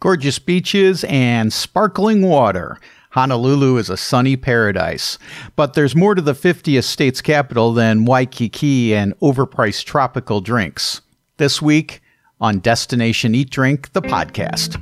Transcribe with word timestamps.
Gorgeous 0.00 0.38
beaches 0.38 1.04
and 1.08 1.52
sparkling 1.52 2.22
water. 2.22 2.78
Honolulu 3.10 3.78
is 3.78 3.90
a 3.90 3.96
sunny 3.96 4.36
paradise. 4.36 5.18
But 5.56 5.74
there's 5.74 5.96
more 5.96 6.14
to 6.14 6.22
the 6.22 6.34
50th 6.34 6.84
state's 6.84 7.20
capital 7.20 7.72
than 7.72 8.04
Waikiki 8.04 8.94
and 8.94 9.18
overpriced 9.18 9.86
tropical 9.86 10.40
drinks. 10.40 11.00
This 11.38 11.60
week 11.60 12.00
on 12.40 12.60
Destination 12.60 13.34
Eat 13.34 13.50
Drink, 13.50 13.92
the 13.92 14.02
podcast. 14.02 14.80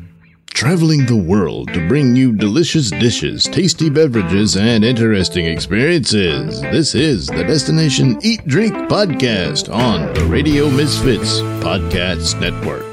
Traveling 0.52 1.06
the 1.06 1.16
world 1.16 1.72
to 1.72 1.88
bring 1.88 2.14
you 2.14 2.34
delicious 2.34 2.90
dishes, 2.90 3.44
tasty 3.44 3.88
beverages, 3.88 4.54
and 4.58 4.84
interesting 4.84 5.46
experiences. 5.46 6.60
This 6.60 6.94
is 6.94 7.26
the 7.26 7.44
Destination 7.44 8.18
Eat 8.22 8.46
Drink 8.46 8.74
podcast 8.90 9.72
on 9.72 10.12
the 10.12 10.24
Radio 10.26 10.68
Misfits 10.70 11.40
Podcast 11.62 12.38
Network. 12.38 12.84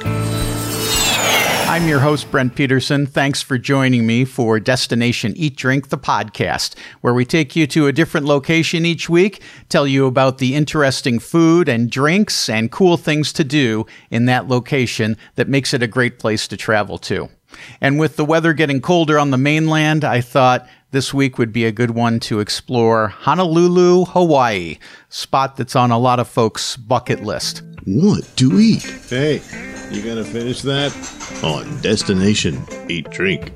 I'm 1.73 1.87
your 1.87 2.01
host, 2.01 2.29
Brent 2.29 2.53
Peterson. 2.53 3.07
Thanks 3.07 3.41
for 3.41 3.57
joining 3.57 4.05
me 4.05 4.25
for 4.25 4.59
Destination 4.59 5.33
Eat 5.35 5.55
Drink, 5.55 5.89
the 5.89 5.97
podcast, 5.97 6.75
where 7.01 7.15
we 7.15 7.25
take 7.25 7.55
you 7.55 7.65
to 7.65 7.87
a 7.87 7.91
different 7.91 8.27
location 8.27 8.85
each 8.85 9.09
week, 9.09 9.41
tell 9.69 9.87
you 9.87 10.05
about 10.05 10.37
the 10.37 10.53
interesting 10.53 11.17
food 11.17 11.67
and 11.67 11.89
drinks 11.89 12.47
and 12.47 12.71
cool 12.71 12.95
things 12.95 13.33
to 13.33 13.43
do 13.43 13.87
in 14.11 14.25
that 14.25 14.47
location 14.47 15.17
that 15.33 15.49
makes 15.49 15.73
it 15.73 15.81
a 15.81 15.87
great 15.87 16.19
place 16.19 16.47
to 16.49 16.57
travel 16.57 16.99
to. 16.99 17.27
And 17.81 17.97
with 17.97 18.17
the 18.17 18.25
weather 18.25 18.53
getting 18.53 18.79
colder 18.79 19.17
on 19.17 19.31
the 19.31 19.37
mainland, 19.39 20.03
I 20.03 20.21
thought 20.21 20.69
this 20.93 21.11
week 21.11 21.39
would 21.39 21.51
be 21.51 21.65
a 21.65 21.71
good 21.71 21.89
one 21.89 22.19
to 22.19 22.39
explore 22.39 23.07
Honolulu, 23.07 24.05
Hawaii, 24.05 24.77
spot 25.09 25.57
that's 25.57 25.75
on 25.75 25.89
a 25.89 25.97
lot 25.97 26.19
of 26.19 26.27
folks' 26.27 26.77
bucket 26.77 27.23
list. 27.23 27.63
What 27.85 28.23
to 28.37 28.59
eat? 28.59 28.83
Hey, 29.09 29.41
you 29.89 30.03
gonna 30.03 30.23
finish 30.23 30.61
that? 30.61 30.93
On 31.43 31.81
Destination 31.81 32.63
Eat 32.87 33.09
Drink. 33.09 33.51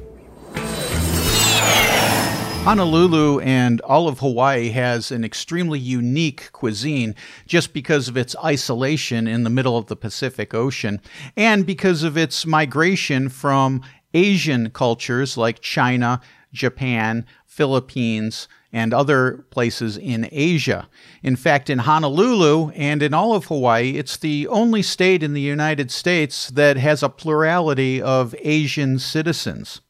Honolulu 2.66 3.40
and 3.42 3.82
all 3.82 4.08
of 4.08 4.18
Hawaii 4.18 4.70
has 4.70 5.12
an 5.12 5.24
extremely 5.24 5.80
unique 5.80 6.52
cuisine 6.54 7.14
just 7.46 7.72
because 7.72 8.10
of 8.10 8.18
its 8.18 8.36
isolation 8.44 9.28
in 9.28 9.44
the 9.44 9.52
middle 9.52 9.78
of 9.78 9.86
the 9.86 9.96
Pacific 9.96 10.56
Ocean 10.56 11.00
and 11.38 11.68
because 11.68 12.02
of 12.02 12.18
its 12.18 12.48
migration 12.48 13.30
from 13.30 13.84
Asian 14.14 14.72
cultures 14.72 15.38
like 15.38 15.60
China, 15.62 16.20
Japan, 16.58 17.26
Philippines, 17.46 18.48
and 18.74 18.94
other 18.94 19.46
places 19.50 19.98
in 19.98 20.28
Asia. 20.32 20.90
In 21.24 21.36
fact, 21.36 21.70
in 21.70 21.80
Honolulu 21.80 22.70
and 22.72 23.02
in 23.02 23.14
all 23.14 23.34
of 23.34 23.46
Hawaii, 23.46 23.92
it's 23.92 24.18
the 24.18 24.48
only 24.48 24.82
state 24.82 25.24
in 25.24 25.34
the 25.34 25.42
United 25.42 25.90
States 25.90 26.50
that 26.52 26.78
has 26.78 27.02
a 27.02 27.10
plurality 27.10 28.02
of 28.02 28.36
Asian 28.42 29.00
citizens. 29.00 29.82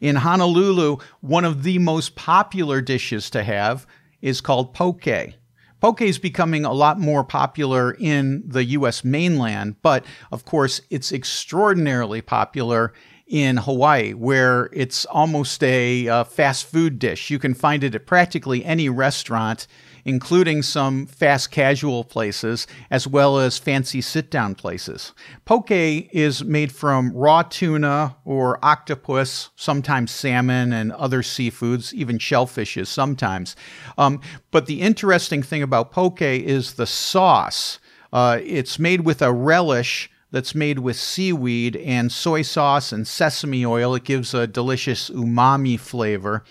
In 0.00 0.16
Honolulu, 0.16 0.98
one 1.20 1.44
of 1.44 1.62
the 1.62 1.78
most 1.78 2.14
popular 2.14 2.80
dishes 2.80 3.30
to 3.30 3.42
have 3.42 3.86
is 4.22 4.40
called 4.40 4.74
poke. 4.74 5.34
Poke 5.80 6.02
is 6.02 6.18
becoming 6.18 6.64
a 6.64 6.72
lot 6.72 7.00
more 7.00 7.24
popular 7.24 7.96
in 7.98 8.42
the 8.46 8.64
US 8.64 9.02
mainland, 9.02 9.76
but 9.82 10.04
of 10.30 10.44
course, 10.44 10.80
it's 10.90 11.10
extraordinarily 11.10 12.20
popular 12.20 12.92
in 13.30 13.58
Hawaii, 13.58 14.12
where 14.12 14.68
it's 14.72 15.04
almost 15.06 15.62
a 15.62 16.08
uh, 16.08 16.24
fast 16.24 16.66
food 16.66 16.98
dish. 16.98 17.30
You 17.30 17.38
can 17.38 17.54
find 17.54 17.84
it 17.84 17.94
at 17.94 18.04
practically 18.04 18.64
any 18.64 18.88
restaurant, 18.88 19.68
including 20.04 20.62
some 20.62 21.06
fast 21.06 21.52
casual 21.52 22.02
places, 22.02 22.66
as 22.90 23.06
well 23.06 23.38
as 23.38 23.56
fancy 23.56 24.00
sit 24.00 24.32
down 24.32 24.56
places. 24.56 25.12
Poke 25.44 25.70
is 25.70 26.42
made 26.42 26.72
from 26.72 27.12
raw 27.12 27.42
tuna 27.42 28.16
or 28.24 28.58
octopus, 28.64 29.50
sometimes 29.54 30.10
salmon 30.10 30.72
and 30.72 30.90
other 30.92 31.22
seafoods, 31.22 31.92
even 31.92 32.18
shellfishes 32.18 32.88
sometimes. 32.88 33.54
Um, 33.96 34.20
but 34.50 34.66
the 34.66 34.80
interesting 34.80 35.44
thing 35.44 35.62
about 35.62 35.92
poke 35.92 36.20
is 36.20 36.74
the 36.74 36.86
sauce. 36.86 37.78
Uh, 38.12 38.40
it's 38.42 38.80
made 38.80 39.02
with 39.02 39.22
a 39.22 39.32
relish 39.32 40.10
that's 40.30 40.54
made 40.54 40.78
with 40.78 40.96
seaweed 40.96 41.76
and 41.76 42.10
soy 42.12 42.42
sauce 42.42 42.92
and 42.92 43.06
sesame 43.06 43.64
oil. 43.66 43.94
It 43.94 44.04
gives 44.04 44.34
a 44.34 44.46
delicious 44.46 45.10
umami 45.10 45.78
flavor. 45.78 46.44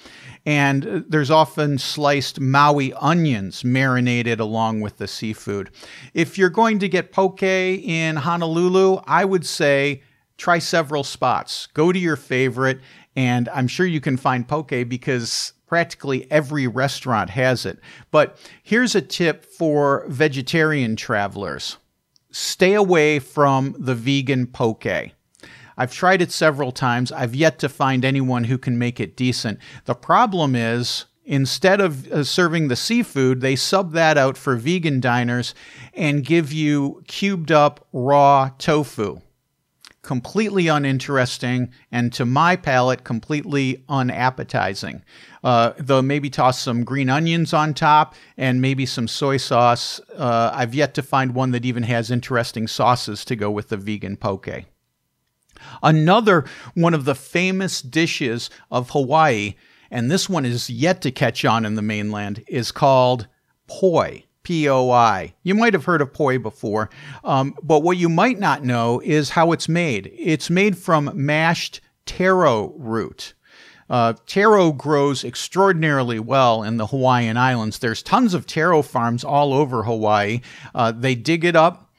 And 0.45 1.05
there's 1.07 1.31
often 1.31 1.77
sliced 1.77 2.39
Maui 2.39 2.93
onions 2.93 3.63
marinated 3.63 4.39
along 4.39 4.81
with 4.81 4.97
the 4.97 5.07
seafood. 5.07 5.69
If 6.13 6.37
you're 6.37 6.49
going 6.49 6.79
to 6.79 6.89
get 6.89 7.11
poke 7.11 7.43
in 7.43 8.15
Honolulu, 8.15 9.01
I 9.05 9.25
would 9.25 9.45
say 9.45 10.01
try 10.37 10.59
several 10.59 11.03
spots. 11.03 11.67
Go 11.73 11.91
to 11.91 11.99
your 11.99 12.15
favorite, 12.15 12.79
and 13.15 13.49
I'm 13.49 13.67
sure 13.67 13.85
you 13.85 14.01
can 14.01 14.17
find 14.17 14.47
poke 14.47 14.69
because 14.87 15.53
practically 15.67 16.29
every 16.31 16.67
restaurant 16.67 17.29
has 17.29 17.65
it. 17.65 17.79
But 18.09 18.37
here's 18.63 18.95
a 18.95 19.01
tip 19.01 19.45
for 19.45 20.05
vegetarian 20.07 20.95
travelers 20.95 21.77
stay 22.31 22.73
away 22.73 23.19
from 23.19 23.75
the 23.77 23.95
vegan 23.95 24.47
poke. 24.47 24.85
I've 25.77 25.93
tried 25.93 26.21
it 26.21 26.31
several 26.31 26.71
times. 26.71 27.11
I've 27.11 27.35
yet 27.35 27.59
to 27.59 27.69
find 27.69 28.03
anyone 28.03 28.45
who 28.45 28.57
can 28.57 28.77
make 28.77 28.99
it 28.99 29.15
decent. 29.15 29.59
The 29.85 29.95
problem 29.95 30.55
is, 30.55 31.05
instead 31.23 31.79
of 31.79 32.11
uh, 32.11 32.23
serving 32.23 32.67
the 32.67 32.75
seafood, 32.75 33.39
they 33.41 33.55
sub 33.55 33.93
that 33.93 34.17
out 34.17 34.37
for 34.37 34.55
vegan 34.55 34.99
diners 34.99 35.55
and 35.93 36.25
give 36.25 36.51
you 36.51 37.01
cubed 37.07 37.51
up 37.51 37.87
raw 37.93 38.49
tofu 38.57 39.21
completely 40.01 40.67
uninteresting 40.67 41.69
and 41.91 42.13
to 42.13 42.25
my 42.25 42.55
palate 42.55 43.03
completely 43.03 43.83
unappetizing. 43.89 45.03
Uh, 45.43 45.73
though 45.77 46.01
maybe 46.01 46.29
toss 46.29 46.59
some 46.59 46.83
green 46.83 47.09
onions 47.09 47.53
on 47.53 47.73
top 47.73 48.15
and 48.37 48.61
maybe 48.61 48.85
some 48.85 49.07
soy 49.07 49.37
sauce. 49.37 49.99
Uh, 50.15 50.51
I've 50.53 50.75
yet 50.75 50.93
to 50.95 51.01
find 51.01 51.33
one 51.33 51.51
that 51.51 51.65
even 51.65 51.83
has 51.83 52.11
interesting 52.11 52.67
sauces 52.67 53.23
to 53.25 53.35
go 53.35 53.51
with 53.51 53.69
the 53.69 53.77
vegan 53.77 54.17
poke. 54.17 54.65
Another 55.83 56.45
one 56.73 56.93
of 56.93 57.05
the 57.05 57.15
famous 57.15 57.81
dishes 57.81 58.49
of 58.71 58.91
Hawaii, 58.91 59.55
and 59.91 60.09
this 60.09 60.29
one 60.29 60.45
is 60.45 60.69
yet 60.69 61.01
to 61.01 61.11
catch 61.11 61.43
on 61.43 61.65
in 61.65 61.75
the 61.75 61.81
mainland, 61.81 62.43
is 62.47 62.71
called 62.71 63.27
poi. 63.67 64.23
POI. 64.49 65.33
You 65.43 65.53
might 65.53 65.73
have 65.73 65.85
heard 65.85 66.01
of 66.01 66.11
poi 66.11 66.39
before, 66.39 66.89
um, 67.23 67.55
but 67.61 67.83
what 67.83 67.97
you 67.97 68.09
might 68.09 68.39
not 68.39 68.63
know 68.63 68.99
is 69.05 69.29
how 69.29 69.51
it's 69.51 69.69
made. 69.69 70.11
It's 70.17 70.49
made 70.49 70.75
from 70.75 71.11
mashed 71.13 71.81
taro 72.07 72.73
root. 72.75 73.35
Uh, 73.91 74.13
taro 74.25 74.71
grows 74.71 75.23
extraordinarily 75.23 76.19
well 76.19 76.63
in 76.63 76.77
the 76.77 76.87
Hawaiian 76.87 77.37
Islands. 77.37 77.77
There's 77.77 78.01
tons 78.01 78.33
of 78.33 78.47
taro 78.47 78.81
farms 78.81 79.23
all 79.23 79.53
over 79.53 79.83
Hawaii. 79.83 80.41
Uh, 80.73 80.91
they 80.91 81.13
dig 81.13 81.45
it 81.45 81.55
up, 81.55 81.91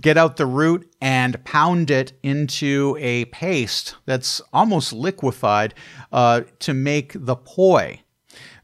get 0.00 0.16
out 0.16 0.36
the 0.36 0.46
root, 0.46 0.92
and 1.00 1.42
pound 1.44 1.92
it 1.92 2.12
into 2.24 2.96
a 3.00 3.26
paste 3.26 3.94
that's 4.04 4.40
almost 4.52 4.92
liquefied 4.92 5.74
uh, 6.12 6.42
to 6.60 6.74
make 6.74 7.12
the 7.14 7.36
poi. 7.36 8.00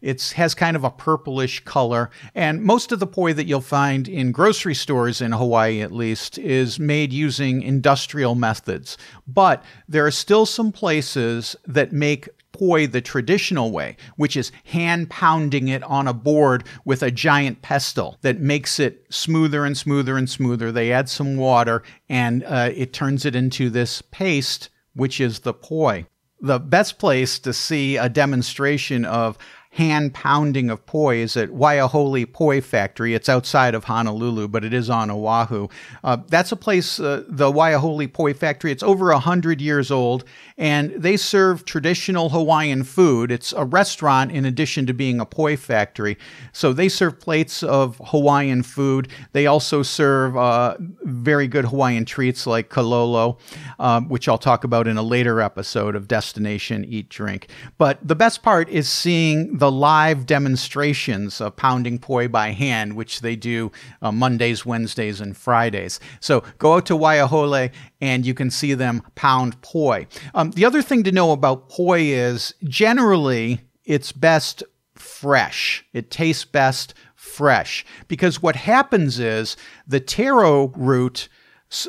It 0.01 0.23
has 0.37 0.55
kind 0.55 0.77
of 0.77 0.85
a 0.85 0.91
purplish 0.91 1.65
color, 1.65 2.11
and 2.35 2.63
most 2.63 2.93
of 2.93 3.01
the 3.01 3.07
poi 3.07 3.33
that 3.35 3.47
you'll 3.47 3.61
find 3.61 4.09
in 4.09 4.33
grocery 4.33 4.75
stores 4.75 5.21
in 5.21 5.33
Hawaii, 5.33 5.81
at 5.81 5.93
least, 5.93 6.39
is 6.39 6.79
made 6.79 7.13
using 7.13 7.63
industrial 7.63 8.35
methods. 8.35 8.97
But 9.27 9.65
there 9.89 10.07
are 10.07 10.11
still 10.11 10.47
some 10.47 10.73
places 10.73 11.57
that 11.67 11.93
make 11.93 12.29
poi 12.53 12.87
the 12.87 13.01
traditional 13.01 13.71
way, 13.71 13.97
which 14.17 14.37
is 14.37 14.53
hand 14.65 15.09
pounding 15.11 15.69
it 15.69 15.83
on 15.85 16.07
a 16.07 16.13
board 16.13 16.65
with 16.85 17.03
a 17.03 17.11
giant 17.11 17.63
pestle 17.63 18.19
that 18.23 18.41
makes 18.41 18.79
it 18.79 19.07
smoother 19.09 19.65
and 19.65 19.77
smoother 19.77 20.17
and 20.17 20.29
smoother. 20.29 20.73
They 20.73 20.93
add 20.93 21.09
some 21.09 21.37
water 21.37 21.83
and 22.09 22.45
uh, 22.45 22.71
it 22.75 22.93
turns 22.93 23.25
it 23.25 23.35
into 23.35 23.71
this 23.71 24.03
paste, 24.03 24.69
which 24.95 25.21
is 25.21 25.41
the 25.41 25.55
poi. 25.55 26.07
The 26.41 26.59
best 26.59 26.99
place 26.99 27.39
to 27.41 27.53
see 27.53 27.97
a 27.97 28.09
demonstration 28.09 29.05
of 29.05 29.37
hand 29.71 30.13
pounding 30.13 30.69
of 30.69 30.85
poi 30.85 31.19
is 31.19 31.37
at 31.37 31.51
Waiahole 31.51 32.31
Poi 32.33 32.61
Factory. 32.61 33.15
It's 33.15 33.29
outside 33.29 33.75
of 33.75 33.85
Honolulu, 33.85 34.49
but 34.49 34.65
it 34.65 34.75
is 34.75 34.91
on 34.91 35.11
Oahu. 35.11 35.69
Uh, 36.03 36.19
that's 36.27 36.51
a 36.51 36.57
place, 36.57 36.99
uh, 36.99 37.23
the 37.29 37.53
Waiahole 37.53 38.13
Poi 38.13 38.35
Factory. 38.35 38.73
It's 38.73 38.83
over 38.83 39.11
a 39.11 39.15
100 39.15 39.61
years 39.61 39.91
old, 39.93 40.25
and 40.61 40.91
they 40.91 41.17
serve 41.17 41.65
traditional 41.65 42.29
Hawaiian 42.29 42.85
food. 42.85 43.33
It's 43.33 43.55
a 43.55 43.65
restaurant 43.65 44.31
in 44.31 44.45
addition 44.45 44.85
to 44.87 44.93
being 44.93 45.19
a 45.19 45.25
poi 45.25 45.57
factory. 45.57 46.19
So 46.53 46.75
they 46.75 46.91
serve 46.91 47.19
plates 47.19 47.63
of 47.63 47.99
Hawaiian 48.09 48.63
food. 48.63 49.09
They 49.33 49.47
also 49.47 49.83
serve 49.83 50.37
uh, 50.37 50.77
very 50.79 51.49
good 51.49 51.65
Hawaiian 51.65 52.05
treats 52.05 52.47
like 52.47 52.69
kulolo, 52.69 53.39
uh, 53.79 54.03
which 54.03 54.29
I'll 54.29 54.37
talk 54.37 54.63
about 54.63 54.87
in 54.87 54.99
a 54.99 55.03
later 55.03 55.41
episode 55.41 55.97
of 55.97 56.07
Destination 56.07 56.85
Eat 56.85 57.09
Drink. 57.09 57.49
But 57.79 58.07
the 58.07 58.15
best 58.15 58.43
part 58.43 58.69
is 58.69 58.87
seeing 58.87 59.57
the 59.57 59.73
live 59.73 60.27
demonstrations 60.27 61.41
of 61.41 61.57
pounding 61.57 61.99
poi 61.99 62.29
by 62.29 62.51
hand, 62.51 62.97
which 62.97 63.23
they 63.23 63.35
do 63.35 63.73
uh, 64.03 64.13
Mondays, 64.13 64.67
Wednesdays, 64.67 65.23
and 65.23 65.35
Fridays. 65.35 66.01
So 66.21 66.45
go 66.59 66.75
out 66.75 66.85
to 66.87 66.99
Waiahole 66.99 67.71
and 68.01 68.25
you 68.25 68.35
can 68.35 68.51
see 68.51 68.75
them 68.75 69.03
pound 69.15 69.61
poi. 69.63 70.07
Um, 70.35 70.53
the 70.53 70.65
other 70.65 70.83
thing 70.83 71.03
to 71.05 71.13
know 71.13 71.33
about 71.33 71.69
poi 71.69 72.03
is 72.03 72.55
generally 72.65 73.61
it's 73.85 74.13
best 74.13 74.63
fresh. 74.95 75.85
It 75.93 76.11
tastes 76.11 76.45
best 76.45 76.95
fresh 77.15 77.85
because 78.09 78.43
what 78.43 78.57
happens 78.57 79.19
is 79.19 79.57
the 79.87 80.01
taro 80.01 80.69
root 80.69 81.29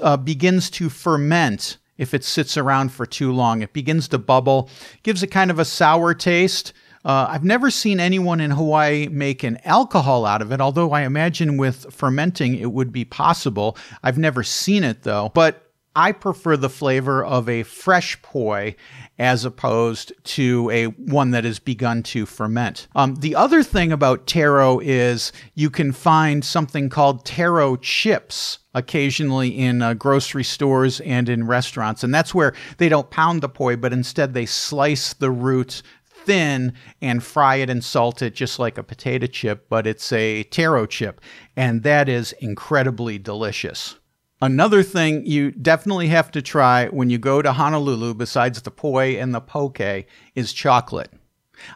uh, 0.01 0.17
begins 0.17 0.69
to 0.71 0.89
ferment 0.89 1.77
if 1.97 2.13
it 2.13 2.23
sits 2.23 2.57
around 2.57 2.91
for 2.91 3.05
too 3.05 3.31
long. 3.31 3.61
It 3.61 3.73
begins 3.73 4.07
to 4.09 4.17
bubble, 4.17 4.69
gives 5.03 5.23
it 5.23 5.27
kind 5.27 5.51
of 5.51 5.59
a 5.59 5.65
sour 5.65 6.13
taste. 6.13 6.73
Uh, 7.03 7.27
I've 7.29 7.43
never 7.43 7.71
seen 7.71 7.99
anyone 7.99 8.39
in 8.39 8.51
Hawaii 8.51 9.07
make 9.07 9.43
an 9.43 9.59
alcohol 9.65 10.25
out 10.25 10.41
of 10.41 10.51
it, 10.51 10.61
although 10.61 10.91
I 10.91 11.01
imagine 11.01 11.57
with 11.57 11.91
fermenting 11.93 12.55
it 12.55 12.71
would 12.71 12.91
be 12.91 13.05
possible. 13.05 13.77
I've 14.03 14.19
never 14.19 14.43
seen 14.43 14.83
it 14.83 15.03
though. 15.03 15.31
But 15.33 15.70
I 15.95 16.13
prefer 16.13 16.55
the 16.55 16.69
flavor 16.69 17.23
of 17.23 17.49
a 17.49 17.63
fresh 17.63 18.21
poi 18.21 18.75
as 19.19 19.43
opposed 19.43 20.13
to 20.23 20.69
a 20.71 20.85
one 20.85 21.31
that 21.31 21.43
has 21.43 21.59
begun 21.59 22.01
to 22.03 22.25
ferment. 22.25 22.87
Um, 22.95 23.15
the 23.15 23.35
other 23.35 23.61
thing 23.61 23.91
about 23.91 24.25
taro 24.25 24.79
is 24.79 25.33
you 25.53 25.69
can 25.69 25.91
find 25.91 26.45
something 26.45 26.89
called 26.89 27.25
taro 27.25 27.75
chips 27.75 28.59
occasionally 28.73 29.49
in 29.49 29.81
uh, 29.81 29.93
grocery 29.93 30.45
stores 30.45 31.01
and 31.01 31.27
in 31.27 31.45
restaurants, 31.45 32.03
and 32.03 32.13
that's 32.13 32.33
where 32.33 32.53
they 32.77 32.87
don't 32.87 33.09
pound 33.09 33.41
the 33.41 33.49
poi, 33.49 33.75
but 33.75 33.91
instead 33.91 34.33
they 34.33 34.45
slice 34.45 35.13
the 35.13 35.29
root 35.29 35.81
thin 36.23 36.73
and 37.01 37.23
fry 37.23 37.55
it 37.55 37.69
and 37.69 37.83
salt 37.83 38.21
it 38.21 38.33
just 38.33 38.59
like 38.59 38.77
a 38.77 38.83
potato 38.83 39.25
chip, 39.25 39.65
but 39.69 39.85
it's 39.85 40.11
a 40.13 40.43
taro 40.43 40.85
chip, 40.85 41.19
and 41.55 41.83
that 41.83 42.07
is 42.07 42.31
incredibly 42.33 43.17
delicious. 43.17 43.97
Another 44.41 44.81
thing 44.81 45.23
you 45.25 45.51
definitely 45.51 46.07
have 46.07 46.31
to 46.31 46.41
try 46.41 46.87
when 46.87 47.11
you 47.11 47.19
go 47.19 47.43
to 47.43 47.53
Honolulu, 47.53 48.15
besides 48.15 48.59
the 48.61 48.71
poi 48.71 49.19
and 49.19 49.35
the 49.35 49.41
poke, 49.41 50.05
is 50.33 50.51
chocolate. 50.51 51.11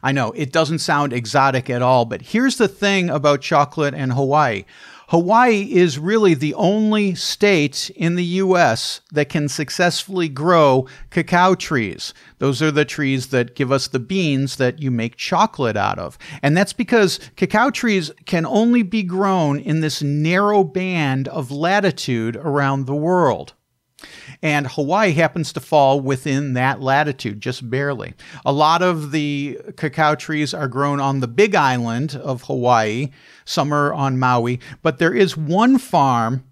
I 0.02 0.12
know 0.12 0.32
it 0.32 0.52
doesn't 0.52 0.80
sound 0.80 1.14
exotic 1.14 1.70
at 1.70 1.84
all, 1.84 2.06
but 2.06 2.24
here's 2.24 2.58
the 2.58 2.68
thing 2.68 3.12
about 3.12 3.42
chocolate 3.42 3.94
and 3.94 4.14
Hawaii 4.14 4.66
Hawaii 5.10 5.72
is 5.72 6.00
really 6.00 6.34
the 6.34 6.56
only 6.56 7.14
state 7.14 7.92
in 7.96 8.16
the 8.16 8.24
U.S. 8.24 9.02
that 9.12 9.30
can 9.30 9.48
successfully 9.48 10.28
grow 10.28 10.88
cacao 11.12 11.54
trees. 11.54 12.14
Those 12.40 12.62
are 12.62 12.72
the 12.72 12.86
trees 12.86 13.28
that 13.28 13.56
give 13.56 13.72
us 13.72 13.88
the 13.88 14.00
beans 14.00 14.56
that 14.56 14.82
you 14.82 14.90
make 14.90 15.16
chocolate 15.16 15.78
out 15.78 16.00
of. 16.00 16.18
And 16.42 16.58
that's 16.58 16.74
because 16.74 17.20
cacao 17.36 17.70
trees 17.70 18.12
can 18.26 18.46
only 18.46 18.82
be 18.82 19.04
grown 19.04 19.60
in 19.60 19.82
this 19.82 20.02
narrow 20.02 20.64
band 20.64 21.28
of 21.28 21.52
latitude 21.52 22.36
around 22.38 22.86
the 22.86 22.96
world. 22.96 23.54
And 24.46 24.68
Hawaii 24.68 25.14
happens 25.14 25.52
to 25.54 25.60
fall 25.60 26.00
within 26.00 26.54
that 26.54 26.80
latitude, 26.80 27.42
just 27.42 27.68
barely. 27.68 28.14
A 28.46 28.54
lot 28.54 28.84
of 28.84 29.10
the 29.10 29.60
cacao 29.76 30.14
trees 30.14 30.54
are 30.54 30.68
grown 30.68 31.00
on 31.00 31.20
the 31.20 31.28
big 31.28 31.56
island 31.56 32.16
of 32.16 32.44
Hawaii, 32.44 33.10
some 33.44 33.74
are 33.74 33.92
on 33.92 34.20
Maui, 34.20 34.60
but 34.84 35.00
there 35.00 35.16
is 35.16 35.36
one 35.36 35.80
farm 35.80 36.44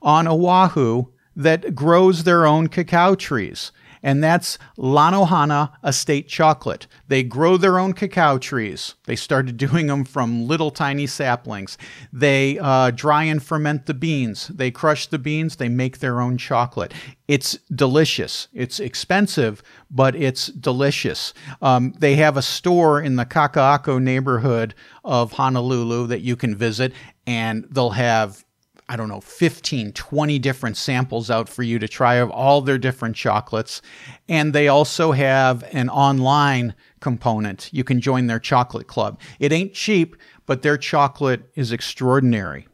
on 0.00 0.28
Oahu 0.28 1.06
that 1.34 1.74
grows 1.74 2.22
their 2.22 2.46
own 2.46 2.68
cacao 2.68 3.16
trees 3.16 3.72
and 4.02 4.22
that's 4.22 4.58
Lonohana 4.78 5.72
Estate 5.84 6.28
Chocolate. 6.28 6.86
They 7.08 7.22
grow 7.22 7.56
their 7.56 7.78
own 7.78 7.92
cacao 7.92 8.38
trees. 8.38 8.94
They 9.04 9.16
started 9.16 9.56
doing 9.70 9.86
them 9.86 10.04
from 10.04 10.46
little 10.46 10.70
tiny 10.70 11.06
saplings. 11.06 11.76
They 12.12 12.58
uh, 12.58 12.92
dry 12.92 13.24
and 13.24 13.42
ferment 13.42 13.86
the 13.86 13.94
beans. 13.94 14.48
They 14.48 14.70
crush 14.70 15.06
the 15.06 15.18
beans. 15.18 15.56
They 15.56 15.68
make 15.68 15.98
their 15.98 16.20
own 16.20 16.38
chocolate. 16.38 16.92
It's 17.28 17.58
delicious. 17.74 18.48
It's 18.52 18.80
expensive, 18.80 19.62
but 19.90 20.16
it's 20.16 20.46
delicious. 20.48 21.32
Um, 21.62 21.94
they 21.98 22.16
have 22.16 22.36
a 22.36 22.42
store 22.42 23.00
in 23.00 23.16
the 23.16 23.26
Kaka'ako 23.26 24.02
neighborhood 24.02 24.74
of 25.04 25.32
Honolulu 25.32 26.06
that 26.08 26.20
you 26.20 26.36
can 26.36 26.56
visit, 26.56 26.92
and 27.26 27.66
they'll 27.70 27.90
have 27.90 28.44
I 28.90 28.96
don't 28.96 29.08
know, 29.08 29.20
15, 29.20 29.92
20 29.92 30.38
different 30.40 30.76
samples 30.76 31.30
out 31.30 31.48
for 31.48 31.62
you 31.62 31.78
to 31.78 31.86
try 31.86 32.16
of 32.16 32.28
all 32.28 32.60
their 32.60 32.76
different 32.76 33.14
chocolates. 33.14 33.80
And 34.28 34.52
they 34.52 34.66
also 34.66 35.12
have 35.12 35.62
an 35.72 35.88
online 35.88 36.74
component. 36.98 37.72
You 37.72 37.84
can 37.84 38.00
join 38.00 38.26
their 38.26 38.40
chocolate 38.40 38.88
club. 38.88 39.20
It 39.38 39.52
ain't 39.52 39.74
cheap, 39.74 40.16
but 40.44 40.62
their 40.62 40.76
chocolate 40.76 41.52
is 41.54 41.70
extraordinary. 41.70 42.66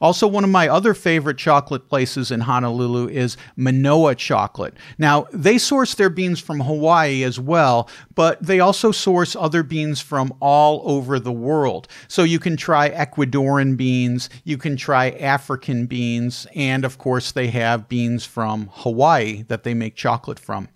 Also, 0.00 0.26
one 0.26 0.44
of 0.44 0.50
my 0.50 0.68
other 0.68 0.94
favorite 0.94 1.38
chocolate 1.38 1.88
places 1.88 2.30
in 2.30 2.40
Honolulu 2.40 3.08
is 3.08 3.36
Manoa 3.56 4.14
Chocolate. 4.14 4.74
Now, 4.98 5.26
they 5.32 5.58
source 5.58 5.94
their 5.94 6.10
beans 6.10 6.40
from 6.40 6.60
Hawaii 6.60 7.22
as 7.22 7.38
well, 7.40 7.88
but 8.14 8.42
they 8.42 8.60
also 8.60 8.92
source 8.92 9.36
other 9.36 9.62
beans 9.62 10.00
from 10.00 10.32
all 10.40 10.82
over 10.84 11.18
the 11.18 11.32
world. 11.32 11.88
So 12.08 12.22
you 12.22 12.38
can 12.38 12.56
try 12.56 12.90
Ecuadorian 12.90 13.76
beans, 13.76 14.30
you 14.44 14.58
can 14.58 14.76
try 14.76 15.10
African 15.10 15.86
beans, 15.86 16.46
and 16.54 16.84
of 16.84 16.98
course, 16.98 17.32
they 17.32 17.48
have 17.48 17.88
beans 17.88 18.24
from 18.24 18.70
Hawaii 18.72 19.42
that 19.44 19.64
they 19.64 19.74
make 19.74 19.94
chocolate 19.96 20.38
from. 20.38 20.68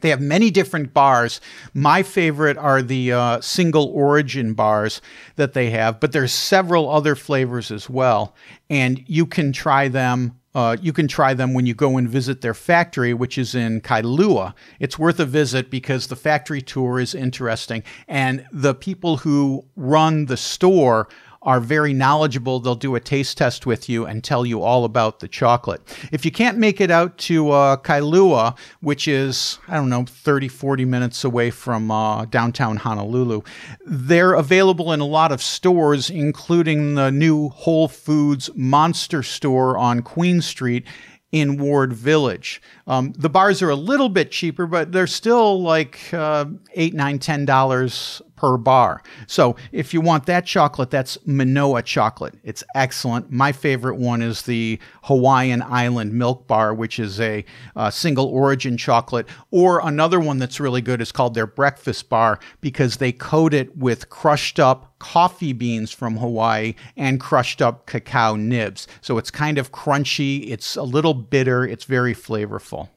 They 0.00 0.10
have 0.10 0.20
many 0.20 0.50
different 0.50 0.92
bars. 0.92 1.40
My 1.74 2.02
favorite 2.02 2.56
are 2.56 2.82
the 2.82 3.12
uh, 3.12 3.40
single 3.40 3.86
origin 3.86 4.54
bars 4.54 5.00
that 5.36 5.52
they 5.52 5.70
have, 5.70 6.00
but 6.00 6.12
there's 6.12 6.32
several 6.32 6.90
other 6.90 7.14
flavors 7.14 7.70
as 7.70 7.88
well, 7.88 8.34
and 8.68 9.02
you 9.06 9.26
can 9.26 9.52
try 9.52 9.88
them. 9.88 10.36
Uh, 10.52 10.76
you 10.82 10.92
can 10.92 11.06
try 11.06 11.32
them 11.32 11.54
when 11.54 11.64
you 11.64 11.74
go 11.74 11.96
and 11.96 12.08
visit 12.08 12.40
their 12.40 12.54
factory, 12.54 13.14
which 13.14 13.38
is 13.38 13.54
in 13.54 13.80
Kailua. 13.80 14.52
It's 14.80 14.98
worth 14.98 15.20
a 15.20 15.24
visit 15.24 15.70
because 15.70 16.08
the 16.08 16.16
factory 16.16 16.60
tour 16.60 16.98
is 16.98 17.14
interesting, 17.14 17.84
and 18.08 18.44
the 18.50 18.74
people 18.74 19.18
who 19.18 19.64
run 19.76 20.26
the 20.26 20.36
store 20.36 21.08
are 21.42 21.60
very 21.60 21.94
knowledgeable. 21.94 22.60
They'll 22.60 22.74
do 22.74 22.94
a 22.94 23.00
taste 23.00 23.38
test 23.38 23.64
with 23.64 23.88
you 23.88 24.04
and 24.04 24.22
tell 24.22 24.44
you 24.44 24.62
all 24.62 24.84
about 24.84 25.20
the 25.20 25.28
chocolate. 25.28 25.80
If 26.12 26.24
you 26.24 26.30
can't 26.30 26.58
make 26.58 26.80
it 26.80 26.90
out 26.90 27.16
to 27.18 27.50
uh, 27.50 27.76
Kailua, 27.78 28.58
which 28.80 29.08
is, 29.08 29.58
I 29.66 29.76
don't 29.76 29.88
know, 29.88 30.04
30, 30.06 30.48
40 30.48 30.84
minutes 30.84 31.24
away 31.24 31.50
from 31.50 31.90
uh, 31.90 32.26
downtown 32.26 32.76
Honolulu, 32.76 33.42
they're 33.86 34.34
available 34.34 34.92
in 34.92 35.00
a 35.00 35.06
lot 35.06 35.32
of 35.32 35.42
stores, 35.42 36.10
including 36.10 36.94
the 36.94 37.10
new 37.10 37.48
Whole 37.48 37.88
Foods 37.88 38.50
Monster 38.54 39.22
store 39.22 39.78
on 39.78 40.02
Queen 40.02 40.42
Street 40.42 40.86
in 41.32 41.58
Ward 41.58 41.92
Village. 41.92 42.60
Um, 42.86 43.12
the 43.12 43.28
bars 43.28 43.62
are 43.62 43.70
a 43.70 43.76
little 43.76 44.08
bit 44.08 44.30
cheaper, 44.30 44.66
but 44.66 44.92
they're 44.92 45.06
still 45.06 45.62
like 45.62 46.12
uh, 46.12 46.46
eight, 46.74 46.94
nine, 46.94 47.18
ten 47.18 47.44
dollars 47.44 48.20
per 48.40 48.56
bar. 48.56 49.02
So 49.26 49.54
if 49.70 49.92
you 49.92 50.00
want 50.00 50.24
that 50.26 50.46
chocolate, 50.46 50.90
that's 50.90 51.18
Manoa 51.26 51.82
chocolate. 51.82 52.34
It's 52.42 52.64
excellent. 52.74 53.30
My 53.30 53.52
favorite 53.52 53.96
one 53.96 54.22
is 54.22 54.42
the 54.42 54.80
Hawaiian 55.04 55.62
Island 55.62 56.14
Milk 56.14 56.46
Bar, 56.46 56.72
which 56.74 56.98
is 56.98 57.20
a 57.20 57.44
uh, 57.76 57.90
single 57.90 58.26
origin 58.26 58.78
chocolate. 58.78 59.28
Or 59.50 59.86
another 59.86 60.18
one 60.18 60.38
that's 60.38 60.58
really 60.58 60.80
good 60.80 61.02
is 61.02 61.12
called 61.12 61.34
their 61.34 61.46
Breakfast 61.46 62.08
Bar 62.08 62.40
because 62.62 62.96
they 62.96 63.12
coat 63.12 63.52
it 63.52 63.76
with 63.76 64.08
crushed 64.08 64.58
up 64.58 64.89
coffee 65.00 65.52
beans 65.52 65.90
from 65.90 66.16
Hawaii 66.16 66.74
and 66.96 67.18
crushed 67.18 67.60
up 67.60 67.86
cacao 67.86 68.36
nibs. 68.36 68.86
So 69.00 69.18
it's 69.18 69.30
kind 69.32 69.58
of 69.58 69.72
crunchy, 69.72 70.48
it's 70.48 70.76
a 70.76 70.84
little 70.84 71.14
bitter, 71.14 71.64
it's 71.64 71.84
very 71.84 72.14
flavorful. 72.14 72.88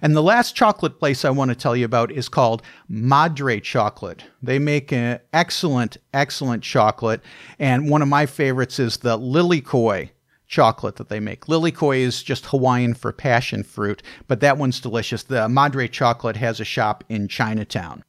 And 0.00 0.14
the 0.14 0.22
last 0.22 0.54
chocolate 0.54 1.00
place 1.00 1.24
I 1.24 1.30
want 1.30 1.48
to 1.48 1.56
tell 1.56 1.74
you 1.74 1.84
about 1.84 2.12
is 2.12 2.28
called 2.28 2.62
Madre 2.88 3.58
Chocolate. 3.58 4.22
They 4.40 4.60
make 4.60 4.92
an 4.92 5.18
excellent, 5.32 5.96
excellent 6.14 6.62
chocolate. 6.62 7.20
And 7.58 7.90
one 7.90 8.02
of 8.02 8.08
my 8.08 8.26
favorites 8.26 8.78
is 8.78 8.98
the 8.98 9.18
Lilikoi 9.18 10.10
chocolate 10.46 10.96
that 10.96 11.08
they 11.08 11.18
make. 11.18 11.46
Lilikoi 11.46 11.98
is 11.98 12.22
just 12.22 12.46
Hawaiian 12.46 12.94
for 12.94 13.12
passion 13.12 13.64
fruit, 13.64 14.02
but 14.28 14.38
that 14.40 14.58
one's 14.58 14.80
delicious. 14.80 15.24
The 15.24 15.48
Madre 15.48 15.88
Chocolate 15.88 16.36
has 16.36 16.60
a 16.60 16.64
shop 16.64 17.02
in 17.08 17.26
Chinatown. 17.26 18.04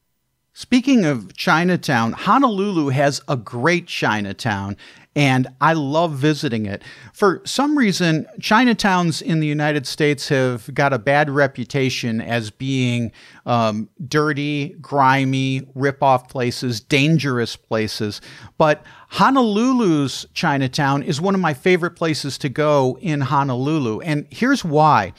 Speaking 0.60 1.04
of 1.04 1.36
Chinatown, 1.36 2.14
Honolulu 2.14 2.88
has 2.88 3.20
a 3.28 3.36
great 3.36 3.86
Chinatown, 3.86 4.76
and 5.14 5.46
I 5.60 5.74
love 5.74 6.14
visiting 6.14 6.66
it. 6.66 6.82
For 7.12 7.42
some 7.44 7.78
reason, 7.78 8.26
Chinatowns 8.40 9.22
in 9.22 9.38
the 9.38 9.46
United 9.46 9.86
States 9.86 10.30
have 10.30 10.74
got 10.74 10.92
a 10.92 10.98
bad 10.98 11.30
reputation 11.30 12.20
as 12.20 12.50
being 12.50 13.12
um, 13.46 13.88
dirty, 14.08 14.70
grimy, 14.80 15.62
rip-off 15.76 16.28
places, 16.28 16.80
dangerous 16.80 17.54
places. 17.54 18.20
But 18.58 18.84
Honolulu's 19.12 20.26
Chinatown 20.34 21.04
is 21.04 21.20
one 21.20 21.36
of 21.36 21.40
my 21.40 21.54
favorite 21.54 21.92
places 21.92 22.36
to 22.38 22.48
go 22.48 22.98
in 23.00 23.20
Honolulu, 23.20 24.00
and 24.00 24.26
here's 24.28 24.64
why. 24.64 25.12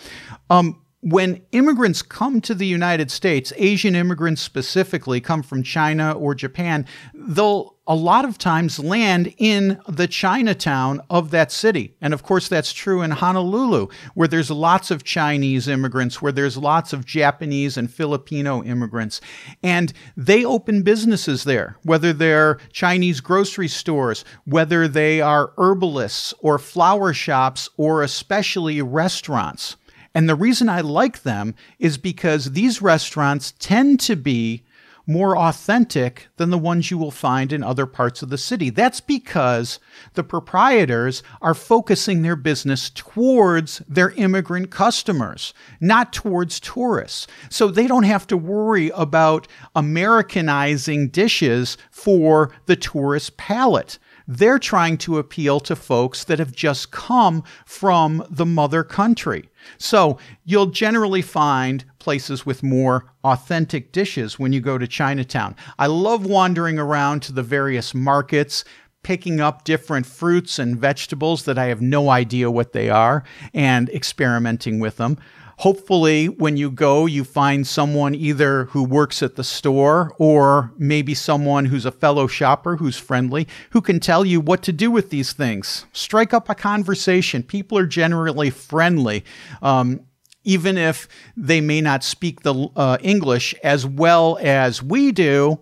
Um, 0.50 0.82
when 1.02 1.42
immigrants 1.52 2.02
come 2.02 2.42
to 2.42 2.54
the 2.54 2.66
United 2.66 3.10
States, 3.10 3.54
Asian 3.56 3.96
immigrants 3.96 4.42
specifically 4.42 5.22
come 5.22 5.42
from 5.42 5.64
China 5.64 6.12
or 6.12 6.36
Japan, 6.36 6.86
they'll 7.14 7.78
a 7.90 7.96
lot 7.96 8.24
of 8.24 8.38
times 8.38 8.78
land 8.78 9.34
in 9.40 9.82
the 9.88 10.08
Chinatown 10.08 11.02
of 11.10 11.32
that 11.32 11.52
city. 11.52 11.96
And 12.00 12.14
of 12.14 12.22
course, 12.22 12.48
that's 12.48 12.72
true 12.72 13.02
in 13.02 13.10
Honolulu, 13.10 13.88
where 14.14 14.28
there's 14.28 14.52
lots 14.52 14.92
of 14.92 15.04
Chinese 15.04 15.68
immigrants, 15.68 16.22
where 16.22 16.32
there's 16.32 16.56
lots 16.56 16.94
of 16.94 17.04
Japanese 17.04 17.78
and 17.78 17.92
Filipino 17.92 18.62
immigrants. 18.64 19.22
And 19.64 19.92
they 20.16 20.46
open 20.46 20.84
businesses 20.84 21.46
there, 21.46 21.78
whether 21.82 22.14
they're 22.14 22.60
Chinese 22.72 23.22
grocery 23.22 23.68
stores, 23.68 24.24
whether 24.46 24.88
they 24.88 25.20
are 25.20 25.54
herbalists 25.58 26.32
or 26.42 26.60
flower 26.60 27.12
shops, 27.12 27.70
or 27.76 28.04
especially 28.04 28.84
restaurants. 28.84 29.78
And 30.14 30.28
the 30.28 30.36
reason 30.36 30.70
I 30.70 30.82
like 30.82 31.24
them 31.24 31.56
is 31.78 31.98
because 31.98 32.52
these 32.52 32.82
restaurants 32.82 33.54
tend 33.60 34.00
to 34.02 34.16
be 34.16 34.64
more 35.10 35.36
authentic 35.36 36.28
than 36.38 36.52
the 36.52 36.58
ones 36.58 36.92
you 36.92 36.98
will 36.98 37.10
find 37.10 37.52
in 37.52 37.64
other 37.64 37.88
parts 37.88 38.22
of 38.22 38.30
the 38.30 38.38
city. 38.38 38.70
That's 38.70 39.02
because 39.02 39.80
the 40.14 40.24
proprietors 40.24 41.24
are 41.42 41.56
focusing 41.56 42.22
their 42.22 42.36
business 42.36 42.92
towards 42.92 43.80
their 43.88 44.12
immigrant 44.12 44.70
customers, 44.70 45.52
not 45.82 46.14
towards 46.14 46.60
tourists. 46.60 47.26
So 47.50 47.70
they 47.70 47.88
don't 47.88 48.04
have 48.04 48.28
to 48.28 48.38
worry 48.38 48.92
about 48.94 49.48
Americanizing 49.76 51.10
dishes 51.10 51.76
for 51.90 52.52
the 52.68 52.76
tourist 52.76 53.36
palate. 53.36 53.98
They're 54.28 54.60
trying 54.60 55.00
to 55.00 55.18
appeal 55.18 55.60
to 55.62 55.76
folks 55.76 56.24
that 56.26 56.38
have 56.38 56.52
just 56.52 56.92
come 56.92 57.44
from 57.66 58.24
the 58.30 58.46
mother 58.46 58.84
country. 58.84 59.49
So 59.78 60.18
you'll 60.46 60.68
generally 60.68 61.22
find 61.22 61.86
places 62.00 62.46
with 62.46 62.64
more 62.64 63.06
authentic 63.24 63.92
dishes 63.92 64.40
when 64.40 64.54
you 64.54 64.62
go 64.62 64.78
to 64.78 64.88
Chinatown. 64.88 65.56
I 65.78 65.88
love 65.88 66.26
wandering 66.26 66.80
around 66.80 67.22
to 67.24 67.34
the 67.34 67.44
various 67.44 67.94
markets, 67.94 68.64
picking 69.04 69.40
up 69.40 69.64
different 69.64 70.06
fruits 70.06 70.60
and 70.60 70.78
vegetables 70.78 71.46
that 71.46 71.58
I 71.58 71.66
have 71.66 71.82
no 71.82 72.10
idea 72.10 72.52
what 72.52 72.74
they 72.74 72.90
are 72.90 73.24
and 73.54 73.90
experimenting 73.90 74.80
with 74.80 74.98
them. 74.98 75.18
Hopefully, 75.60 76.28
when 76.28 76.56
you 76.56 76.72
go, 76.72 77.06
you 77.06 77.26
find 77.26 77.68
someone 77.68 78.16
either 78.16 78.66
who 78.66 78.82
works 78.82 79.22
at 79.22 79.36
the 79.36 79.44
store 79.44 80.16
or 80.18 80.72
maybe 80.78 81.14
someone 81.14 81.66
who's 81.66 81.86
a 81.86 81.92
fellow 81.92 82.28
shopper 82.28 82.78
who's 82.78 82.98
friendly 82.98 83.46
who 83.72 83.82
can 83.82 84.00
tell 84.00 84.24
you 84.24 84.40
what 84.40 84.64
to 84.64 84.72
do 84.72 84.90
with 84.90 85.10
these 85.10 85.34
things. 85.34 85.86
Strike 85.92 86.34
up 86.34 86.48
a 86.48 86.56
conversation. 86.56 87.44
People 87.44 87.78
are 87.78 87.86
generally 87.86 88.50
friendly. 88.50 89.26
Um, 89.62 90.00
even 90.46 90.78
if 90.78 91.10
they 91.36 91.60
may 91.60 91.82
not 91.82 92.06
speak 92.06 92.44
the 92.44 92.70
uh, 92.78 92.98
English 93.02 93.54
as 93.62 93.86
well 93.86 94.40
as 94.42 94.82
we 94.82 95.12
do, 95.12 95.60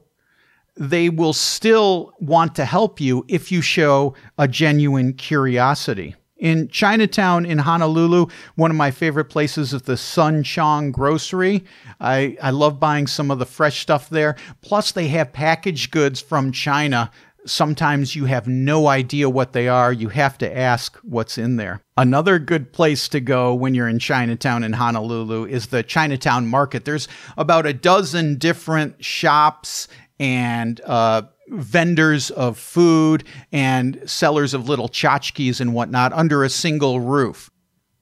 they 0.75 1.09
will 1.09 1.33
still 1.33 2.13
want 2.19 2.53
to 2.53 2.65
help 2.65 3.01
you 3.01 3.25
if 3.27 3.51
you 3.51 3.63
show 3.63 4.13
a 4.37 4.47
genuine 4.47 5.13
curiosity. 5.13 6.13
In 6.39 6.67
Chinatown 6.67 7.45
in 7.45 7.57
Honolulu, 7.57 8.27
one 8.55 8.69
of 8.69 8.77
my 8.77 8.91
favorite 8.91 9.25
places 9.25 9.73
is 9.73 9.81
the 9.81 9.97
Sun 9.97 10.43
Chong 10.43 10.91
Grocery. 10.91 11.63
I, 11.99 12.37
I 12.41 12.51
love 12.51 12.79
buying 12.79 13.07
some 13.07 13.31
of 13.31 13.39
the 13.39 13.45
fresh 13.45 13.79
stuff 13.79 14.09
there. 14.09 14.35
Plus, 14.61 14.91
they 14.91 15.07
have 15.07 15.33
packaged 15.33 15.91
goods 15.91 16.21
from 16.21 16.51
China. 16.51 17.09
Sometimes 17.45 18.15
you 18.15 18.25
have 18.25 18.47
no 18.47 18.87
idea 18.87 19.29
what 19.29 19.53
they 19.53 19.67
are. 19.67 19.91
You 19.91 20.09
have 20.09 20.37
to 20.39 20.57
ask 20.57 20.97
what's 20.97 21.37
in 21.37 21.55
there. 21.55 21.81
Another 21.95 22.37
good 22.37 22.71
place 22.71 23.07
to 23.09 23.19
go 23.19 23.55
when 23.55 23.73
you're 23.73 23.87
in 23.87 23.99
Chinatown 23.99 24.63
in 24.63 24.73
Honolulu 24.73 25.45
is 25.45 25.67
the 25.67 25.81
Chinatown 25.81 26.45
Market. 26.45 26.85
There's 26.85 27.07
about 27.37 27.65
a 27.65 27.73
dozen 27.73 28.37
different 28.37 29.03
shops 29.03 29.87
and 30.19 30.81
uh, 30.85 31.23
vendors 31.47 32.29
of 32.31 32.57
food 32.57 33.23
and 33.51 34.01
sellers 34.05 34.53
of 34.53 34.67
little 34.67 34.89
tchotchkes 34.89 35.59
and 35.59 35.73
whatnot 35.73 36.13
under 36.13 36.43
a 36.43 36.49
single 36.49 36.99
roof. 36.99 37.49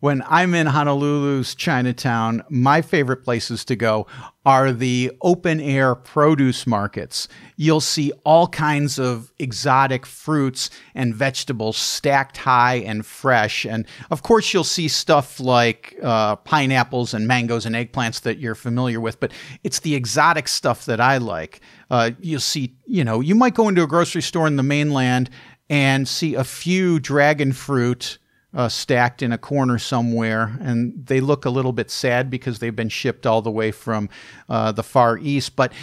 When 0.01 0.23
I'm 0.27 0.53
in 0.53 0.67
Honolulu's 0.67 1.55
Chinatown, 1.55 2.43
my 2.49 2.83
favorite 2.83 3.23
places 3.23 3.65
to 3.65 3.75
go 3.75 4.05
are 4.45 4.71
the 4.71 5.11
open 5.21 5.59
air 5.59 5.95
produce 5.95 6.67
markets. 6.67 7.27
You'll 7.55 7.81
see 7.81 8.11
all 8.23 8.47
kinds 8.47 8.99
of 8.99 9.31
exotic 9.39 10.05
fruits 10.05 10.69
and 10.93 11.15
vegetables 11.15 11.77
stacked 11.77 12.37
high 12.37 12.75
and 12.75 13.03
fresh. 13.03 13.65
And 13.65 13.87
of 14.11 14.21
course, 14.21 14.53
you'll 14.53 14.63
see 14.63 14.89
stuff 14.89 15.39
like 15.39 15.95
uh, 16.03 16.35
pineapples 16.35 17.15
and 17.15 17.27
mangoes 17.27 17.65
and 17.65 17.73
eggplants 17.73 18.21
that 18.21 18.37
you're 18.37 18.53
familiar 18.53 18.99
with, 18.99 19.19
but 19.19 19.31
it's 19.63 19.79
the 19.79 19.95
exotic 19.95 20.47
stuff 20.47 20.85
that 20.85 21.01
I 21.01 21.17
like. 21.17 21.61
Uh, 21.89 22.11
you'll 22.19 22.39
see, 22.39 22.75
you 22.85 23.03
know, 23.03 23.21
you 23.21 23.35
might 23.35 23.53
go 23.53 23.67
into 23.67 23.83
a 23.83 23.87
grocery 23.87 24.21
store 24.21 24.47
in 24.47 24.55
the 24.55 24.63
mainland 24.63 25.29
and 25.69 26.07
see 26.07 26.35
a 26.35 26.43
few 26.43 26.99
dragon 26.99 27.51
fruit 27.51 28.17
uh, 28.53 28.69
stacked 28.69 29.21
in 29.21 29.31
a 29.31 29.37
corner 29.37 29.77
somewhere, 29.77 30.57
and 30.61 31.05
they 31.07 31.19
look 31.19 31.45
a 31.45 31.49
little 31.49 31.73
bit 31.73 31.91
sad 31.91 32.29
because 32.29 32.59
they've 32.59 32.75
been 32.75 32.89
shipped 32.89 33.25
all 33.25 33.41
the 33.41 33.51
way 33.51 33.71
from 33.71 34.09
uh, 34.47 34.71
the 34.71 34.83
Far 34.83 35.17
East. 35.17 35.55
But 35.55 35.73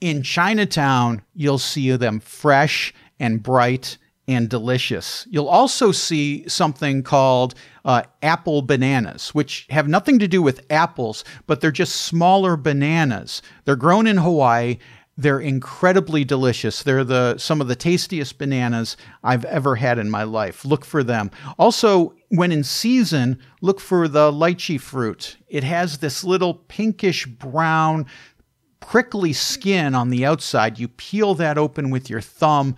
in 0.00 0.22
Chinatown, 0.22 1.22
you'll 1.34 1.58
see 1.58 1.90
them 1.96 2.20
fresh 2.20 2.92
and 3.18 3.42
bright 3.42 3.96
and 4.28 4.50
delicious. 4.50 5.26
You'll 5.30 5.48
also 5.48 5.90
see 5.90 6.46
something 6.46 7.02
called 7.02 7.54
uh, 7.86 8.02
apple 8.22 8.60
bananas, 8.60 9.34
which 9.34 9.66
have 9.70 9.88
nothing 9.88 10.18
to 10.18 10.28
do 10.28 10.42
with 10.42 10.66
apples, 10.68 11.24
but 11.46 11.62
they're 11.62 11.70
just 11.70 12.02
smaller 12.02 12.56
bananas. 12.58 13.40
They're 13.64 13.74
grown 13.74 14.06
in 14.06 14.18
Hawaii 14.18 14.76
they're 15.18 15.40
incredibly 15.40 16.24
delicious. 16.24 16.84
They're 16.84 17.02
the 17.02 17.36
some 17.38 17.60
of 17.60 17.66
the 17.66 17.74
tastiest 17.74 18.38
bananas 18.38 18.96
I've 19.24 19.44
ever 19.46 19.74
had 19.74 19.98
in 19.98 20.08
my 20.08 20.22
life. 20.22 20.64
Look 20.64 20.84
for 20.84 21.02
them. 21.02 21.32
Also, 21.58 22.14
when 22.28 22.52
in 22.52 22.62
season, 22.62 23.40
look 23.60 23.80
for 23.80 24.06
the 24.06 24.30
lychee 24.30 24.80
fruit. 24.80 25.36
It 25.48 25.64
has 25.64 25.98
this 25.98 26.22
little 26.22 26.54
pinkish 26.54 27.26
brown 27.26 28.06
prickly 28.78 29.32
skin 29.32 29.96
on 29.96 30.10
the 30.10 30.24
outside. 30.24 30.78
You 30.78 30.86
peel 30.86 31.34
that 31.34 31.58
open 31.58 31.90
with 31.90 32.08
your 32.08 32.20
thumb 32.20 32.76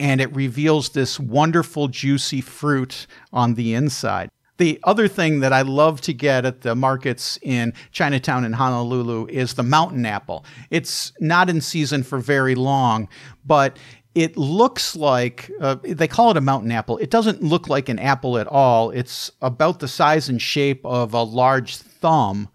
and 0.00 0.20
it 0.20 0.34
reveals 0.34 0.88
this 0.88 1.20
wonderful 1.20 1.88
juicy 1.88 2.40
fruit 2.40 3.06
on 3.34 3.54
the 3.54 3.74
inside. 3.74 4.30
The 4.58 4.78
other 4.84 5.08
thing 5.08 5.40
that 5.40 5.52
I 5.52 5.62
love 5.62 6.00
to 6.02 6.12
get 6.12 6.44
at 6.44 6.60
the 6.60 6.74
markets 6.74 7.38
in 7.42 7.72
Chinatown 7.90 8.44
and 8.44 8.54
Honolulu 8.54 9.26
is 9.28 9.54
the 9.54 9.62
mountain 9.62 10.06
apple. 10.06 10.44
It's 10.70 11.12
not 11.20 11.48
in 11.48 11.60
season 11.60 12.02
for 12.02 12.18
very 12.18 12.54
long, 12.54 13.08
but 13.44 13.78
it 14.14 14.36
looks 14.36 14.94
like 14.94 15.50
uh, 15.60 15.76
they 15.82 16.06
call 16.06 16.30
it 16.30 16.36
a 16.36 16.42
mountain 16.42 16.70
apple. 16.70 16.98
It 16.98 17.10
doesn't 17.10 17.42
look 17.42 17.68
like 17.68 17.88
an 17.88 17.98
apple 17.98 18.36
at 18.36 18.46
all. 18.46 18.90
It's 18.90 19.30
about 19.40 19.80
the 19.80 19.88
size 19.88 20.28
and 20.28 20.40
shape 20.40 20.84
of 20.84 21.14
a 21.14 21.22
large 21.22 21.76
thumb 21.76 22.48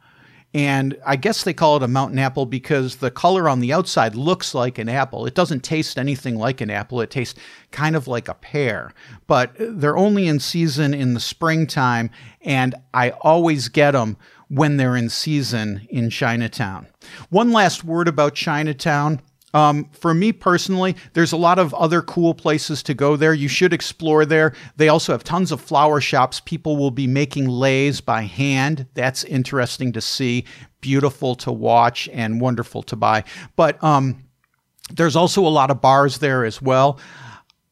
and 0.53 0.97
I 1.05 1.17
guess 1.17 1.43
they 1.43 1.53
call 1.53 1.77
it 1.77 1.83
a 1.83 1.87
mountain 1.87 2.19
apple 2.19 2.45
because 2.45 2.97
the 2.97 3.11
color 3.11 3.49
on 3.49 3.59
the 3.59 3.73
outside 3.73 4.15
looks 4.15 4.55
like 4.55 4.77
an 4.77 4.89
apple. 4.89 5.25
It 5.25 5.35
doesn't 5.35 5.63
taste 5.63 5.97
anything 5.97 6.37
like 6.37 6.61
an 6.61 6.69
apple. 6.69 7.01
It 7.01 7.11
tastes 7.11 7.39
kind 7.71 7.95
of 7.95 8.07
like 8.07 8.27
a 8.27 8.33
pear. 8.33 8.93
But 9.27 9.55
they're 9.59 9.97
only 9.97 10.27
in 10.27 10.39
season 10.39 10.93
in 10.93 11.13
the 11.13 11.19
springtime, 11.19 12.09
and 12.41 12.75
I 12.93 13.11
always 13.21 13.67
get 13.67 13.91
them 13.91 14.17
when 14.47 14.77
they're 14.77 14.95
in 14.95 15.09
season 15.09 15.85
in 15.89 16.09
Chinatown. 16.09 16.87
One 17.29 17.51
last 17.51 17.83
word 17.83 18.07
about 18.07 18.33
Chinatown. 18.33 19.21
Um, 19.53 19.89
for 19.91 20.13
me 20.13 20.33
personally, 20.33 20.95
there's 21.13 21.31
a 21.31 21.37
lot 21.37 21.57
of 21.57 21.73
other 21.73 22.01
cool 22.01 22.33
places 22.33 22.83
to 22.83 22.93
go 22.93 23.15
there. 23.15 23.33
You 23.33 23.47
should 23.47 23.73
explore 23.73 24.25
there. 24.25 24.53
They 24.75 24.89
also 24.89 25.13
have 25.13 25.23
tons 25.23 25.51
of 25.51 25.61
flower 25.61 26.01
shops. 26.01 26.41
People 26.41 26.77
will 26.77 26.91
be 26.91 27.07
making 27.07 27.47
leis 27.47 28.01
by 28.01 28.23
hand. 28.23 28.87
That's 28.93 29.23
interesting 29.23 29.93
to 29.93 30.01
see, 30.01 30.45
beautiful 30.81 31.33
to 31.35 31.51
watch, 31.51 32.09
and 32.11 32.41
wonderful 32.41 32.83
to 32.83 32.95
buy. 32.95 33.23
But 33.55 33.81
um, 33.83 34.23
there's 34.93 35.15
also 35.15 35.45
a 35.45 35.49
lot 35.49 35.71
of 35.71 35.81
bars 35.81 36.17
there 36.19 36.43
as 36.43 36.61
well. 36.61 36.99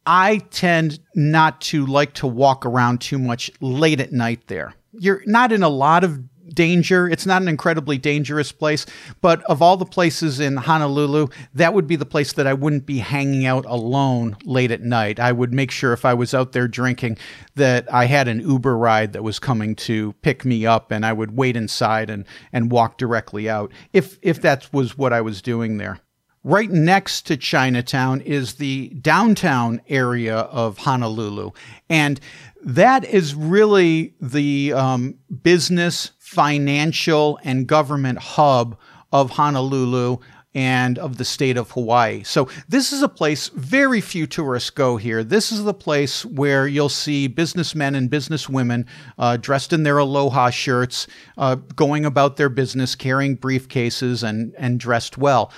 I 0.05 0.37
tend 0.51 0.99
not 1.15 1.61
to 1.61 1.85
like 1.85 2.13
to 2.13 2.27
walk 2.27 2.65
around 2.65 3.01
too 3.01 3.19
much 3.19 3.51
late 3.59 3.99
at 3.99 4.11
night 4.11 4.47
there. 4.47 4.75
You're 4.93 5.23
not 5.25 5.51
in 5.51 5.63
a 5.63 5.69
lot 5.69 6.03
of 6.03 6.19
danger. 6.49 7.07
It's 7.07 7.25
not 7.25 7.41
an 7.41 7.47
incredibly 7.47 7.97
dangerous 7.97 8.51
place, 8.51 8.85
but 9.21 9.43
of 9.43 9.61
all 9.61 9.77
the 9.77 9.85
places 9.85 10.39
in 10.39 10.57
Honolulu, 10.57 11.27
that 11.53 11.73
would 11.73 11.87
be 11.87 11.95
the 11.95 12.05
place 12.05 12.33
that 12.33 12.47
I 12.47 12.53
wouldn't 12.53 12.85
be 12.85 12.99
hanging 12.99 13.45
out 13.45 13.65
alone 13.65 14.37
late 14.43 14.71
at 14.71 14.81
night. 14.81 15.19
I 15.19 15.31
would 15.31 15.53
make 15.53 15.71
sure 15.71 15.93
if 15.93 16.05
I 16.05 16.13
was 16.13 16.33
out 16.33 16.51
there 16.51 16.67
drinking 16.67 17.17
that 17.55 17.91
I 17.93 18.05
had 18.05 18.27
an 18.27 18.41
Uber 18.41 18.77
ride 18.77 19.13
that 19.13 19.23
was 19.23 19.39
coming 19.39 19.75
to 19.75 20.13
pick 20.21 20.45
me 20.45 20.65
up 20.65 20.91
and 20.91 21.05
I 21.05 21.13
would 21.13 21.35
wait 21.35 21.55
inside 21.55 22.09
and 22.09 22.25
and 22.51 22.71
walk 22.71 22.97
directly 22.97 23.49
out 23.49 23.71
if 23.93 24.17
if 24.21 24.41
that 24.41 24.71
was 24.73 24.97
what 24.97 25.13
I 25.13 25.21
was 25.21 25.41
doing 25.41 25.77
there. 25.77 25.99
Right 26.45 26.69
next 26.69 27.23
to 27.23 27.37
Chinatown 27.37 28.21
is 28.21 28.55
the 28.55 28.89
downtown 29.01 29.81
area 29.89 30.37
of 30.37 30.77
Honolulu. 30.77 31.53
And 31.89 32.19
that 32.63 33.03
is 33.03 33.33
really 33.33 34.13
the 34.21 34.73
um, 34.73 35.15
business 35.41 36.11
financial 36.25 37.39
and 37.43 37.67
government 37.67 38.17
hub 38.17 38.75
of 39.13 39.29
Honolulu 39.29 40.17
and 40.55 40.97
of 40.97 41.17
the 41.17 41.23
state 41.23 41.55
of 41.55 41.69
Hawaii. 41.71 42.23
So, 42.23 42.49
this 42.67 42.91
is 42.91 43.03
a 43.03 43.09
place 43.09 43.49
very 43.49 44.01
few 44.01 44.25
tourists 44.25 44.71
go 44.71 44.97
here. 44.97 45.23
This 45.23 45.51
is 45.51 45.63
the 45.63 45.73
place 45.73 46.25
where 46.25 46.65
you'll 46.65 46.89
see 46.89 47.27
businessmen 47.27 47.93
and 47.93 48.09
businesswomen 48.09 48.87
uh, 49.19 49.37
dressed 49.37 49.71
in 49.71 49.83
their 49.83 49.99
aloha 49.99 50.49
shirts, 50.49 51.05
uh, 51.37 51.55
going 51.75 52.05
about 52.05 52.37
their 52.37 52.49
business, 52.49 52.95
carrying 52.95 53.37
briefcases, 53.37 54.27
and, 54.27 54.55
and 54.57 54.79
dressed 54.79 55.19
well. 55.19 55.51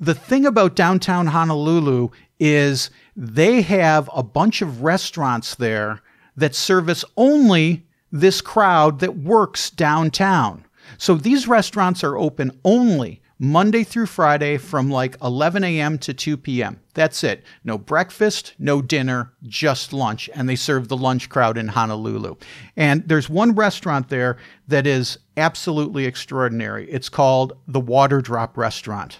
The 0.00 0.14
thing 0.14 0.44
about 0.46 0.74
downtown 0.74 1.28
Honolulu 1.28 2.08
is 2.40 2.90
they 3.14 3.62
have 3.62 4.10
a 4.12 4.24
bunch 4.24 4.62
of 4.62 4.82
restaurants 4.82 5.54
there 5.54 6.00
that 6.36 6.56
service 6.56 7.04
only 7.16 7.87
this 8.10 8.40
crowd 8.40 9.00
that 9.00 9.18
works 9.18 9.70
downtown. 9.70 10.64
So 10.96 11.14
these 11.14 11.46
restaurants 11.46 12.02
are 12.02 12.16
open 12.16 12.58
only 12.64 13.20
Monday 13.38 13.84
through 13.84 14.06
Friday 14.06 14.56
from 14.56 14.90
like 14.90 15.16
11 15.22 15.62
a.m. 15.62 15.98
to 15.98 16.12
2 16.12 16.36
p.m. 16.36 16.80
That's 16.94 17.22
it. 17.22 17.44
No 17.62 17.78
breakfast, 17.78 18.54
no 18.58 18.82
dinner, 18.82 19.32
just 19.44 19.92
lunch. 19.92 20.28
And 20.34 20.48
they 20.48 20.56
serve 20.56 20.88
the 20.88 20.96
lunch 20.96 21.28
crowd 21.28 21.56
in 21.56 21.68
Honolulu. 21.68 22.36
And 22.76 23.08
there's 23.08 23.28
one 23.28 23.54
restaurant 23.54 24.08
there 24.08 24.38
that 24.66 24.86
is 24.86 25.18
absolutely 25.36 26.04
extraordinary. 26.04 26.90
It's 26.90 27.08
called 27.08 27.52
the 27.68 27.80
Water 27.80 28.20
Drop 28.20 28.56
Restaurant. 28.56 29.18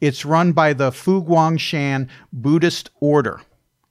It's 0.00 0.24
run 0.24 0.52
by 0.52 0.72
the 0.72 0.92
Fo 0.92 1.20
Guang 1.20 1.58
Shan 1.58 2.08
Buddhist 2.32 2.90
Order. 3.00 3.40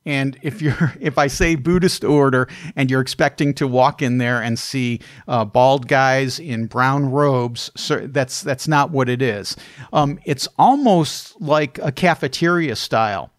And 0.06 0.38
if 0.42 0.62
you're, 0.62 0.94
if 1.00 1.18
I 1.18 1.28
say 1.28 1.56
Buddhist 1.56 2.04
order 2.04 2.48
and 2.76 2.90
you're 2.90 3.02
expecting 3.02 3.54
to 3.56 3.68
walk 3.68 4.02
in 4.02 4.18
there 4.18 4.42
and 4.42 4.58
see 4.58 5.00
uh, 5.28 5.46
bald 5.46 5.88
guys 5.88 6.40
in 6.40 6.68
brown 6.68 7.12
robes, 7.12 7.72
so 7.76 8.08
that's 8.08 8.42
that's 8.42 8.68
not 8.68 8.92
what 8.92 9.10
it 9.10 9.22
is. 9.22 9.56
Um, 9.94 10.20
it's 10.26 10.48
almost 10.58 11.40
like 11.42 11.80
a 11.80 11.92
cafeteria 11.92 12.76
style. 12.76 13.32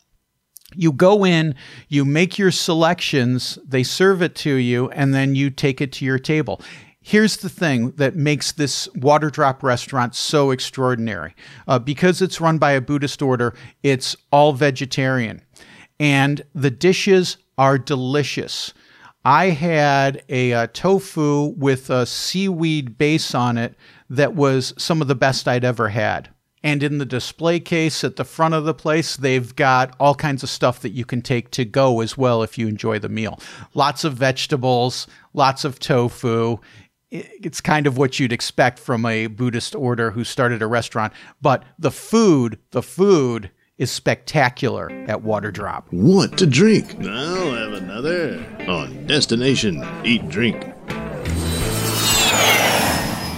You 0.77 0.93
go 0.93 1.27
in, 1.27 1.57
you 1.89 2.05
make 2.05 2.39
your 2.39 2.53
selections, 2.53 3.59
they 3.67 3.83
serve 3.83 4.23
it 4.23 4.37
to 4.37 4.55
you, 4.55 4.89
and 4.91 5.13
then 5.13 5.35
you 5.35 5.51
take 5.51 5.81
it 5.81 5.91
to 5.95 6.05
your 6.05 6.21
table. 6.21 6.61
Here's 7.03 7.39
the 7.39 7.49
thing 7.49 7.91
that 7.93 8.15
makes 8.15 8.53
this 8.53 8.89
water 8.95 9.31
drop 9.31 9.65
restaurant 9.65 10.15
so 10.15 10.53
extraordinary. 10.53 11.35
Uh, 11.67 11.81
because 11.81 12.23
it's 12.23 12.41
run 12.41 12.59
by 12.59 12.73
a 12.73 12.81
Buddhist 12.81 13.21
order, 13.21 13.55
it's 13.83 14.15
all 14.31 14.53
vegetarian 14.53 15.43
and 16.01 16.43
the 16.55 16.71
dishes 16.71 17.37
are 17.59 17.79
delicious. 17.79 18.73
I 19.23 19.51
had 19.51 20.25
a, 20.31 20.55
uh, 20.55 20.67
tofu 20.73 21.55
with 21.59 21.91
a 21.91 22.07
seaweed 22.07 22.97
base 22.97 23.35
on 23.35 23.59
it 23.59 23.75
that 24.09 24.35
was 24.35 24.73
some 24.79 25.03
of 25.03 25.09
the 25.09 25.15
best 25.15 25.47
I'd 25.47 25.65
ever 25.65 25.91
had. 25.91 26.31
And 26.63 26.83
in 26.83 26.99
the 26.99 27.07
display 27.07 27.61
case 27.61 28.03
at 28.03 28.17
the 28.17 28.25
front 28.25 28.55
of 28.55 28.65
the 28.65 28.75
place, 28.75 29.17
they've 29.17 29.55
got 29.55 29.95
all 30.01 30.15
kinds 30.15 30.43
of 30.43 30.49
stuff 30.49 30.81
that 30.81 30.91
you 30.91 31.05
can 31.05 31.23
take 31.23 31.51
to 31.53 31.65
go 31.67 32.01
as 32.01 32.17
well 32.17 32.43
if 32.43 32.57
you 32.57 32.67
enjoy 32.67 32.99
the 32.99 33.09
meal. 33.09 33.39
Lots 33.75 34.05
of 34.05 34.15
vegetables, 34.15 35.07
lots 35.35 35.65
of 35.65 35.79
tofu. 35.79 36.59
It's 37.11 37.61
kind 37.61 37.87
of 37.87 37.99
what 37.99 38.19
you'd 38.19 38.33
expect 38.33 38.79
from 38.79 39.05
a 39.05 39.27
Buddhist 39.27 39.75
order 39.75 40.11
who 40.11 40.25
started 40.25 40.63
a 40.63 40.67
restaurant. 40.67 41.13
But 41.43 41.63
the 41.79 41.91
food, 41.91 42.59
the 42.71 42.83
food 42.83 43.51
is 43.81 43.91
spectacular 43.91 44.91
at 45.09 45.23
Water 45.23 45.51
Drop. 45.51 45.87
What 45.91 46.37
to 46.37 46.47
drink? 46.47 46.95
I'll 47.01 47.53
have 47.53 47.73
another 47.73 48.45
on 48.69 49.07
Destination 49.07 49.83
Eat 50.05 50.29
Drink. 50.29 50.75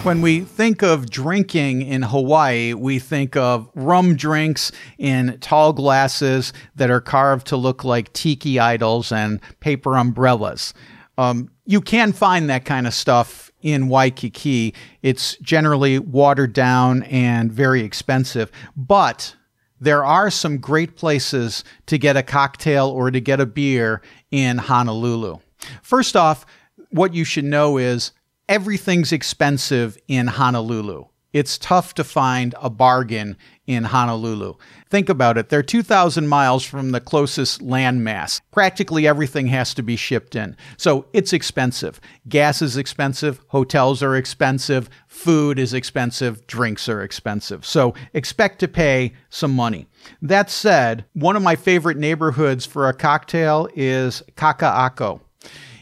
When 0.02 0.20
we 0.20 0.40
think 0.40 0.82
of 0.82 1.08
drinking 1.08 1.82
in 1.82 2.02
Hawaii, 2.02 2.74
we 2.74 2.98
think 2.98 3.36
of 3.36 3.70
rum 3.76 4.16
drinks 4.16 4.72
in 4.98 5.38
tall 5.40 5.72
glasses 5.72 6.52
that 6.74 6.90
are 6.90 7.00
carved 7.00 7.46
to 7.46 7.56
look 7.56 7.84
like 7.84 8.12
tiki 8.12 8.58
idols 8.58 9.12
and 9.12 9.40
paper 9.60 9.96
umbrellas. 9.96 10.74
Um, 11.18 11.52
you 11.66 11.80
can 11.80 12.12
find 12.12 12.50
that 12.50 12.64
kind 12.64 12.88
of 12.88 12.94
stuff 12.94 13.52
in 13.60 13.88
Waikiki. 13.88 14.74
It's 15.02 15.36
generally 15.36 16.00
watered 16.00 16.52
down 16.52 17.04
and 17.04 17.52
very 17.52 17.82
expensive, 17.82 18.50
but 18.76 19.36
there 19.82 20.04
are 20.04 20.30
some 20.30 20.58
great 20.58 20.94
places 20.96 21.64
to 21.86 21.98
get 21.98 22.16
a 22.16 22.22
cocktail 22.22 22.86
or 22.86 23.10
to 23.10 23.20
get 23.20 23.40
a 23.40 23.46
beer 23.46 24.00
in 24.30 24.56
Honolulu. 24.58 25.38
First 25.82 26.14
off, 26.14 26.46
what 26.90 27.14
you 27.14 27.24
should 27.24 27.44
know 27.44 27.78
is 27.78 28.12
everything's 28.48 29.10
expensive 29.10 29.98
in 30.06 30.28
Honolulu. 30.28 31.06
It's 31.32 31.56
tough 31.56 31.94
to 31.94 32.04
find 32.04 32.54
a 32.60 32.68
bargain 32.68 33.36
in 33.66 33.84
Honolulu. 33.84 34.54
Think 34.90 35.08
about 35.08 35.38
it. 35.38 35.48
They're 35.48 35.62
2,000 35.62 36.26
miles 36.26 36.64
from 36.64 36.90
the 36.90 37.00
closest 37.00 37.62
landmass. 37.62 38.40
Practically 38.50 39.06
everything 39.06 39.46
has 39.46 39.72
to 39.74 39.82
be 39.82 39.96
shipped 39.96 40.36
in. 40.36 40.56
So 40.76 41.06
it's 41.12 41.32
expensive. 41.32 42.00
Gas 42.28 42.60
is 42.60 42.76
expensive. 42.76 43.40
Hotels 43.48 44.02
are 44.02 44.16
expensive. 44.16 44.90
Food 45.06 45.58
is 45.58 45.72
expensive. 45.72 46.46
Drinks 46.46 46.88
are 46.88 47.02
expensive. 47.02 47.64
So 47.64 47.94
expect 48.12 48.58
to 48.60 48.68
pay 48.68 49.12
some 49.30 49.54
money. 49.54 49.86
That 50.20 50.50
said, 50.50 51.06
one 51.14 51.36
of 51.36 51.42
my 51.42 51.56
favorite 51.56 51.96
neighborhoods 51.96 52.66
for 52.66 52.88
a 52.88 52.94
cocktail 52.94 53.68
is 53.74 54.22
Kaka'ako. 54.36 55.20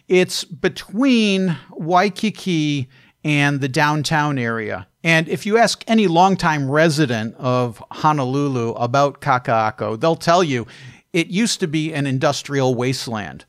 It's 0.06 0.44
between 0.44 1.56
Waikiki 1.70 2.88
and 3.24 3.60
the 3.60 3.68
downtown 3.68 4.38
area. 4.38 4.86
And 5.02 5.28
if 5.28 5.46
you 5.46 5.56
ask 5.56 5.82
any 5.86 6.06
longtime 6.06 6.70
resident 6.70 7.34
of 7.36 7.82
Honolulu 7.90 8.72
about 8.72 9.20
Kaka'ako, 9.20 9.98
they'll 9.98 10.16
tell 10.16 10.44
you 10.44 10.66
it 11.12 11.28
used 11.28 11.60
to 11.60 11.66
be 11.66 11.92
an 11.92 12.06
industrial 12.06 12.74
wasteland. 12.74 13.44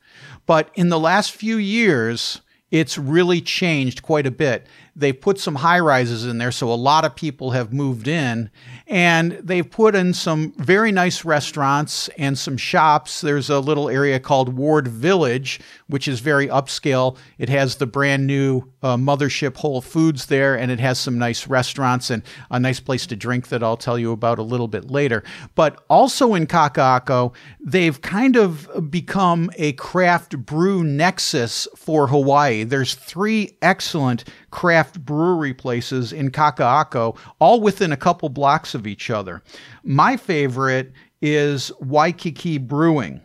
But 0.46 0.70
in 0.74 0.88
the 0.88 0.98
last 0.98 1.32
few 1.32 1.56
years, 1.58 2.40
it's 2.70 2.96
really 2.96 3.40
changed 3.40 4.02
quite 4.02 4.26
a 4.26 4.30
bit. 4.30 4.66
They've 4.96 5.18
put 5.18 5.38
some 5.38 5.56
high 5.56 5.78
rises 5.78 6.24
in 6.24 6.38
there, 6.38 6.50
so 6.50 6.72
a 6.72 6.74
lot 6.74 7.04
of 7.04 7.14
people 7.14 7.50
have 7.50 7.72
moved 7.72 8.08
in. 8.08 8.50
And 8.86 9.32
they've 9.32 9.68
put 9.68 9.94
in 9.94 10.12
some 10.12 10.52
very 10.58 10.92
nice 10.92 11.24
restaurants 11.24 12.08
and 12.18 12.36
some 12.36 12.56
shops. 12.56 13.20
There's 13.20 13.48
a 13.48 13.60
little 13.60 13.88
area 13.88 14.18
called 14.20 14.56
Ward 14.56 14.88
Village, 14.88 15.60
which 15.86 16.08
is 16.08 16.20
very 16.20 16.48
upscale. 16.48 17.16
It 17.38 17.48
has 17.48 17.76
the 17.76 17.86
brand 17.86 18.26
new 18.26 18.70
uh, 18.82 18.96
mothership 18.96 19.56
Whole 19.56 19.80
Foods 19.80 20.26
there, 20.26 20.58
and 20.58 20.70
it 20.70 20.80
has 20.80 20.98
some 20.98 21.18
nice 21.18 21.46
restaurants 21.46 22.10
and 22.10 22.22
a 22.50 22.58
nice 22.58 22.80
place 22.80 23.06
to 23.06 23.16
drink 23.16 23.48
that 23.48 23.62
I'll 23.62 23.76
tell 23.76 23.98
you 23.98 24.12
about 24.12 24.38
a 24.38 24.42
little 24.42 24.68
bit 24.68 24.90
later. 24.90 25.22
But 25.54 25.84
also 25.88 26.34
in 26.34 26.46
Kaka'ako, 26.46 27.34
they've 27.60 28.00
kind 28.00 28.36
of 28.36 28.90
become 28.90 29.50
a 29.56 29.72
craft 29.74 30.36
brew 30.38 30.82
nexus 30.82 31.68
for 31.76 32.08
Hawaii. 32.08 32.64
There's 32.64 32.94
three 32.94 33.56
excellent 33.62 34.24
craft 34.52 35.04
brewery 35.04 35.52
places 35.52 36.12
in 36.12 36.30
Kaka'ako, 36.30 37.18
all 37.40 37.60
within 37.60 37.90
a 37.90 37.96
couple 37.96 38.28
blocks 38.28 38.74
of 38.74 38.86
each 38.86 39.10
other. 39.10 39.42
My 39.82 40.16
favorite 40.16 40.92
is 41.20 41.72
Waikiki 41.80 42.58
Brewing. 42.58 43.20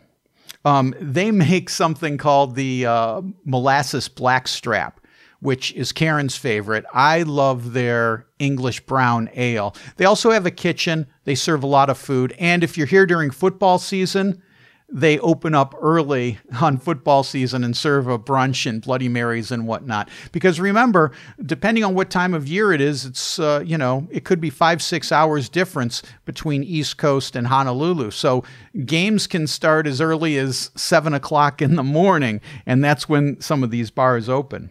Um, 0.64 0.92
they 1.00 1.30
make 1.30 1.70
something 1.70 2.18
called 2.18 2.56
the 2.56 2.86
uh, 2.86 3.22
molasses 3.44 4.08
blackstrap, 4.08 5.00
which 5.40 5.72
is 5.74 5.92
Karen's 5.92 6.36
favorite. 6.36 6.84
I 6.92 7.22
love 7.22 7.74
their 7.74 8.26
English 8.40 8.80
brown 8.80 9.30
ale. 9.34 9.76
They 9.96 10.06
also 10.06 10.30
have 10.32 10.46
a 10.46 10.50
kitchen. 10.50 11.06
They 11.24 11.36
serve 11.36 11.62
a 11.62 11.68
lot 11.68 11.90
of 11.90 11.98
food. 11.98 12.34
And 12.40 12.64
if 12.64 12.76
you're 12.76 12.86
here 12.88 13.06
during 13.06 13.30
football 13.30 13.78
season, 13.78 14.42
they 14.90 15.18
open 15.18 15.54
up 15.54 15.74
early 15.80 16.38
on 16.60 16.78
football 16.78 17.22
season 17.22 17.62
and 17.62 17.76
serve 17.76 18.08
a 18.08 18.18
brunch 18.18 18.66
and 18.66 18.80
Bloody 18.80 19.08
Marys 19.08 19.50
and 19.50 19.66
whatnot. 19.66 20.08
Because 20.32 20.58
remember, 20.58 21.12
depending 21.44 21.84
on 21.84 21.94
what 21.94 22.10
time 22.10 22.32
of 22.32 22.48
year 22.48 22.72
it 22.72 22.80
is, 22.80 23.04
it's, 23.04 23.38
uh, 23.38 23.62
you 23.64 23.76
know, 23.76 24.08
it 24.10 24.24
could 24.24 24.40
be 24.40 24.50
five, 24.50 24.82
six 24.82 25.12
hours 25.12 25.48
difference 25.48 26.02
between 26.24 26.64
East 26.64 26.96
Coast 26.96 27.36
and 27.36 27.48
Honolulu. 27.48 28.10
So 28.10 28.44
games 28.86 29.26
can 29.26 29.46
start 29.46 29.86
as 29.86 30.00
early 30.00 30.38
as 30.38 30.70
seven 30.74 31.12
o'clock 31.12 31.60
in 31.60 31.74
the 31.76 31.82
morning, 31.82 32.40
and 32.64 32.82
that's 32.82 33.08
when 33.08 33.40
some 33.40 33.62
of 33.62 33.70
these 33.70 33.90
bars 33.90 34.28
open. 34.28 34.70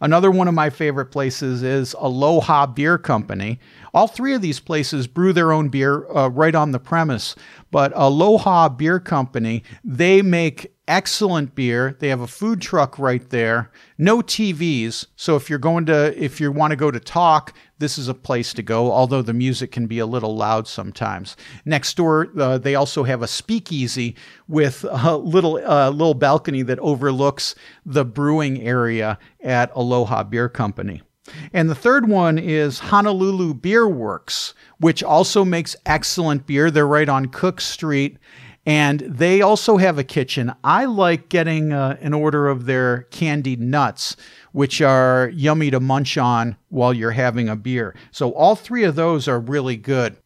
Another 0.00 0.30
one 0.30 0.48
of 0.48 0.54
my 0.54 0.70
favorite 0.70 1.06
places 1.06 1.62
is 1.62 1.94
Aloha 1.98 2.66
Beer 2.66 2.98
Company. 2.98 3.58
All 3.92 4.06
three 4.06 4.34
of 4.34 4.42
these 4.42 4.60
places 4.60 5.06
brew 5.06 5.32
their 5.32 5.52
own 5.52 5.68
beer 5.68 6.08
uh, 6.10 6.28
right 6.28 6.54
on 6.54 6.72
the 6.72 6.78
premise. 6.78 7.34
But 7.70 7.92
Aloha 7.94 8.68
Beer 8.68 9.00
Company, 9.00 9.62
they 9.82 10.22
make 10.22 10.75
excellent 10.88 11.54
beer. 11.54 11.96
They 11.98 12.08
have 12.08 12.20
a 12.20 12.26
food 12.26 12.60
truck 12.60 12.98
right 12.98 13.28
there. 13.30 13.70
No 13.98 14.18
TVs, 14.18 15.06
so 15.16 15.36
if 15.36 15.50
you're 15.50 15.58
going 15.58 15.86
to 15.86 16.16
if 16.22 16.40
you 16.40 16.52
want 16.52 16.72
to 16.72 16.76
go 16.76 16.90
to 16.90 17.00
talk, 17.00 17.54
this 17.78 17.98
is 17.98 18.08
a 18.08 18.14
place 18.14 18.52
to 18.54 18.62
go. 18.62 18.92
Although 18.92 19.22
the 19.22 19.32
music 19.32 19.72
can 19.72 19.86
be 19.86 19.98
a 19.98 20.06
little 20.06 20.36
loud 20.36 20.68
sometimes. 20.68 21.36
Next 21.64 21.96
door, 21.96 22.28
uh, 22.38 22.58
they 22.58 22.74
also 22.74 23.04
have 23.04 23.22
a 23.22 23.28
speakeasy 23.28 24.16
with 24.48 24.84
a 24.88 25.16
little 25.16 25.56
uh, 25.56 25.90
little 25.90 26.14
balcony 26.14 26.62
that 26.62 26.78
overlooks 26.80 27.54
the 27.84 28.04
brewing 28.04 28.62
area 28.62 29.18
at 29.42 29.70
Aloha 29.74 30.22
Beer 30.24 30.48
Company. 30.48 31.02
And 31.52 31.68
the 31.68 31.74
third 31.74 32.08
one 32.08 32.38
is 32.38 32.78
Honolulu 32.78 33.54
Beer 33.54 33.88
Works, 33.88 34.54
which 34.78 35.02
also 35.02 35.44
makes 35.44 35.74
excellent 35.84 36.46
beer. 36.46 36.70
They're 36.70 36.86
right 36.86 37.08
on 37.08 37.26
Cooke 37.26 37.60
Street. 37.60 38.18
And 38.66 39.00
they 39.00 39.40
also 39.40 39.76
have 39.76 39.96
a 39.96 40.04
kitchen. 40.04 40.52
I 40.64 40.86
like 40.86 41.28
getting 41.28 41.72
uh, 41.72 41.96
an 42.00 42.12
order 42.12 42.48
of 42.48 42.66
their 42.66 43.02
candied 43.12 43.60
nuts, 43.60 44.16
which 44.50 44.82
are 44.82 45.30
yummy 45.32 45.70
to 45.70 45.78
munch 45.78 46.18
on 46.18 46.56
while 46.68 46.92
you're 46.92 47.12
having 47.12 47.48
a 47.48 47.54
beer. 47.54 47.94
So 48.10 48.32
all 48.32 48.56
three 48.56 48.82
of 48.82 48.96
those 48.96 49.28
are 49.28 49.38
really 49.38 49.76
good. 49.76 50.16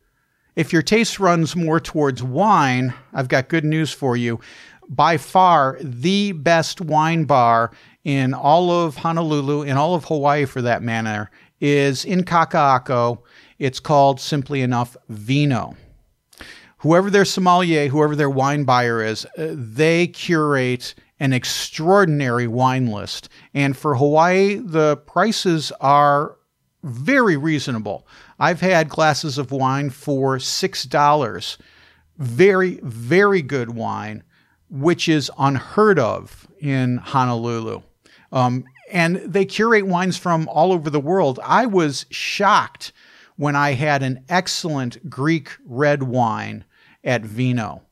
If 0.57 0.73
your 0.73 0.83
taste 0.83 1.21
runs 1.21 1.55
more 1.55 1.81
towards 1.81 2.23
wine, 2.23 2.95
I've 3.13 3.29
got 3.29 3.49
good 3.49 3.65
news 3.65 3.93
for 3.93 4.17
you. 4.17 4.41
By 4.89 5.19
far, 5.19 5.79
the 5.81 6.33
best 6.33 6.81
wine 6.81 7.25
bar 7.25 7.71
in 8.05 8.33
all 8.33 8.71
of 8.71 8.97
Honolulu, 8.97 9.63
in 9.63 9.77
all 9.77 9.95
of 9.95 10.07
Hawaii 10.07 10.47
for 10.47 10.63
that 10.63 10.83
matter, 10.83 11.31
is 11.61 12.07
in 12.07 12.25
Kaka'ako. 12.25 13.19
It's 13.59 13.81
called 13.81 14.19
simply 14.19 14.63
enough 14.63 14.97
Vino. 15.11 15.77
Whoever 16.81 17.11
their 17.11 17.27
sommelier, 17.27 17.89
whoever 17.89 18.17
their 18.17 18.31
wine 18.31 18.65
buyer 18.65 19.03
is, 19.03 19.27
uh, 19.37 19.49
they 19.53 20.07
curate 20.07 20.95
an 21.19 21.35
extraordinary 21.35 22.47
wine 22.47 22.87
list. 22.87 23.29
And 23.53 23.77
for 23.77 23.97
Hawaii, 23.97 24.55
the 24.55 24.97
prices 24.97 25.73
are 25.83 26.39
very 26.83 27.37
reasonable. 27.37 28.07
I've 28.39 28.63
had 28.63 28.89
glasses 28.89 29.37
of 29.37 29.53
wine 29.53 29.91
for 29.91 30.39
$6. 30.39 31.59
Very, 32.17 32.81
very 32.83 33.43
good 33.43 33.75
wine, 33.75 34.23
which 34.71 35.07
is 35.07 35.31
unheard 35.39 35.99
of 35.99 36.49
in 36.61 36.97
Honolulu. 36.97 37.83
Um, 38.33 38.65
and 38.91 39.17
they 39.17 39.45
curate 39.45 39.87
wines 39.87 40.17
from 40.17 40.49
all 40.49 40.73
over 40.73 40.89
the 40.89 40.99
world. 40.99 41.39
I 41.45 41.67
was 41.67 42.07
shocked 42.09 42.93
when 43.37 43.55
I 43.55 43.73
had 43.73 44.03
an 44.03 44.25
excellent 44.31 45.11
Greek 45.11 45.51
red 45.67 46.03
wine 46.03 46.65
at 47.05 47.23
Vino. 47.23 47.83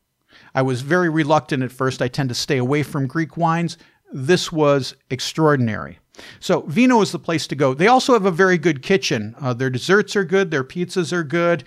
I 0.54 0.62
was 0.62 0.82
very 0.82 1.08
reluctant 1.08 1.62
at 1.62 1.72
first. 1.72 2.02
I 2.02 2.08
tend 2.08 2.28
to 2.28 2.34
stay 2.34 2.58
away 2.58 2.82
from 2.82 3.06
Greek 3.06 3.36
wines. 3.36 3.78
This 4.12 4.50
was 4.52 4.94
extraordinary. 5.10 5.98
So, 6.40 6.62
Vino 6.62 7.00
is 7.00 7.12
the 7.12 7.18
place 7.18 7.46
to 7.46 7.54
go. 7.54 7.74
They 7.74 7.86
also 7.86 8.12
have 8.12 8.26
a 8.26 8.30
very 8.30 8.58
good 8.58 8.82
kitchen. 8.82 9.36
Uh, 9.40 9.54
their 9.54 9.70
desserts 9.70 10.16
are 10.16 10.24
good, 10.24 10.50
their 10.50 10.64
pizzas 10.64 11.12
are 11.12 11.22
good. 11.22 11.64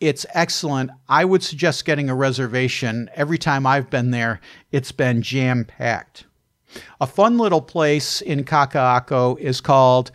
It's 0.00 0.24
excellent. 0.32 0.90
I 1.08 1.26
would 1.26 1.42
suggest 1.42 1.84
getting 1.84 2.08
a 2.08 2.14
reservation. 2.14 3.10
Every 3.14 3.36
time 3.36 3.66
I've 3.66 3.90
been 3.90 4.10
there, 4.10 4.40
it's 4.72 4.92
been 4.92 5.20
jam 5.20 5.66
packed. 5.66 6.24
A 7.00 7.06
fun 7.06 7.36
little 7.36 7.60
place 7.60 8.22
in 8.22 8.44
Kaka'ako 8.44 9.38
is 9.38 9.60
called 9.60 10.10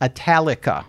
Italica. 0.00 0.86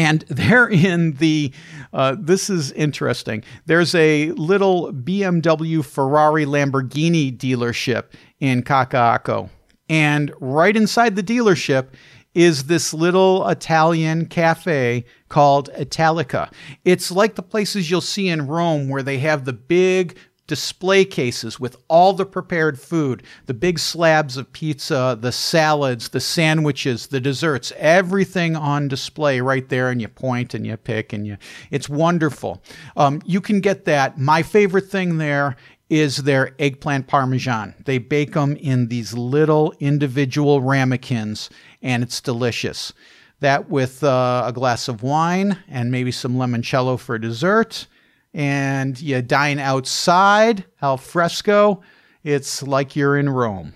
And 0.00 0.20
they're 0.28 0.68
in 0.68 1.12
the, 1.12 1.52
uh, 1.92 2.16
this 2.18 2.48
is 2.48 2.72
interesting. 2.72 3.44
There's 3.66 3.94
a 3.94 4.30
little 4.32 4.92
BMW, 4.92 5.84
Ferrari, 5.84 6.46
Lamborghini 6.46 7.36
dealership 7.36 8.04
in 8.38 8.62
Kaka'ako. 8.62 9.50
And 9.90 10.32
right 10.40 10.74
inside 10.74 11.16
the 11.16 11.22
dealership 11.22 11.88
is 12.32 12.64
this 12.64 12.94
little 12.94 13.46
Italian 13.48 14.24
cafe 14.24 15.04
called 15.28 15.68
Italica. 15.74 16.48
It's 16.84 17.10
like 17.10 17.34
the 17.34 17.42
places 17.42 17.90
you'll 17.90 18.00
see 18.00 18.28
in 18.28 18.46
Rome 18.46 18.88
where 18.88 19.02
they 19.02 19.18
have 19.18 19.44
the 19.44 19.52
big 19.52 20.16
display 20.50 21.04
cases 21.04 21.60
with 21.60 21.76
all 21.86 22.12
the 22.12 22.26
prepared 22.26 22.76
food 22.76 23.22
the 23.46 23.54
big 23.54 23.78
slabs 23.78 24.36
of 24.36 24.52
pizza, 24.52 25.16
the 25.20 25.30
salads, 25.30 26.08
the 26.08 26.18
sandwiches, 26.18 27.06
the 27.06 27.20
desserts, 27.20 27.72
everything 27.76 28.56
on 28.56 28.88
display 28.88 29.40
right 29.40 29.68
there. 29.68 29.90
And 29.90 30.02
you 30.02 30.08
point 30.08 30.52
and 30.52 30.66
you 30.66 30.76
pick 30.76 31.12
and 31.12 31.24
you, 31.24 31.36
it's 31.70 31.88
wonderful. 31.88 32.60
Um, 32.96 33.22
you 33.24 33.40
can 33.40 33.60
get 33.60 33.84
that. 33.84 34.18
My 34.18 34.42
favorite 34.42 34.90
thing 34.90 35.18
there 35.18 35.54
is 35.88 36.16
their 36.16 36.56
eggplant 36.58 37.06
parmesan. 37.06 37.76
They 37.84 37.98
bake 37.98 38.32
them 38.32 38.56
in 38.56 38.88
these 38.88 39.14
little 39.14 39.72
individual 39.78 40.62
ramekins, 40.62 41.48
and 41.80 42.02
it's 42.02 42.20
delicious. 42.20 42.92
That 43.38 43.70
with 43.70 44.02
uh, 44.02 44.42
a 44.46 44.52
glass 44.52 44.88
of 44.88 45.04
wine 45.04 45.58
and 45.68 45.92
maybe 45.92 46.10
some 46.10 46.34
limoncello 46.34 46.98
for 46.98 47.20
dessert 47.20 47.86
and 48.32 49.00
you 49.00 49.22
dine 49.22 49.58
outside, 49.58 50.64
al 50.82 50.96
fresco, 50.96 51.82
it's 52.22 52.62
like 52.62 52.96
you're 52.96 53.18
in 53.18 53.28
Rome. 53.28 53.74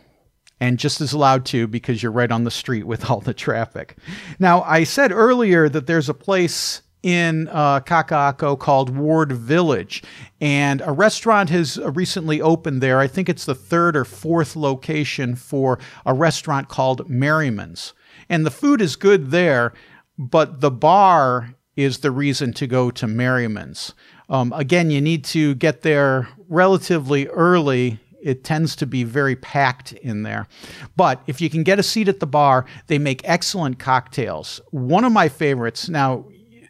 And 0.61 0.79
just 0.79 1.01
as 1.01 1.13
loud 1.13 1.45
too, 1.45 1.67
because 1.67 2.03
you're 2.03 2.13
right 2.13 2.31
on 2.31 2.45
the 2.45 2.51
street 2.51 2.87
with 2.87 3.11
all 3.11 3.21
the 3.21 3.35
traffic. 3.35 3.97
Now, 4.39 4.63
I 4.63 4.85
said 4.85 5.13
earlier 5.13 5.69
that 5.69 5.87
there's 5.87 6.09
a 6.09 6.15
place 6.15 6.83
in 7.05 7.49
uh, 7.49 7.81
Kaka'ako 7.81 8.59
called 8.59 8.97
Ward 8.97 9.31
Village. 9.31 10.03
And 10.41 10.81
a 10.81 10.91
restaurant 10.91 11.51
has 11.51 11.79
recently 11.79 12.41
opened 12.41 12.81
there. 12.81 12.99
I 12.99 13.07
think 13.07 13.29
it's 13.29 13.45
the 13.45 13.55
third 13.55 13.95
or 13.95 14.07
fourth 14.07 14.57
location 14.57 15.37
for 15.37 15.79
a 16.07 16.15
restaurant 16.15 16.69
called 16.69 17.09
Merriman's. 17.09 17.93
And 18.31 18.47
the 18.47 18.51
food 18.51 18.81
is 18.81 18.97
good 18.97 19.33
there, 19.33 19.75
but 20.17 20.63
the 20.63 20.71
bar 20.71 21.55
is 21.77 21.99
the 21.99 22.11
reason 22.11 22.55
to 22.55 22.67
go 22.67 22.91
to 22.93 23.07
Merriman's. 23.07 23.93
Um, 24.29 24.53
again, 24.55 24.91
you 24.91 25.01
need 25.01 25.25
to 25.27 25.55
get 25.55 25.83
there 25.83 26.29
relatively 26.49 27.27
early. 27.29 28.01
It 28.23 28.43
tends 28.43 28.75
to 28.77 28.87
be 28.87 29.05
very 29.05 29.37
packed 29.37 29.93
in 29.93 30.23
there. 30.23 30.47
But 30.97 31.23
if 31.27 31.41
you 31.41 31.51
can 31.51 31.63
get 31.63 31.79
a 31.79 31.83
seat 31.83 32.09
at 32.09 32.21
the 32.21 32.27
bar, 32.27 32.65
they 32.87 32.99
make 32.99 33.21
excellent 33.25 33.79
cocktails. 33.79 34.61
One 34.71 35.05
of 35.05 35.13
my 35.13 35.29
favorites, 35.29 35.89
now, 35.89 36.25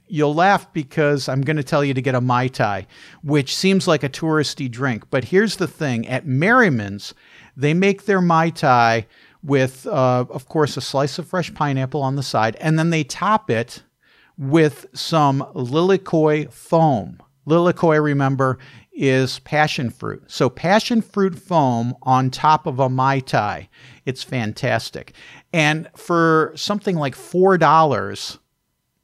you'll 0.07 0.35
laugh 0.35 0.73
because 0.73 1.29
I'm 1.29 1.41
going 1.43 1.57
to 1.57 1.63
tell 1.63 1.85
you 1.85 1.95
to 1.95 2.03
get 2.03 2.15
a 2.15 2.21
Mai 2.21 2.49
Tai, 2.49 2.87
which 3.23 3.55
seems 3.55 3.89
like 3.89 4.03
a 4.03 4.09
touristy 4.09 4.71
drink. 4.71 5.05
But 5.11 5.25
here's 5.25 5.57
the 5.57 5.67
thing 5.67 6.07
at 6.09 6.27
Merriman's, 6.27 7.15
they 7.57 7.73
make 7.73 8.05
their 8.05 8.21
Mai 8.21 8.51
Tai 8.51 9.07
with, 9.43 9.87
uh, 9.87 10.25
of 10.29 10.49
course, 10.49 10.77
a 10.77 10.81
slice 10.81 11.19
of 11.19 11.29
fresh 11.29 11.53
pineapple 11.55 12.03
on 12.03 12.17
the 12.17 12.23
side, 12.23 12.57
and 12.57 12.79
then 12.79 12.91
they 12.91 13.05
top 13.05 13.51
it 13.51 13.83
with 14.37 14.87
some 14.93 15.41
lilikoi 15.55 16.53
foam. 16.53 17.19
Lilikoi, 17.47 18.03
remember, 18.03 18.59
is 18.93 19.41
passion 19.41 19.91
fruit. 19.91 20.23
So 20.29 20.49
passion 20.49 21.03
fruit 21.03 21.37
foam 21.39 21.97
on 22.03 22.31
top 22.31 22.67
of 22.67 22.79
a 22.79 22.89
Mai 22.89 23.21
Tai. 23.21 23.69
It's 24.07 24.23
fantastic. 24.23 25.15
And 25.53 25.89
for 25.97 26.53
something 26.55 26.97
like 26.97 27.15
$4, 27.15 28.39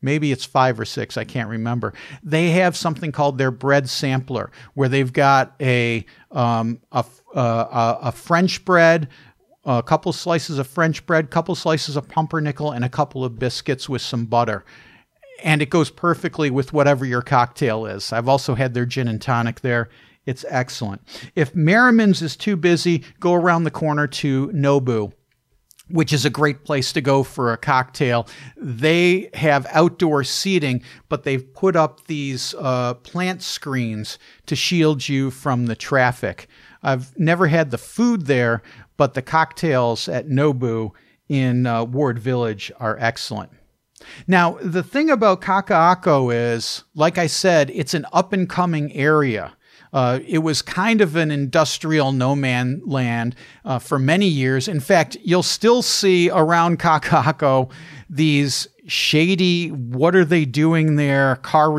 maybe 0.03 0.33
it's 0.33 0.45
five 0.45 0.79
or 0.79 0.85
six, 0.85 1.17
I 1.17 1.25
can't 1.25 1.49
remember, 1.49 1.93
they 2.23 2.51
have 2.51 2.77
something 2.77 3.13
called 3.13 3.39
their 3.39 3.51
bread 3.51 3.89
sampler 3.89 4.51
where 4.75 4.89
they've 4.89 5.13
got 5.13 5.55
a, 5.61 6.05
um, 6.31 6.81
a, 6.93 7.05
uh, 7.35 7.99
a 8.03 8.13
French 8.13 8.65
bread, 8.65 9.09
a 9.65 9.83
couple 9.83 10.13
slices 10.13 10.59
of 10.59 10.67
French 10.67 11.05
bread, 11.05 11.31
couple 11.31 11.55
slices 11.55 11.97
of 11.97 12.09
pumpernickel, 12.09 12.71
and 12.73 12.85
a 12.85 12.89
couple 12.89 13.25
of 13.25 13.39
biscuits 13.39 13.89
with 13.89 14.01
some 14.01 14.25
butter 14.25 14.65
and 15.43 15.63
it 15.63 15.71
goes 15.71 15.91
perfectly 15.91 16.51
with 16.51 16.73
whatever 16.73 17.05
your 17.05 17.23
cocktail 17.23 17.87
is. 17.87 18.13
I've 18.13 18.29
also 18.29 18.55
had 18.55 18.75
their 18.75 18.87
gin 18.87 19.09
and 19.09 19.21
tonic 19.21 19.61
there. 19.61 19.89
It's 20.27 20.45
excellent. 20.49 21.03
If 21.35 21.55
Merriman's 21.55 22.23
is 22.23 22.37
too 22.37 22.57
busy, 22.57 23.05
go 23.19 23.35
around 23.35 23.65
the 23.65 23.71
corner 23.71 24.07
to 24.07 24.49
Nobu 24.49 25.13
which 25.91 26.13
is 26.13 26.25
a 26.25 26.31
great 26.31 26.65
place 26.65 26.93
to 26.93 27.01
go 27.01 27.23
for 27.23 27.53
a 27.53 27.57
cocktail. 27.57 28.27
They 28.57 29.29
have 29.35 29.67
outdoor 29.71 30.25
seating, 30.25 30.83
but 31.09 31.25
they've 31.25 31.53
put 31.53 31.77
up 31.77 32.07
these 32.07 32.55
uh, 32.59 32.95
plant 32.95 33.43
screens 33.43 34.19
to 34.47 34.57
shield 34.57 35.09
you 35.09 35.31
from 35.31 35.67
the 35.67 35.77
traffic. 35.77 36.49
I've 36.83 37.19
never 37.19 37.49
had 37.49 37.71
the 37.71 37.79
food 37.79 38.27
there, 38.27 38.63
but 38.97 39.15
the 39.15 39.23
cocktails 39.23 40.09
at 40.09 40.29
Nobu 40.29 40.93
in 41.29 41.67
uh, 41.67 41.85
Ward 41.85 42.19
Village 42.19 42.73
are 42.79 42.97
excellent. 42.99 43.51
Now, 44.27 44.59
the 44.63 44.83
thing 44.83 45.11
about 45.11 45.41
Kaka'ako 45.41 46.35
is, 46.35 46.85
like 46.95 47.19
I 47.19 47.27
said, 47.27 47.71
it's 47.71 47.95
an 47.95 48.07
up 48.13 48.33
and 48.33 48.49
coming 48.49 48.93
area. 48.93 49.53
Uh, 49.93 50.21
it 50.27 50.39
was 50.39 50.63
kind 50.63 51.01
of 51.01 51.17
an 51.17 51.31
industrial 51.31 52.13
no 52.13 52.37
man 52.37 52.81
land 52.85 53.35
uh, 53.65 53.79
for 53.79 53.99
many 53.99 54.29
years. 54.29 54.69
In 54.69 54.81
fact, 54.81 55.17
you'll 55.23 55.43
still 55.43 55.83
see 55.83 56.31
around 56.31 56.79
Kaka'ako 56.79 57.71
these 58.09 58.69
shady, 58.87 59.69
what 59.69 60.15
are 60.15 60.25
they 60.25 60.45
doing 60.45 60.97
there, 60.97 61.37
car, 61.37 61.77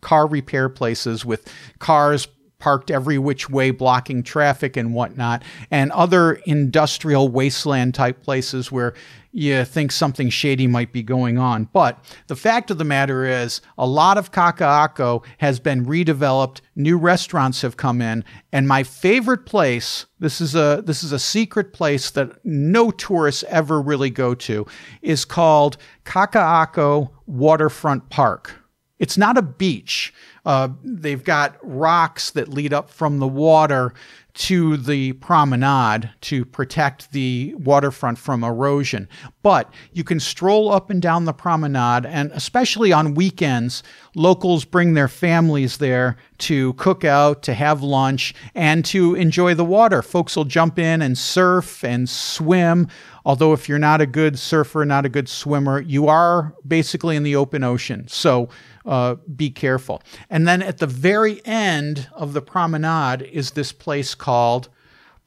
car 0.00 0.26
repair 0.26 0.68
places 0.68 1.24
with 1.24 1.52
cars 1.78 2.26
parked 2.62 2.92
every 2.92 3.18
which 3.18 3.50
way, 3.50 3.72
blocking 3.72 4.22
traffic 4.22 4.76
and 4.76 4.94
whatnot, 4.94 5.42
and 5.68 5.90
other 5.90 6.34
industrial 6.46 7.28
wasteland 7.28 7.92
type 7.92 8.22
places 8.22 8.70
where 8.70 8.94
you 9.32 9.64
think 9.64 9.90
something 9.90 10.30
shady 10.30 10.68
might 10.68 10.92
be 10.92 11.02
going 11.02 11.38
on. 11.38 11.64
But 11.72 11.98
the 12.28 12.36
fact 12.36 12.70
of 12.70 12.78
the 12.78 12.84
matter 12.84 13.24
is, 13.24 13.62
a 13.76 13.84
lot 13.84 14.16
of 14.16 14.30
Kaka'ako 14.30 15.24
has 15.38 15.58
been 15.58 15.84
redeveloped. 15.84 16.60
New 16.76 16.96
restaurants 16.96 17.62
have 17.62 17.76
come 17.76 18.00
in, 18.00 18.24
and 18.52 18.68
my 18.68 18.84
favorite 18.84 19.44
place. 19.44 20.06
This 20.20 20.40
is 20.40 20.54
a 20.54 20.84
this 20.86 21.02
is 21.02 21.10
a 21.10 21.18
secret 21.18 21.72
place 21.72 22.12
that 22.12 22.44
no 22.44 22.92
tourists 22.92 23.42
ever 23.48 23.82
really 23.82 24.10
go 24.10 24.36
to. 24.36 24.66
Is 25.00 25.24
called 25.24 25.78
Kaka'ako 26.04 27.10
Waterfront 27.26 28.08
Park. 28.08 28.62
It's 29.00 29.18
not 29.18 29.36
a 29.36 29.42
beach. 29.42 30.14
Uh, 30.44 30.68
they've 30.82 31.22
got 31.22 31.56
rocks 31.62 32.30
that 32.30 32.48
lead 32.48 32.72
up 32.72 32.90
from 32.90 33.18
the 33.18 33.28
water 33.28 33.94
to 34.34 34.78
the 34.78 35.12
promenade 35.14 36.10
to 36.22 36.44
protect 36.44 37.12
the 37.12 37.54
waterfront 37.58 38.18
from 38.18 38.42
erosion. 38.42 39.08
But 39.42 39.72
you 39.92 40.04
can 40.04 40.20
stroll 40.20 40.72
up 40.72 40.88
and 40.88 41.02
down 41.02 41.26
the 41.26 41.34
promenade, 41.34 42.06
and 42.06 42.32
especially 42.32 42.92
on 42.92 43.14
weekends, 43.14 43.82
locals 44.14 44.64
bring 44.64 44.94
their 44.94 45.08
families 45.08 45.76
there 45.78 46.16
to 46.38 46.72
cook 46.74 47.04
out, 47.04 47.42
to 47.42 47.54
have 47.54 47.82
lunch, 47.82 48.34
and 48.54 48.84
to 48.86 49.14
enjoy 49.14 49.54
the 49.54 49.64
water. 49.64 50.00
Folks 50.00 50.34
will 50.34 50.44
jump 50.44 50.78
in 50.78 51.02
and 51.02 51.18
surf 51.18 51.84
and 51.84 52.08
swim. 52.08 52.88
Although, 53.24 53.52
if 53.52 53.68
you're 53.68 53.78
not 53.78 54.00
a 54.00 54.06
good 54.06 54.38
surfer, 54.38 54.84
not 54.84 55.04
a 55.04 55.10
good 55.10 55.28
swimmer, 55.28 55.80
you 55.80 56.08
are 56.08 56.54
basically 56.66 57.16
in 57.16 57.22
the 57.22 57.36
open 57.36 57.62
ocean. 57.62 58.08
So, 58.08 58.48
uh, 58.84 59.16
be 59.36 59.50
careful. 59.50 60.02
And 60.30 60.46
then 60.46 60.62
at 60.62 60.78
the 60.78 60.86
very 60.86 61.44
end 61.44 62.08
of 62.12 62.32
the 62.32 62.42
promenade 62.42 63.22
is 63.22 63.52
this 63.52 63.72
place 63.72 64.14
called 64.14 64.68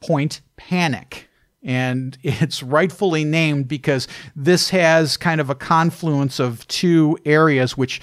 Point 0.00 0.40
Panic. 0.56 1.28
And 1.62 2.16
it's 2.22 2.62
rightfully 2.62 3.24
named 3.24 3.68
because 3.68 4.08
this 4.34 4.70
has 4.70 5.16
kind 5.16 5.40
of 5.40 5.50
a 5.50 5.54
confluence 5.54 6.38
of 6.38 6.66
two 6.68 7.18
areas 7.24 7.76
which 7.76 8.00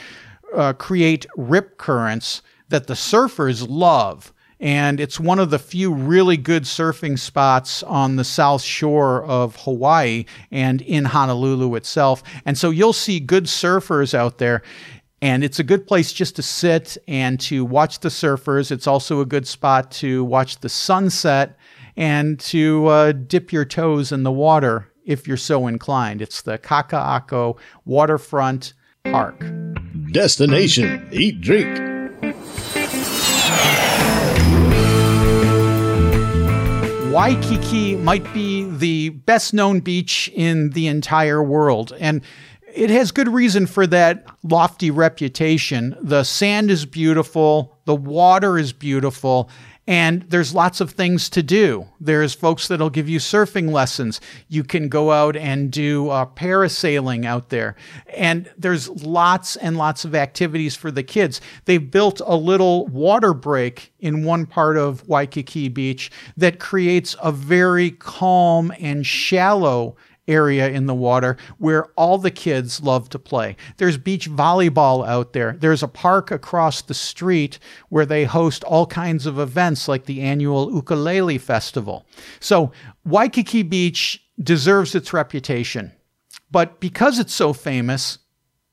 uh, 0.56 0.74
create 0.74 1.26
rip 1.36 1.78
currents 1.78 2.42
that 2.70 2.88
the 2.88 2.94
surfers 2.94 3.66
love. 3.68 4.34
And 4.60 5.02
it's 5.02 5.20
one 5.20 5.40
of 5.40 5.50
the 5.50 5.60
few 5.60 5.94
really 5.94 6.38
good 6.38 6.64
surfing 6.64 7.20
spots 7.20 7.84
on 7.84 8.16
the 8.16 8.24
south 8.24 8.62
shore 8.62 9.24
of 9.26 9.58
Hawaii 9.58 10.24
and 10.52 10.82
in 10.82 11.04
Honolulu 11.04 11.76
itself. 11.76 12.24
And 12.46 12.58
so 12.58 12.70
you'll 12.70 12.94
see 12.94 13.20
good 13.20 13.46
surfers 13.46 14.14
out 14.14 14.38
there. 14.38 14.62
And 15.24 15.42
it's 15.42 15.58
a 15.58 15.64
good 15.64 15.88
place 15.88 16.12
just 16.12 16.36
to 16.36 16.42
sit 16.42 16.98
and 17.08 17.40
to 17.40 17.64
watch 17.64 18.02
the 18.02 18.10
surfers. 18.10 18.72
It's 18.72 18.88
also 18.88 19.22
a 19.22 19.26
good 19.26 19.48
spot 19.48 19.90
to 19.92 20.22
watch 20.26 20.60
the 20.60 20.68
sunset 20.68 21.58
and 21.96 22.38
to 22.42 22.88
uh, 22.88 23.12
dip 23.14 23.54
your 23.54 23.64
toes 23.64 24.12
in 24.12 24.24
the 24.24 24.34
water 24.34 24.92
if 25.06 25.26
you're 25.26 25.38
so 25.38 25.66
inclined. 25.68 26.22
It's 26.22 26.42
the 26.42 26.58
Kaka'ako 26.58 27.58
Waterfront 27.86 28.74
Park. 29.06 29.42
Destination 30.12 31.08
Eat 31.14 31.40
Drink. 31.40 31.94
Waikiki 37.14 37.96
might 37.96 38.26
be 38.34 38.64
the 38.64 39.10
best 39.10 39.54
known 39.54 39.80
beach 39.80 40.30
in 40.34 40.72
the 40.72 40.88
entire 40.88 41.42
world. 41.42 41.94
And 42.00 42.22
it 42.74 42.90
has 42.90 43.12
good 43.12 43.30
reason 43.30 43.68
for 43.68 43.86
that 43.88 44.26
lofty 44.44 44.92
reputation. 44.92 45.96
The 46.02 46.24
sand 46.24 46.72
is 46.72 46.86
beautiful, 46.86 47.78
the 47.86 47.96
water 47.96 48.58
is 48.58 48.74
beautiful, 48.74 49.50
and 49.86 50.22
there's 50.24 50.56
lots 50.56 50.80
of 50.80 50.92
things 50.92 51.30
to 51.32 51.44
do. 51.44 51.86
There's 52.00 52.34
folks 52.34 52.70
that'll 52.70 52.90
give 52.90 53.10
you 53.10 53.20
surfing 53.20 53.70
lessons. 53.70 54.22
You 54.48 54.64
can 54.64 54.88
go 54.88 55.12
out 55.12 55.36
and 55.36 55.70
do 55.70 56.10
uh, 56.10 56.26
parasailing 56.26 57.26
out 57.26 57.50
there. 57.50 57.76
And 58.08 58.50
there's 58.58 58.90
lots 58.90 59.58
and 59.58 59.78
lots 59.78 60.06
of 60.06 60.16
activities 60.16 60.76
for 60.76 60.90
the 60.90 61.04
kids. 61.04 61.42
They've 61.66 61.92
built 61.92 62.22
a 62.26 62.36
little 62.36 62.88
water 62.88 63.34
break 63.34 63.94
in 64.00 64.24
one 64.24 64.46
part 64.46 64.78
of 64.78 65.08
Waikiki 65.08 65.68
Beach 65.68 66.10
that 66.38 66.60
creates 66.60 67.16
a 67.22 67.34
very 67.34 67.92
calm 67.92 68.72
and 68.80 69.06
shallow 69.06 69.98
area 70.28 70.70
in 70.70 70.86
the 70.86 70.94
water 70.94 71.38
where 71.58 71.86
all 71.96 72.18
the 72.18 72.32
kids 72.32 72.82
love 72.82 73.10
to 73.10 73.20
play. 73.20 73.56
There's 73.78 73.98
beach 73.98 74.30
volleyball 74.30 75.08
out 75.08 75.34
there. 75.34 75.58
There's 75.60 75.84
a 75.84 75.88
park 75.88 76.32
across 76.32 76.82
the 76.82 76.94
street 76.94 77.60
where 77.90 78.06
they 78.06 78.26
host 78.26 78.64
all 78.64 78.86
kinds 78.86 79.26
of 79.26 79.40
events 79.40 79.88
like 79.88 80.06
the 80.06 80.22
annual 80.22 80.74
Ukulele 80.74 81.38
Festival. 81.38 82.06
So, 82.40 82.72
Waikiki 83.06 83.64
Beach 83.64 84.24
deserves 84.42 84.96
its 84.96 85.14
reputation. 85.14 85.92
But 86.52 86.80
because 86.80 87.20
it's 87.20 87.34
so 87.34 87.52
famous, 87.52 88.20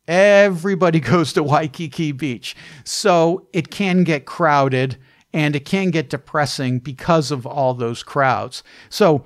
everybody 0.07 1.01
goes 1.01 1.33
to 1.33 1.43
Waikiki 1.43 2.13
Beach. 2.13 2.55
So, 2.85 3.49
it 3.53 3.71
can 3.71 4.05
get 4.05 4.25
crowded 4.25 4.97
and 5.33 5.55
it 5.55 5.65
can 5.65 5.91
get 5.91 6.11
depressing 6.11 6.81
because 6.81 7.31
of 7.31 7.47
all 7.47 7.75
those 7.75 8.03
crowds. 8.03 8.63
So, 8.89 9.25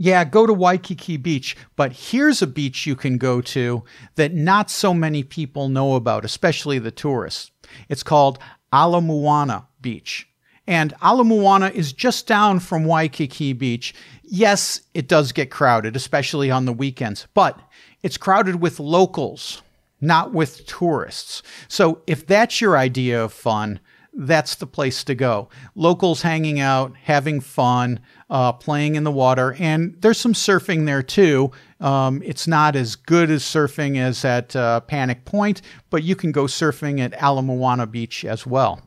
yeah, 0.00 0.24
go 0.24 0.46
to 0.46 0.54
Waikiki 0.54 1.16
Beach, 1.16 1.56
but 1.74 1.92
here's 1.92 2.40
a 2.40 2.46
beach 2.46 2.86
you 2.86 2.94
can 2.94 3.18
go 3.18 3.40
to 3.40 3.82
that 4.14 4.32
not 4.32 4.70
so 4.70 4.94
many 4.94 5.24
people 5.24 5.68
know 5.68 5.96
about, 5.96 6.24
especially 6.24 6.78
the 6.78 6.92
tourists. 6.92 7.50
It's 7.88 8.04
called 8.04 8.38
Ala 8.72 9.00
Moana 9.00 9.66
Beach. 9.80 10.28
And 10.68 10.94
Ala 11.04 11.24
Moana 11.24 11.70
is 11.70 11.92
just 11.92 12.28
down 12.28 12.60
from 12.60 12.84
Waikiki 12.84 13.52
Beach. 13.52 13.92
Yes, 14.22 14.82
it 14.94 15.08
does 15.08 15.32
get 15.32 15.50
crowded, 15.50 15.96
especially 15.96 16.48
on 16.48 16.64
the 16.64 16.72
weekends, 16.72 17.26
but 17.34 17.58
it's 18.02 18.16
crowded 18.16 18.60
with 18.60 18.78
locals, 18.78 19.62
not 20.00 20.32
with 20.32 20.64
tourists. 20.66 21.42
So 21.66 22.02
if 22.06 22.24
that's 22.24 22.60
your 22.60 22.76
idea 22.76 23.24
of 23.24 23.32
fun, 23.32 23.80
that's 24.18 24.56
the 24.56 24.66
place 24.66 25.04
to 25.04 25.14
go. 25.14 25.48
Locals 25.76 26.22
hanging 26.22 26.58
out, 26.58 26.92
having 27.04 27.40
fun, 27.40 28.00
uh, 28.28 28.52
playing 28.52 28.96
in 28.96 29.04
the 29.04 29.12
water, 29.12 29.54
and 29.58 29.94
there's 30.00 30.18
some 30.18 30.32
surfing 30.32 30.86
there 30.86 31.02
too. 31.02 31.52
Um, 31.80 32.20
it's 32.24 32.48
not 32.48 32.74
as 32.74 32.96
good 32.96 33.30
as 33.30 33.44
surfing 33.44 33.96
as 33.96 34.24
at 34.24 34.56
uh, 34.56 34.80
Panic 34.80 35.24
Point, 35.24 35.62
but 35.88 36.02
you 36.02 36.16
can 36.16 36.32
go 36.32 36.44
surfing 36.44 36.98
at 36.98 37.14
Ala 37.22 37.42
Moana 37.42 37.86
Beach 37.86 38.24
as 38.24 38.44
well. 38.44 38.82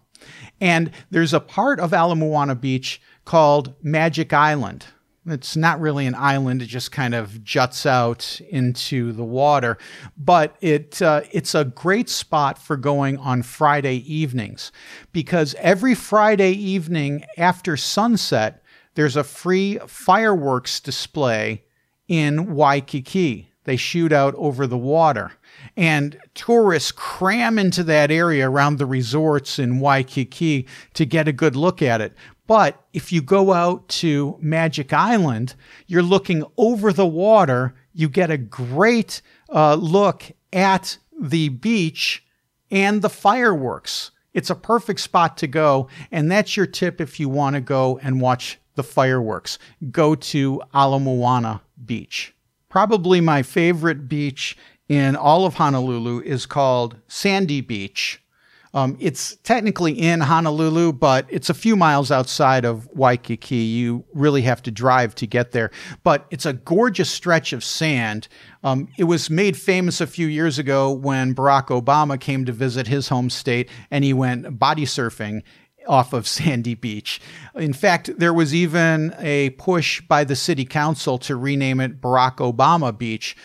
And 0.59 0.91
there's 1.09 1.33
a 1.33 1.39
part 1.39 1.79
of 1.79 1.93
Ala 1.93 2.15
Moana 2.15 2.55
Beach 2.55 3.01
called 3.23 3.73
Magic 3.81 4.33
Island. 4.33 4.85
It's 5.25 5.55
not 5.55 5.79
really 5.79 6.07
an 6.07 6.15
island; 6.15 6.61
it 6.61 6.65
just 6.65 6.91
kind 6.91 7.13
of 7.13 7.43
juts 7.43 7.85
out 7.85 8.41
into 8.49 9.11
the 9.11 9.23
water. 9.23 9.77
But 10.17 10.55
it 10.61 11.01
uh, 11.01 11.21
it's 11.31 11.53
a 11.53 11.65
great 11.65 12.09
spot 12.09 12.57
for 12.57 12.75
going 12.75 13.17
on 13.17 13.43
Friday 13.43 13.97
evenings 14.11 14.71
because 15.11 15.55
every 15.59 15.93
Friday 15.93 16.51
evening 16.53 17.23
after 17.37 17.77
sunset, 17.77 18.63
there's 18.95 19.15
a 19.15 19.23
free 19.23 19.77
fireworks 19.87 20.79
display 20.79 21.65
in 22.07 22.53
Waikiki. 22.55 23.51
They 23.63 23.77
shoot 23.77 24.11
out 24.11 24.33
over 24.35 24.65
the 24.65 24.77
water. 24.77 25.33
And 25.77 26.17
tourists 26.33 26.91
cram 26.91 27.59
into 27.59 27.83
that 27.83 28.09
area 28.09 28.49
around 28.49 28.77
the 28.77 28.85
resorts 28.85 29.59
in 29.59 29.79
Waikiki 29.79 30.67
to 30.95 31.05
get 31.05 31.27
a 31.27 31.33
good 31.33 31.55
look 31.55 31.81
at 31.81 32.01
it. 32.01 32.13
But 32.51 32.83
if 32.91 33.13
you 33.13 33.21
go 33.21 33.53
out 33.53 33.87
to 33.87 34.37
Magic 34.41 34.91
Island, 34.91 35.55
you're 35.87 36.03
looking 36.03 36.43
over 36.57 36.91
the 36.91 37.07
water. 37.07 37.75
You 37.93 38.09
get 38.09 38.29
a 38.29 38.37
great 38.37 39.21
uh, 39.49 39.75
look 39.75 40.29
at 40.51 40.97
the 41.17 41.47
beach 41.47 42.25
and 42.69 43.01
the 43.01 43.09
fireworks. 43.09 44.11
It's 44.33 44.49
a 44.49 44.55
perfect 44.55 44.99
spot 44.99 45.37
to 45.37 45.47
go. 45.47 45.87
And 46.11 46.29
that's 46.29 46.57
your 46.57 46.65
tip 46.65 46.99
if 46.99 47.21
you 47.21 47.29
want 47.29 47.53
to 47.53 47.61
go 47.61 47.97
and 47.99 48.19
watch 48.19 48.59
the 48.75 48.83
fireworks. 48.83 49.57
Go 49.89 50.13
to 50.15 50.61
Ala 50.75 50.99
Moana 50.99 51.61
Beach. 51.85 52.35
Probably 52.67 53.21
my 53.21 53.43
favorite 53.43 54.09
beach 54.09 54.57
in 54.89 55.15
all 55.15 55.45
of 55.45 55.53
Honolulu 55.53 56.19
is 56.23 56.45
called 56.45 56.97
Sandy 57.07 57.61
Beach. 57.61 58.20
Um, 58.73 58.95
it's 58.99 59.35
technically 59.37 59.93
in 59.93 60.21
Honolulu, 60.21 60.93
but 60.93 61.25
it's 61.29 61.49
a 61.49 61.53
few 61.53 61.75
miles 61.75 62.09
outside 62.11 62.63
of 62.63 62.87
Waikiki. 62.93 63.55
You 63.55 64.05
really 64.13 64.43
have 64.43 64.61
to 64.63 64.71
drive 64.71 65.13
to 65.15 65.27
get 65.27 65.51
there. 65.51 65.71
But 66.03 66.25
it's 66.31 66.45
a 66.45 66.53
gorgeous 66.53 67.09
stretch 67.09 67.51
of 67.51 67.63
sand. 67.63 68.27
Um, 68.63 68.87
it 68.97 69.05
was 69.05 69.29
made 69.29 69.57
famous 69.57 69.99
a 69.99 70.07
few 70.07 70.27
years 70.27 70.57
ago 70.57 70.91
when 70.91 71.35
Barack 71.35 71.67
Obama 71.67 72.19
came 72.19 72.45
to 72.45 72.51
visit 72.51 72.87
his 72.87 73.09
home 73.09 73.29
state 73.29 73.69
and 73.89 74.03
he 74.03 74.13
went 74.13 74.57
body 74.57 74.85
surfing 74.85 75.43
off 75.87 76.13
of 76.13 76.27
Sandy 76.27 76.75
Beach. 76.75 77.19
In 77.55 77.73
fact, 77.73 78.17
there 78.17 78.33
was 78.33 78.55
even 78.55 79.13
a 79.19 79.49
push 79.51 79.99
by 80.01 80.23
the 80.23 80.35
city 80.35 80.65
council 80.65 81.17
to 81.19 81.35
rename 81.35 81.79
it 81.81 81.99
Barack 81.99 82.37
Obama 82.37 82.97
Beach. 82.97 83.35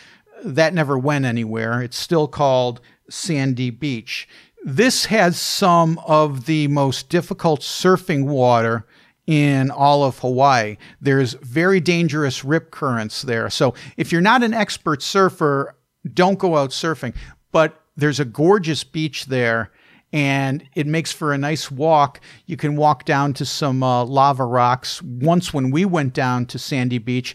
That 0.44 0.74
never 0.74 0.98
went 0.98 1.24
anywhere. 1.24 1.82
It's 1.82 1.96
still 1.96 2.28
called 2.28 2.80
Sandy 3.08 3.70
Beach. 3.70 4.28
This 4.64 5.06
has 5.06 5.40
some 5.40 5.98
of 6.06 6.46
the 6.46 6.68
most 6.68 7.08
difficult 7.08 7.60
surfing 7.60 8.24
water 8.24 8.86
in 9.26 9.70
all 9.70 10.04
of 10.04 10.18
Hawaii. 10.20 10.76
There's 11.00 11.34
very 11.34 11.80
dangerous 11.80 12.44
rip 12.44 12.70
currents 12.70 13.22
there. 13.22 13.50
So 13.50 13.74
if 13.96 14.12
you're 14.12 14.20
not 14.20 14.42
an 14.42 14.54
expert 14.54 15.02
surfer, 15.02 15.76
don't 16.14 16.38
go 16.38 16.56
out 16.56 16.70
surfing. 16.70 17.14
But 17.52 17.80
there's 17.96 18.20
a 18.20 18.24
gorgeous 18.24 18.84
beach 18.84 19.26
there 19.26 19.70
and 20.12 20.66
it 20.74 20.86
makes 20.86 21.12
for 21.12 21.32
a 21.32 21.38
nice 21.38 21.70
walk. 21.70 22.20
You 22.46 22.56
can 22.56 22.76
walk 22.76 23.04
down 23.04 23.34
to 23.34 23.44
some 23.44 23.82
uh, 23.82 24.04
lava 24.04 24.44
rocks. 24.44 25.02
Once, 25.02 25.52
when 25.52 25.70
we 25.70 25.84
went 25.84 26.14
down 26.14 26.46
to 26.46 26.58
Sandy 26.58 26.98
Beach, 26.98 27.34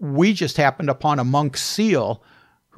we 0.00 0.32
just 0.32 0.56
happened 0.56 0.90
upon 0.90 1.18
a 1.18 1.24
monk 1.24 1.56
seal, 1.56 2.22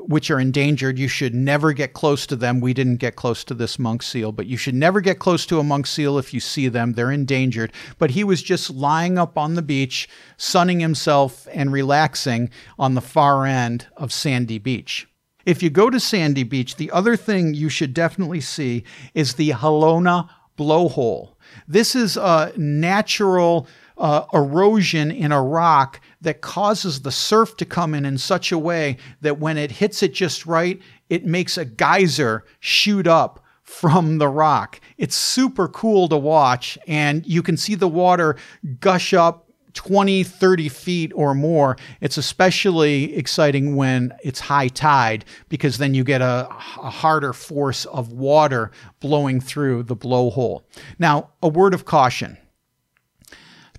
which 0.07 0.31
are 0.31 0.41
endangered. 0.41 0.99
You 0.99 1.09
should 1.09 1.35
never 1.35 1.73
get 1.73 1.93
close 1.93 2.27
to 2.27 2.37
them. 2.37 2.61
We 2.61 2.75
didn't 2.75 2.97
get 2.97 3.17
close 3.17 3.45
to 3.45 3.55
this 3.55 3.79
monk 3.79 4.03
seal, 4.03 4.33
but 4.33 4.47
you 4.47 4.57
should 4.57 4.75
never 4.75 5.01
get 5.01 5.19
close 5.19 5.47
to 5.47 5.59
a 5.59 5.65
monk 5.65 5.87
seal 5.87 6.19
if 6.19 6.35
you 6.35 6.41
see 6.41 6.69
them. 6.69 6.93
They're 6.93 7.11
endangered. 7.11 7.73
But 7.99 8.11
he 8.11 8.25
was 8.25 8.43
just 8.43 8.71
lying 8.71 9.19
up 9.19 9.39
on 9.39 9.55
the 9.55 9.63
beach, 9.63 10.09
sunning 10.37 10.81
himself 10.81 11.47
and 11.53 11.73
relaxing 11.73 12.51
on 12.79 12.95
the 12.95 13.01
far 13.01 13.47
end 13.47 13.87
of 13.97 14.13
Sandy 14.13 14.59
Beach. 14.59 15.07
If 15.47 15.63
you 15.63 15.71
go 15.71 15.91
to 15.91 15.99
Sandy 15.99 16.43
Beach, 16.43 16.77
the 16.77 16.91
other 16.91 17.17
thing 17.17 17.55
you 17.55 17.69
should 17.69 17.95
definitely 17.95 18.41
see 18.41 18.85
is 19.15 19.35
the 19.35 19.51
Halona 19.51 20.29
blowhole. 20.59 21.35
This 21.67 21.95
is 21.95 22.17
a 22.17 22.53
natural 22.57 23.67
uh, 23.97 24.25
erosion 24.33 25.11
in 25.11 25.33
a 25.33 25.43
rock 25.43 26.01
that 26.21 26.41
causes 26.41 27.03
the 27.03 27.11
surf 27.11 27.57
to 27.57 27.65
come 27.65 27.95
in 27.95 28.05
in 28.05 28.19
such 28.19 28.53
a 28.53 28.59
way 28.59 28.97
that 29.21 29.39
when 29.39 29.57
it 29.57 29.71
hits 29.71 30.03
it 30.03 30.13
just 30.13 30.47
right, 30.47 30.81
it 31.09 31.25
makes 31.25 31.57
a 31.57 31.65
geyser 31.65 32.45
shoot 32.61 33.07
up 33.07 33.45
from 33.63 34.19
the 34.19 34.29
rock. 34.29 34.81
It's 34.99 35.17
super 35.17 35.69
cool 35.69 36.09
to 36.09 36.17
watch, 36.17 36.77
and 36.87 37.25
you 37.27 37.43
can 37.43 37.57
see 37.57 37.75
the 37.75 37.89
water 37.89 38.37
gush 38.81 39.15
up 39.15 39.51
20, 39.75 40.25
30 40.25 40.69
feet 40.69 41.13
or 41.15 41.35
more. 41.35 41.77
It's 42.01 42.17
especially 42.17 43.17
exciting 43.17 43.77
when 43.77 44.13
it's 44.23 44.41
high 44.41 44.69
tide 44.69 45.25
because 45.49 45.79
then 45.79 45.95
you 45.95 46.05
get 46.05 46.21
a, 46.21 46.49
a, 46.51 46.91
harder 46.91 47.33
force 47.33 47.85
of 47.87 48.13
water 48.13 48.73
blowing 48.99 49.41
through 49.41 49.85
the 49.85 49.97
blowhole. 49.97 50.63
Now, 50.99 51.31
a 51.43 51.49
word 51.49 51.73
of 51.73 51.85
caution. 51.85 52.37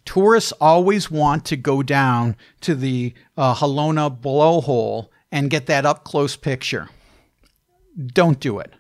Tourists 0.06 0.52
always 0.60 1.12
want 1.12 1.46
to 1.46 1.56
go 1.56 1.84
down 1.84 2.36
to 2.62 2.76
the 2.76 3.14
uh, 3.38 3.56
Halona 3.56 4.10
blowhole 4.20 5.10
and 5.32 5.50
get 5.50 5.68
that 5.68 5.86
up 5.86 6.04
close 6.04 6.36
picture. 6.36 6.90
Don't 8.14 8.40
do 8.40 8.60
it 8.60 8.74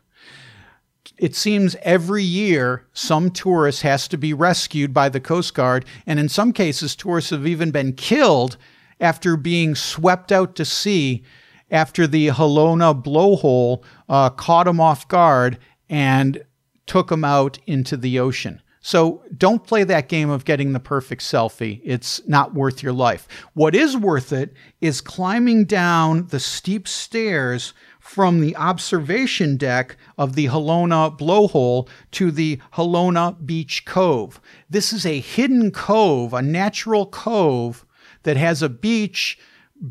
it 1.22 1.36
seems 1.36 1.76
every 1.84 2.24
year 2.24 2.88
some 2.94 3.30
tourist 3.30 3.84
has 3.84 4.08
to 4.08 4.18
be 4.18 4.34
rescued 4.34 4.92
by 4.92 5.08
the 5.08 5.20
Coast 5.20 5.54
Guard, 5.54 5.86
and 6.08 6.20
in 6.20 6.28
some 6.28 6.52
cases, 6.52 6.96
tourists 6.96 7.30
have 7.30 7.46
even 7.46 7.70
been 7.70 7.94
killed 7.94 8.58
after 9.00 9.38
being 9.38 9.76
swept 9.76 10.32
out 10.32 10.56
to 10.56 10.66
sea 10.66 11.24
after 11.70 12.08
the 12.08 12.30
Halona 12.30 13.00
blowhole 13.02 13.84
uh, 14.10 14.32
caught 14.32 14.66
them 14.66 14.82
off 14.82 15.08
guard 15.08 15.60
and 15.90 16.44
took 16.88 17.10
them 17.10 17.24
out 17.24 17.60
into 17.68 17.96
the 17.96 18.20
ocean. 18.20 18.60
So 18.82 19.24
don't 19.38 19.63
play 19.63 19.84
that 19.84 20.10
game 20.10 20.32
of 20.32 20.44
getting 20.44 20.74
the 20.74 20.80
perfect 20.80 21.22
selfie. 21.22 21.82
It's 21.84 22.20
not 22.28 22.56
worth 22.56 22.82
your 22.82 22.94
life. 22.94 23.28
What 23.54 23.76
is 23.76 23.96
worth 23.96 24.34
it 24.34 24.54
is 24.82 25.02
climbing 25.02 25.65
down 25.65 26.28
the 26.28 26.39
steep 26.39 26.88
stairs 26.88 27.74
from 28.00 28.41
the 28.41 28.56
observation 28.56 29.56
deck 29.56 29.96
of 30.17 30.34
the 30.34 30.48
Halona 30.48 31.15
blowhole 31.15 31.88
to 32.13 32.32
the 32.32 32.60
Halona 32.74 33.46
Beach 33.46 33.86
Cove. 33.86 34.41
This 34.67 34.91
is 34.91 35.06
a 35.06 35.20
hidden 35.20 35.70
cove, 35.70 36.34
a 36.34 36.41
natural 36.41 37.06
cove 37.06 37.86
that 38.24 38.38
has 38.38 38.63
a 38.63 38.70
beach, 38.70 39.38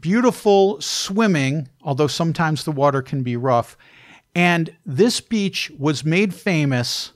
beautiful 0.00 0.80
swimming, 0.80 1.68
although 1.82 2.08
sometimes 2.08 2.64
the 2.64 2.72
water 2.72 3.02
can 3.02 3.22
be 3.22 3.36
rough. 3.36 3.76
And 4.34 4.74
this 4.84 5.20
beach 5.20 5.70
was 5.78 6.04
made 6.04 6.34
famous 6.34 7.12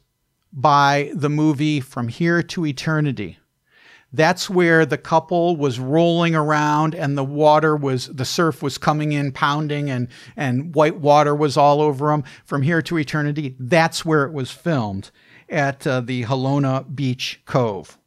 by 0.55 1.11
the 1.15 1.29
movie 1.29 1.81
From 1.81 2.09
Here 2.09 2.43
to 2.43 2.65
Eternity. 2.65 3.39
That's 4.13 4.49
where 4.49 4.87
the 4.87 4.97
couple 4.97 5.57
was 5.57 5.81
rolling 5.81 6.37
around 6.37 6.95
and 6.95 7.19
the 7.19 7.25
water 7.25 7.75
was, 7.75 8.07
the 8.07 8.25
surf 8.25 8.63
was 8.63 8.79
coming 8.79 9.11
in, 9.11 9.33
pounding, 9.33 9.91
and, 9.91 10.07
and 10.37 10.73
white 10.73 11.01
water 11.01 11.35
was 11.35 11.57
all 11.57 11.81
over 11.81 12.07
them 12.07 12.23
from 12.45 12.63
here 12.63 12.81
to 12.83 12.97
eternity. 12.97 13.57
That's 13.59 14.05
where 14.05 14.25
it 14.25 14.33
was 14.33 14.53
filmed 14.53 15.11
at 15.49 15.85
uh, 15.85 16.01
the 16.01 16.23
Halona 16.25 16.95
Beach 16.95 17.41
Cove. 17.45 17.99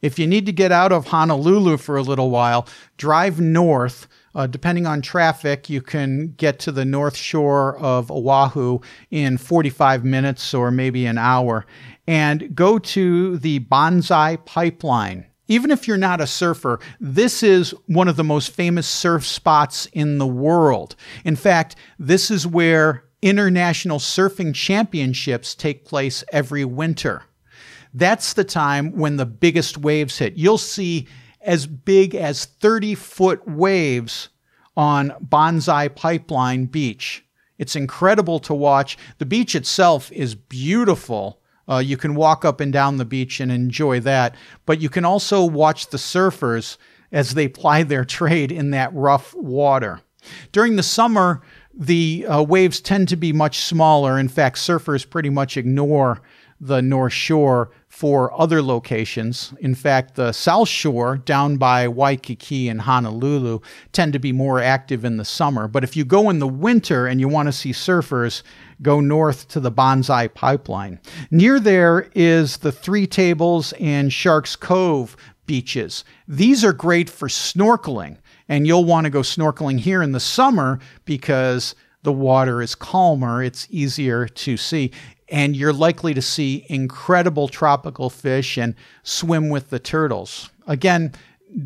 If 0.00 0.16
you 0.20 0.28
need 0.28 0.46
to 0.46 0.52
get 0.52 0.70
out 0.70 0.92
of 0.92 1.08
Honolulu 1.08 1.78
for 1.78 1.96
a 1.96 2.02
little 2.02 2.30
while, 2.30 2.68
drive 2.96 3.40
north. 3.40 4.06
Uh, 4.36 4.46
depending 4.46 4.86
on 4.86 5.00
traffic, 5.00 5.70
you 5.70 5.80
can 5.80 6.34
get 6.36 6.58
to 6.58 6.70
the 6.70 6.84
north 6.84 7.16
shore 7.16 7.78
of 7.78 8.10
Oahu 8.10 8.80
in 9.10 9.38
45 9.38 10.04
minutes 10.04 10.52
or 10.52 10.70
maybe 10.70 11.06
an 11.06 11.16
hour 11.16 11.64
and 12.06 12.54
go 12.54 12.78
to 12.78 13.38
the 13.38 13.60
Banzai 13.60 14.36
Pipeline. 14.36 15.24
Even 15.48 15.70
if 15.70 15.88
you're 15.88 15.96
not 15.96 16.20
a 16.20 16.26
surfer, 16.26 16.80
this 17.00 17.42
is 17.42 17.70
one 17.86 18.08
of 18.08 18.16
the 18.16 18.24
most 18.24 18.50
famous 18.50 18.86
surf 18.86 19.24
spots 19.24 19.86
in 19.94 20.18
the 20.18 20.26
world. 20.26 20.96
In 21.24 21.34
fact, 21.34 21.76
this 21.98 22.30
is 22.30 22.46
where 22.46 23.04
international 23.22 23.98
surfing 23.98 24.54
championships 24.54 25.54
take 25.54 25.86
place 25.86 26.22
every 26.30 26.66
winter. 26.66 27.22
That's 27.94 28.34
the 28.34 28.44
time 28.44 28.92
when 28.92 29.16
the 29.16 29.24
biggest 29.24 29.78
waves 29.78 30.18
hit. 30.18 30.34
You'll 30.34 30.58
see 30.58 31.08
as 31.46 31.66
big 31.66 32.14
as 32.14 32.44
30 32.44 32.94
foot 32.94 33.48
waves 33.48 34.28
on 34.76 35.14
Banzai 35.20 35.88
Pipeline 35.88 36.66
Beach. 36.66 37.24
It's 37.56 37.76
incredible 37.76 38.38
to 38.40 38.52
watch. 38.52 38.98
The 39.16 39.24
beach 39.24 39.54
itself 39.54 40.12
is 40.12 40.34
beautiful 40.34 41.40
uh, 41.68 41.78
you 41.78 41.96
can 41.96 42.14
walk 42.14 42.44
up 42.44 42.60
and 42.60 42.72
down 42.72 42.96
the 42.96 43.04
beach 43.04 43.40
and 43.40 43.50
enjoy 43.50 44.00
that, 44.00 44.34
but 44.64 44.80
you 44.80 44.88
can 44.88 45.04
also 45.04 45.44
watch 45.44 45.88
the 45.88 45.98
surfers 45.98 46.76
as 47.12 47.34
they 47.34 47.48
ply 47.48 47.82
their 47.82 48.04
trade 48.04 48.52
in 48.52 48.70
that 48.70 48.92
rough 48.94 49.34
water. 49.34 50.00
During 50.52 50.76
the 50.76 50.82
summer, 50.82 51.42
the 51.72 52.26
uh, 52.26 52.42
waves 52.42 52.80
tend 52.80 53.08
to 53.08 53.16
be 53.16 53.32
much 53.32 53.58
smaller. 53.58 54.18
In 54.18 54.28
fact, 54.28 54.56
surfers 54.56 55.08
pretty 55.08 55.30
much 55.30 55.56
ignore 55.56 56.20
the 56.60 56.80
North 56.80 57.12
Shore 57.12 57.70
for 57.88 58.38
other 58.38 58.62
locations. 58.62 59.54
In 59.60 59.74
fact, 59.74 60.14
the 60.14 60.32
South 60.32 60.68
Shore 60.68 61.16
down 61.16 61.56
by 61.56 61.88
Waikiki 61.88 62.68
and 62.68 62.82
Honolulu 62.82 63.60
tend 63.92 64.12
to 64.12 64.18
be 64.18 64.32
more 64.32 64.60
active 64.60 65.04
in 65.04 65.16
the 65.16 65.24
summer. 65.24 65.68
But 65.68 65.84
if 65.84 65.96
you 65.96 66.04
go 66.04 66.28
in 66.30 66.38
the 66.38 66.46
winter 66.46 67.06
and 67.06 67.20
you 67.20 67.28
want 67.28 67.46
to 67.46 67.52
see 67.52 67.72
surfers, 67.72 68.42
go 68.82 69.00
north 69.00 69.48
to 69.48 69.60
the 69.60 69.70
Banzai 69.70 70.28
Pipeline. 70.28 71.00
Near 71.30 71.58
there 71.58 72.10
is 72.14 72.58
the 72.58 72.72
Three 72.72 73.06
Tables 73.06 73.72
and 73.80 74.12
Sharks 74.12 74.56
Cove 74.56 75.16
beaches. 75.46 76.04
These 76.28 76.64
are 76.64 76.72
great 76.72 77.08
for 77.08 77.28
snorkeling, 77.28 78.18
and 78.48 78.66
you'll 78.66 78.84
want 78.84 79.04
to 79.04 79.10
go 79.10 79.20
snorkeling 79.20 79.78
here 79.80 80.02
in 80.02 80.12
the 80.12 80.20
summer 80.20 80.80
because 81.04 81.74
the 82.02 82.12
water 82.12 82.62
is 82.62 82.74
calmer, 82.74 83.42
it's 83.42 83.66
easier 83.68 84.28
to 84.28 84.56
see, 84.56 84.92
and 85.28 85.56
you're 85.56 85.72
likely 85.72 86.14
to 86.14 86.22
see 86.22 86.64
incredible 86.68 87.48
tropical 87.48 88.10
fish 88.10 88.56
and 88.56 88.74
swim 89.02 89.48
with 89.48 89.70
the 89.70 89.78
turtles. 89.78 90.50
Again, 90.66 91.12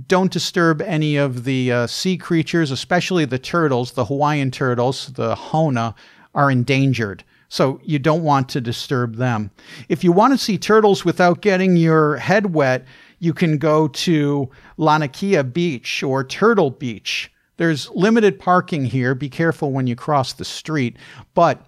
don't 0.06 0.32
disturb 0.32 0.82
any 0.82 1.16
of 1.16 1.44
the 1.44 1.72
uh, 1.72 1.86
sea 1.86 2.16
creatures, 2.16 2.70
especially 2.70 3.24
the 3.24 3.38
turtles, 3.38 3.92
the 3.92 4.04
Hawaiian 4.04 4.50
turtles, 4.50 5.08
the 5.14 5.34
honu, 5.34 5.94
are 6.34 6.50
endangered. 6.50 7.24
So 7.48 7.80
you 7.82 7.98
don't 7.98 8.22
want 8.22 8.48
to 8.50 8.60
disturb 8.60 9.16
them. 9.16 9.50
If 9.88 10.04
you 10.04 10.12
want 10.12 10.32
to 10.32 10.38
see 10.38 10.56
turtles 10.56 11.04
without 11.04 11.40
getting 11.40 11.76
your 11.76 12.16
head 12.16 12.54
wet, 12.54 12.84
you 13.18 13.34
can 13.34 13.58
go 13.58 13.88
to 13.88 14.48
Laniakea 14.78 15.52
Beach 15.52 16.02
or 16.02 16.22
Turtle 16.22 16.70
Beach. 16.70 17.30
There's 17.56 17.90
limited 17.90 18.38
parking 18.38 18.84
here. 18.84 19.14
Be 19.14 19.28
careful 19.28 19.72
when 19.72 19.86
you 19.86 19.96
cross 19.96 20.32
the 20.32 20.44
street. 20.44 20.96
But 21.34 21.66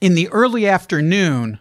in 0.00 0.14
the 0.14 0.28
early 0.28 0.66
afternoon, 0.66 1.58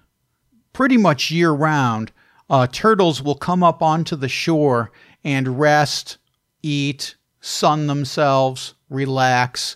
pretty 0.74 0.98
much 0.98 1.32
year 1.32 1.52
round, 1.52 2.12
uh, 2.50 2.68
turtles 2.68 3.22
will 3.22 3.36
come 3.36 3.64
up 3.64 3.82
onto 3.82 4.16
the 4.16 4.30
shore 4.30 4.92
and 5.24 5.60
rest, 5.60 6.18
eat, 6.64 7.16
sun 7.42 7.88
themselves, 7.88 8.74
relax 8.90 9.76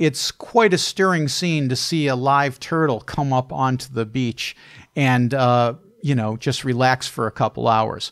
it's 0.00 0.30
quite 0.30 0.72
a 0.72 0.78
stirring 0.78 1.28
scene 1.28 1.68
to 1.68 1.76
see 1.76 2.06
a 2.06 2.16
live 2.16 2.58
turtle 2.58 3.00
come 3.00 3.34
up 3.34 3.52
onto 3.52 3.92
the 3.92 4.06
beach 4.06 4.56
and, 4.96 5.34
uh, 5.34 5.74
you 6.02 6.14
know, 6.14 6.38
just 6.38 6.64
relax 6.64 7.06
for 7.06 7.26
a 7.26 7.30
couple 7.30 7.68
hours. 7.68 8.10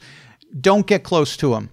Don't 0.60 0.86
get 0.86 1.02
close 1.02 1.34
to 1.38 1.52
them. 1.52 1.70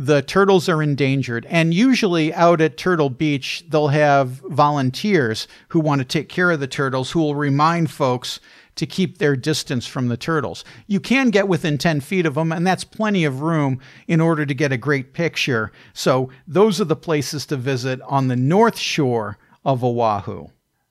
The 0.00 0.22
turtles 0.22 0.68
are 0.68 0.80
endangered. 0.80 1.44
And 1.50 1.74
usually 1.74 2.32
out 2.32 2.60
at 2.60 2.76
Turtle 2.76 3.10
Beach, 3.10 3.64
they'll 3.68 3.88
have 3.88 4.28
volunteers 4.48 5.48
who 5.70 5.80
want 5.80 5.98
to 6.00 6.04
take 6.04 6.28
care 6.28 6.52
of 6.52 6.60
the 6.60 6.68
turtles 6.68 7.10
who 7.10 7.18
will 7.18 7.34
remind 7.34 7.90
folks 7.90 8.38
to 8.76 8.86
keep 8.86 9.18
their 9.18 9.34
distance 9.34 9.88
from 9.88 10.06
the 10.06 10.16
turtles. 10.16 10.64
You 10.86 11.00
can 11.00 11.30
get 11.30 11.48
within 11.48 11.78
10 11.78 12.00
feet 12.00 12.26
of 12.26 12.34
them, 12.34 12.52
and 12.52 12.64
that's 12.64 12.84
plenty 12.84 13.24
of 13.24 13.40
room 13.40 13.80
in 14.06 14.20
order 14.20 14.46
to 14.46 14.54
get 14.54 14.70
a 14.70 14.76
great 14.76 15.14
picture. 15.14 15.72
So, 15.94 16.30
those 16.46 16.80
are 16.80 16.84
the 16.84 16.94
places 16.94 17.44
to 17.46 17.56
visit 17.56 18.00
on 18.02 18.28
the 18.28 18.36
north 18.36 18.78
shore 18.78 19.36
of 19.64 19.82
Oahu. 19.82 20.46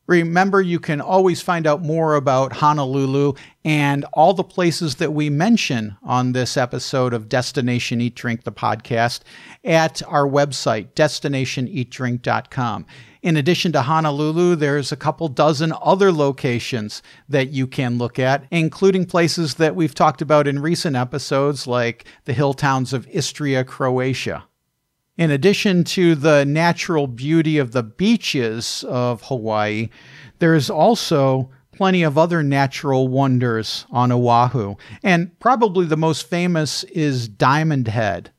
Remember, 0.08 0.62
you 0.62 0.80
can 0.80 1.02
always 1.02 1.42
find 1.42 1.68
out 1.68 1.82
more 1.82 2.16
about 2.16 2.54
Honolulu 2.54 3.34
and 3.66 4.06
all 4.14 4.34
the 4.34 4.44
places 4.44 4.96
that 4.96 5.12
we 5.12 5.30
mention 5.30 5.98
on 6.02 6.32
this 6.32 6.56
episode 6.56 7.14
of 7.14 7.28
Destination 7.28 8.00
Eat 8.00 8.16
Drink, 8.16 8.46
the 8.46 8.52
podcast, 8.54 9.20
at 9.66 10.02
our 10.08 10.26
website, 10.26 10.94
destinationeatdrink.com. 10.94 12.86
In 13.22 13.36
addition 13.36 13.74
to 13.74 13.82
Honolulu, 13.82 14.56
there's 14.56 14.94
a 14.94 14.96
couple 14.96 15.28
dozen 15.28 15.74
other 15.82 16.14
locations 16.14 17.04
that 17.28 17.50
you 17.50 17.68
can 17.68 17.98
look 17.98 18.18
at, 18.18 18.46
including 18.50 19.06
places 19.06 19.56
that 19.56 19.76
we've 19.76 19.94
talked 19.94 20.22
about 20.22 20.48
in 20.48 20.62
recent 20.62 20.96
episodes, 20.96 21.68
like 21.68 22.06
the 22.24 22.32
hill 22.32 22.54
towns 22.54 22.94
of 22.94 23.06
Istria, 23.10 23.66
Croatia. 23.66 24.46
In 25.18 25.32
addition 25.32 25.84
to 25.86 26.14
the 26.14 26.46
natural 26.46 27.08
beauty 27.08 27.58
of 27.58 27.72
the 27.72 27.82
beaches 27.82 28.86
of 28.88 29.24
Hawaii, 29.24 29.90
there's 30.38 30.70
also 30.70 31.50
plenty 31.72 32.04
of 32.04 32.18
other 32.18 32.44
natural 32.44 33.08
wonders 33.08 33.86
on 33.90 34.12
Oahu. 34.12 34.76
And 35.04 35.38
probably 35.40 35.86
the 35.88 35.98
most 35.98 36.30
famous 36.30 36.84
is 36.86 37.28
Diamond 37.28 37.88
Head. 37.88 38.32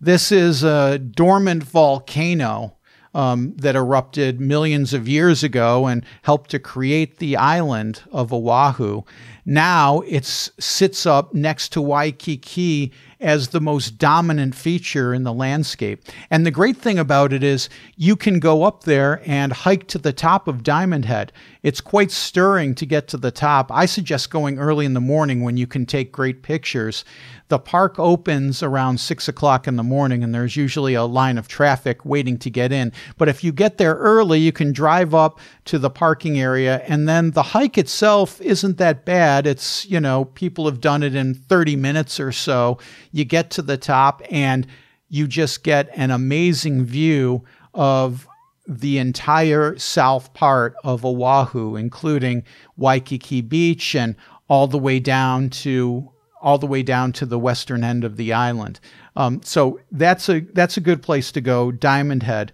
This 0.00 0.32
is 0.32 0.64
a 0.64 0.98
dormant 0.98 1.62
volcano 1.62 2.76
um, 3.14 3.54
that 3.56 3.76
erupted 3.76 4.40
millions 4.40 4.92
of 4.92 5.08
years 5.08 5.44
ago 5.44 5.86
and 5.86 6.04
helped 6.22 6.50
to 6.50 6.58
create 6.58 7.18
the 7.18 7.36
island 7.36 8.02
of 8.10 8.32
Oahu. 8.32 9.02
Now 9.46 10.00
it 10.00 10.24
sits 10.24 11.06
up 11.06 11.32
next 11.32 11.70
to 11.72 11.80
Waikiki 11.80 12.92
as 13.20 13.48
the 13.48 13.60
most 13.60 13.98
dominant 13.98 14.54
feature 14.54 15.14
in 15.14 15.22
the 15.22 15.32
landscape. 15.32 16.04
And 16.30 16.44
the 16.44 16.50
great 16.50 16.76
thing 16.76 16.98
about 16.98 17.32
it 17.32 17.42
is 17.42 17.68
you 17.96 18.16
can 18.16 18.38
go 18.38 18.64
up 18.64 18.84
there 18.84 19.22
and 19.24 19.52
hike 19.52 19.86
to 19.88 19.98
the 19.98 20.12
top 20.12 20.48
of 20.48 20.62
Diamond 20.62 21.04
Head. 21.04 21.32
It's 21.62 21.80
quite 21.80 22.10
stirring 22.10 22.74
to 22.74 22.86
get 22.86 23.08
to 23.08 23.16
the 23.16 23.30
top. 23.30 23.72
I 23.72 23.86
suggest 23.86 24.30
going 24.30 24.58
early 24.58 24.84
in 24.84 24.94
the 24.94 25.00
morning 25.00 25.42
when 25.42 25.56
you 25.56 25.66
can 25.66 25.86
take 25.86 26.12
great 26.12 26.42
pictures. 26.42 27.04
The 27.48 27.58
park 27.58 27.98
opens 27.98 28.62
around 28.62 28.98
six 29.00 29.28
o'clock 29.28 29.68
in 29.68 29.76
the 29.76 29.82
morning, 29.82 30.24
and 30.24 30.34
there's 30.34 30.56
usually 30.56 30.94
a 30.94 31.04
line 31.04 31.36
of 31.36 31.46
traffic 31.46 32.04
waiting 32.04 32.38
to 32.38 32.48
get 32.48 32.72
in. 32.72 32.90
But 33.18 33.28
if 33.28 33.44
you 33.44 33.52
get 33.52 33.76
there 33.76 33.94
early, 33.94 34.40
you 34.40 34.50
can 34.50 34.72
drive 34.72 35.14
up 35.14 35.38
to 35.66 35.78
the 35.78 35.90
parking 35.90 36.38
area, 36.38 36.82
and 36.86 37.06
then 37.06 37.32
the 37.32 37.42
hike 37.42 37.76
itself 37.76 38.40
isn't 38.40 38.78
that 38.78 39.04
bad. 39.04 39.46
It's, 39.46 39.84
you 39.86 40.00
know, 40.00 40.24
people 40.24 40.64
have 40.64 40.80
done 40.80 41.02
it 41.02 41.14
in 41.14 41.34
30 41.34 41.76
minutes 41.76 42.18
or 42.18 42.32
so. 42.32 42.78
You 43.14 43.24
get 43.24 43.50
to 43.52 43.62
the 43.62 43.76
top, 43.76 44.22
and 44.28 44.66
you 45.08 45.28
just 45.28 45.62
get 45.62 45.88
an 45.94 46.10
amazing 46.10 46.84
view 46.84 47.44
of 47.72 48.26
the 48.66 48.98
entire 48.98 49.78
south 49.78 50.34
part 50.34 50.74
of 50.82 51.04
Oahu, 51.04 51.76
including 51.76 52.42
Waikiki 52.76 53.40
Beach 53.40 53.94
and 53.94 54.16
all 54.48 54.66
the 54.66 54.78
way 54.78 54.98
down 54.98 55.48
to 55.50 56.10
all 56.42 56.58
the 56.58 56.66
way 56.66 56.82
down 56.82 57.12
to 57.12 57.24
the 57.24 57.38
western 57.38 57.84
end 57.84 58.02
of 58.02 58.16
the 58.16 58.32
island. 58.32 58.80
Um, 59.14 59.40
so 59.44 59.78
that's 59.92 60.28
a 60.28 60.40
that's 60.40 60.76
a 60.76 60.80
good 60.80 61.00
place 61.00 61.30
to 61.32 61.40
go, 61.40 61.70
Diamond 61.70 62.24
Head. 62.24 62.52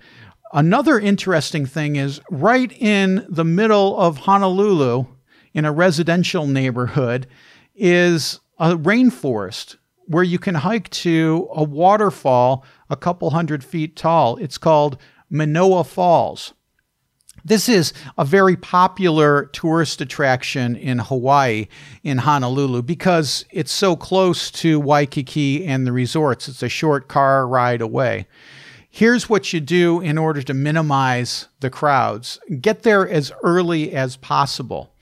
Another 0.53 1.01
interesting 1.01 1.65
thing 1.65 1.97
is 1.97 2.21
right 2.31 2.71
in 2.73 3.25
the 3.31 3.47
middle 3.47 3.99
of 3.99 4.19
Honolulu, 4.19 5.07
in 5.55 5.65
a 5.65 5.73
residential 5.73 6.47
neighborhood, 6.47 7.27
is 7.75 8.41
a 8.59 8.77
rainforest 8.77 9.77
where 10.11 10.25
you 10.25 10.41
can 10.41 10.57
hike 10.57 10.91
to 10.91 11.49
a 11.55 11.63
waterfall 11.63 12.65
a 12.91 12.97
couple 12.97 13.31
hundred 13.31 13.63
feet 13.63 13.95
tall. 13.95 14.37
It's 14.39 14.59
called 14.59 14.99
Manoa 15.31 15.85
Falls. 15.85 16.53
This 17.45 17.69
is 17.69 17.93
a 18.19 18.25
very 18.25 18.57
popular 18.57 19.45
tourist 19.53 20.01
attraction 20.01 20.75
in 20.75 20.99
Hawaii, 20.99 21.69
in 22.03 22.19
Honolulu, 22.19 22.83
because 22.83 23.45
it's 23.53 23.71
so 23.71 23.95
close 23.95 24.51
to 24.51 24.81
Waikiki 24.81 25.65
and 25.65 25.87
the 25.87 25.93
resorts. 25.93 26.49
It's 26.49 26.65
a 26.65 26.69
short 26.69 27.07
car 27.07 27.47
ride 27.47 27.81
away. 27.81 28.27
Here's 29.01 29.31
what 29.31 29.55
you 29.55 29.61
do 29.61 30.03
in 30.03 30.19
order 30.19 30.43
to 30.43 30.53
minimize 30.53 31.49
the 31.61 31.71
crowds 31.71 32.39
get 32.61 32.83
there 32.83 33.09
as 33.09 33.33
early 33.43 33.95
as 33.95 34.19
possible. 34.19 34.93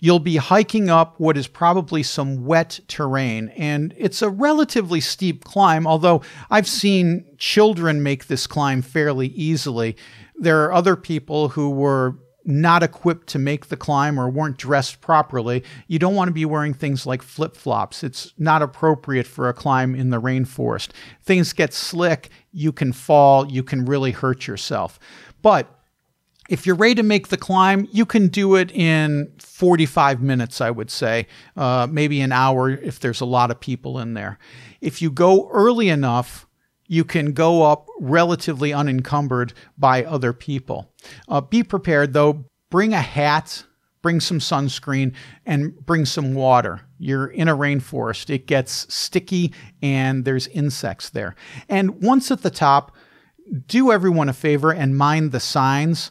You'll 0.00 0.18
be 0.18 0.38
hiking 0.38 0.90
up 0.90 1.20
what 1.20 1.36
is 1.36 1.46
probably 1.46 2.02
some 2.02 2.44
wet 2.44 2.80
terrain, 2.88 3.50
and 3.50 3.94
it's 3.96 4.22
a 4.22 4.28
relatively 4.28 5.00
steep 5.00 5.44
climb, 5.44 5.86
although 5.86 6.20
I've 6.50 6.66
seen 6.66 7.26
children 7.38 8.02
make 8.02 8.26
this 8.26 8.48
climb 8.48 8.82
fairly 8.82 9.28
easily. 9.28 9.96
There 10.34 10.64
are 10.64 10.72
other 10.72 10.96
people 10.96 11.50
who 11.50 11.70
were 11.70 12.16
not 12.44 12.82
equipped 12.82 13.26
to 13.28 13.38
make 13.38 13.66
the 13.66 13.76
climb 13.76 14.18
or 14.18 14.28
weren't 14.28 14.58
dressed 14.58 15.00
properly, 15.00 15.64
you 15.88 15.98
don't 15.98 16.14
want 16.14 16.28
to 16.28 16.32
be 16.32 16.44
wearing 16.44 16.74
things 16.74 17.06
like 17.06 17.22
flip 17.22 17.56
flops. 17.56 18.04
It's 18.04 18.32
not 18.38 18.62
appropriate 18.62 19.26
for 19.26 19.48
a 19.48 19.54
climb 19.54 19.94
in 19.94 20.10
the 20.10 20.20
rainforest. 20.20 20.90
Things 21.22 21.52
get 21.52 21.72
slick, 21.72 22.30
you 22.52 22.72
can 22.72 22.92
fall, 22.92 23.50
you 23.50 23.62
can 23.62 23.84
really 23.84 24.10
hurt 24.10 24.46
yourself. 24.46 24.98
But 25.42 25.68
if 26.50 26.66
you're 26.66 26.76
ready 26.76 26.96
to 26.96 27.02
make 27.02 27.28
the 27.28 27.36
climb, 27.36 27.88
you 27.90 28.04
can 28.04 28.28
do 28.28 28.54
it 28.54 28.70
in 28.72 29.32
45 29.38 30.22
minutes, 30.22 30.60
I 30.60 30.70
would 30.70 30.90
say, 30.90 31.26
uh, 31.56 31.86
maybe 31.90 32.20
an 32.20 32.32
hour 32.32 32.68
if 32.68 33.00
there's 33.00 33.22
a 33.22 33.26
lot 33.26 33.50
of 33.50 33.60
people 33.60 33.98
in 33.98 34.14
there. 34.14 34.38
If 34.80 35.00
you 35.00 35.10
go 35.10 35.48
early 35.50 35.88
enough, 35.88 36.46
you 36.86 37.04
can 37.04 37.32
go 37.32 37.62
up 37.62 37.88
relatively 37.98 38.72
unencumbered 38.72 39.52
by 39.78 40.04
other 40.04 40.32
people. 40.32 40.92
Uh, 41.28 41.40
be 41.40 41.62
prepared, 41.62 42.12
though. 42.12 42.44
Bring 42.70 42.92
a 42.92 43.00
hat, 43.00 43.64
bring 44.02 44.20
some 44.20 44.38
sunscreen, 44.38 45.14
and 45.46 45.74
bring 45.86 46.04
some 46.04 46.34
water. 46.34 46.82
You're 46.98 47.26
in 47.26 47.48
a 47.48 47.56
rainforest, 47.56 48.30
it 48.30 48.46
gets 48.46 48.92
sticky, 48.92 49.52
and 49.82 50.24
there's 50.24 50.48
insects 50.48 51.10
there. 51.10 51.34
And 51.68 52.02
once 52.02 52.30
at 52.30 52.42
the 52.42 52.50
top, 52.50 52.94
do 53.66 53.92
everyone 53.92 54.28
a 54.28 54.32
favor 54.32 54.72
and 54.72 54.96
mind 54.96 55.32
the 55.32 55.40
signs 55.40 56.10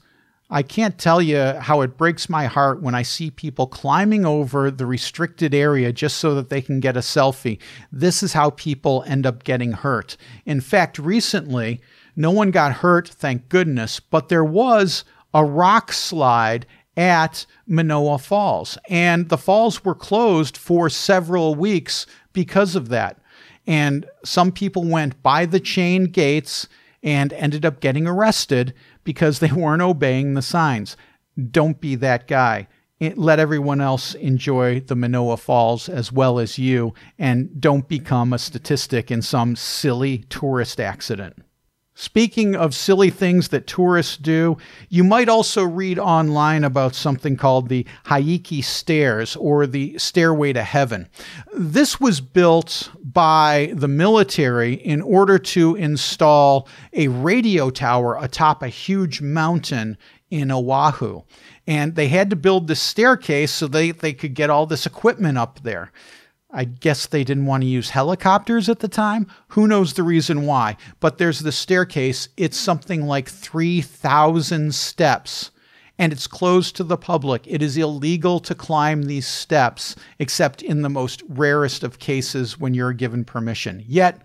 I 0.53 0.61
can't 0.61 0.99
tell 0.99 1.19
you 1.19 1.39
how 1.59 1.81
it 1.81 1.97
breaks 1.97 2.29
my 2.29 2.45
heart 2.45 2.79
when 2.79 2.93
I 2.93 3.01
see 3.01 3.31
people 3.31 3.65
climbing 3.65 4.23
over 4.23 4.69
the 4.69 4.85
restricted 4.85 5.55
area 5.55 5.91
just 5.91 6.17
so 6.17 6.35
that 6.35 6.49
they 6.49 6.61
can 6.61 6.79
get 6.79 6.95
a 6.95 6.99
selfie. 6.99 7.57
This 7.91 8.21
is 8.21 8.33
how 8.33 8.51
people 8.51 9.03
end 9.07 9.25
up 9.25 9.43
getting 9.43 9.71
hurt. 9.71 10.15
In 10.45 10.61
fact, 10.61 10.99
recently, 10.99 11.81
no 12.15 12.29
one 12.29 12.51
got 12.51 12.71
hurt, 12.71 13.09
thank 13.09 13.49
goodness, 13.49 13.99
but 13.99 14.29
there 14.29 14.45
was 14.45 15.03
a 15.33 15.43
rock 15.43 15.91
slide 15.91 16.67
at 16.95 17.47
Manoa 17.65 18.19
Falls, 18.19 18.77
and 18.87 19.29
the 19.29 19.39
falls 19.39 19.83
were 19.83 19.95
closed 19.95 20.55
for 20.55 20.87
several 20.87 21.55
weeks 21.55 22.05
because 22.31 22.75
of 22.75 22.89
that. 22.89 23.19
And 23.65 24.05
some 24.23 24.51
people 24.51 24.83
went 24.83 25.23
by 25.23 25.47
the 25.47 25.59
chain 25.59 26.03
gates 26.05 26.67
and 27.01 27.33
ended 27.33 27.65
up 27.65 27.79
getting 27.79 28.07
arrested 28.07 28.73
because 29.03 29.39
they 29.39 29.51
weren't 29.51 29.81
obeying 29.81 30.33
the 30.33 30.41
signs. 30.41 30.97
Don't 31.51 31.81
be 31.81 31.95
that 31.95 32.27
guy. 32.27 32.67
Let 32.99 33.39
everyone 33.39 33.81
else 33.81 34.13
enjoy 34.15 34.79
the 34.79 34.95
Manoa 34.95 35.35
Falls 35.37 35.89
as 35.89 36.11
well 36.11 36.39
as 36.39 36.57
you, 36.57 36.93
and 37.19 37.59
don't 37.59 37.87
become 37.87 38.31
a 38.31 38.39
statistic 38.39 39.11
in 39.11 39.21
some 39.21 39.55
silly 39.55 40.19
tourist 40.29 40.79
accident. 40.79 41.37
Speaking 42.03 42.53
of 42.53 42.75
silly 42.75 43.09
things 43.09 43.47
that 43.47 43.65
tourists 43.65 44.17
do, 44.17 44.57
you 44.89 45.05
might 45.05 45.29
also 45.29 45.63
read 45.63 45.97
online 45.97 46.65
about 46.65 46.95
something 46.95 47.37
called 47.37 47.69
the 47.69 47.85
Haiku 48.07 48.61
Stairs 48.61 49.37
or 49.37 49.65
the 49.65 49.97
Stairway 49.97 50.51
to 50.51 50.63
Heaven. 50.63 51.07
This 51.55 52.01
was 52.01 52.19
built 52.19 52.91
by 53.01 53.71
the 53.73 53.87
military 53.87 54.73
in 54.73 55.01
order 55.01 55.39
to 55.39 55.75
install 55.75 56.67
a 56.91 57.07
radio 57.07 57.69
tower 57.69 58.17
atop 58.21 58.61
a 58.63 58.67
huge 58.67 59.21
mountain 59.21 59.97
in 60.29 60.51
Oahu. 60.51 61.21
And 61.65 61.95
they 61.95 62.09
had 62.09 62.29
to 62.31 62.35
build 62.35 62.67
this 62.67 62.81
staircase 62.81 63.53
so 63.53 63.69
they, 63.69 63.91
they 63.91 64.11
could 64.11 64.33
get 64.33 64.49
all 64.49 64.65
this 64.65 64.85
equipment 64.85 65.37
up 65.37 65.61
there. 65.63 65.93
I 66.53 66.65
guess 66.65 67.07
they 67.07 67.23
didn't 67.23 67.47
want 67.47 67.63
to 67.63 67.67
use 67.67 67.89
helicopters 67.89 68.69
at 68.69 68.79
the 68.79 68.87
time. 68.87 69.27
Who 69.49 69.67
knows 69.67 69.93
the 69.93 70.03
reason 70.03 70.45
why? 70.45 70.77
But 70.99 71.17
there's 71.17 71.39
the 71.39 71.51
staircase. 71.51 72.29
It's 72.37 72.57
something 72.57 73.01
like 73.03 73.27
3,000 73.27 74.73
steps 74.73 75.49
and 75.99 76.11
it's 76.11 76.27
closed 76.27 76.75
to 76.75 76.83
the 76.83 76.97
public. 76.97 77.45
It 77.47 77.61
is 77.61 77.77
illegal 77.77 78.39
to 78.41 78.55
climb 78.55 79.03
these 79.03 79.27
steps 79.27 79.95
except 80.19 80.61
in 80.61 80.81
the 80.81 80.89
most 80.89 81.23
rarest 81.27 81.83
of 81.83 81.99
cases 81.99 82.59
when 82.59 82.73
you're 82.73 82.93
given 82.93 83.23
permission. 83.23 83.83
Yet, 83.87 84.21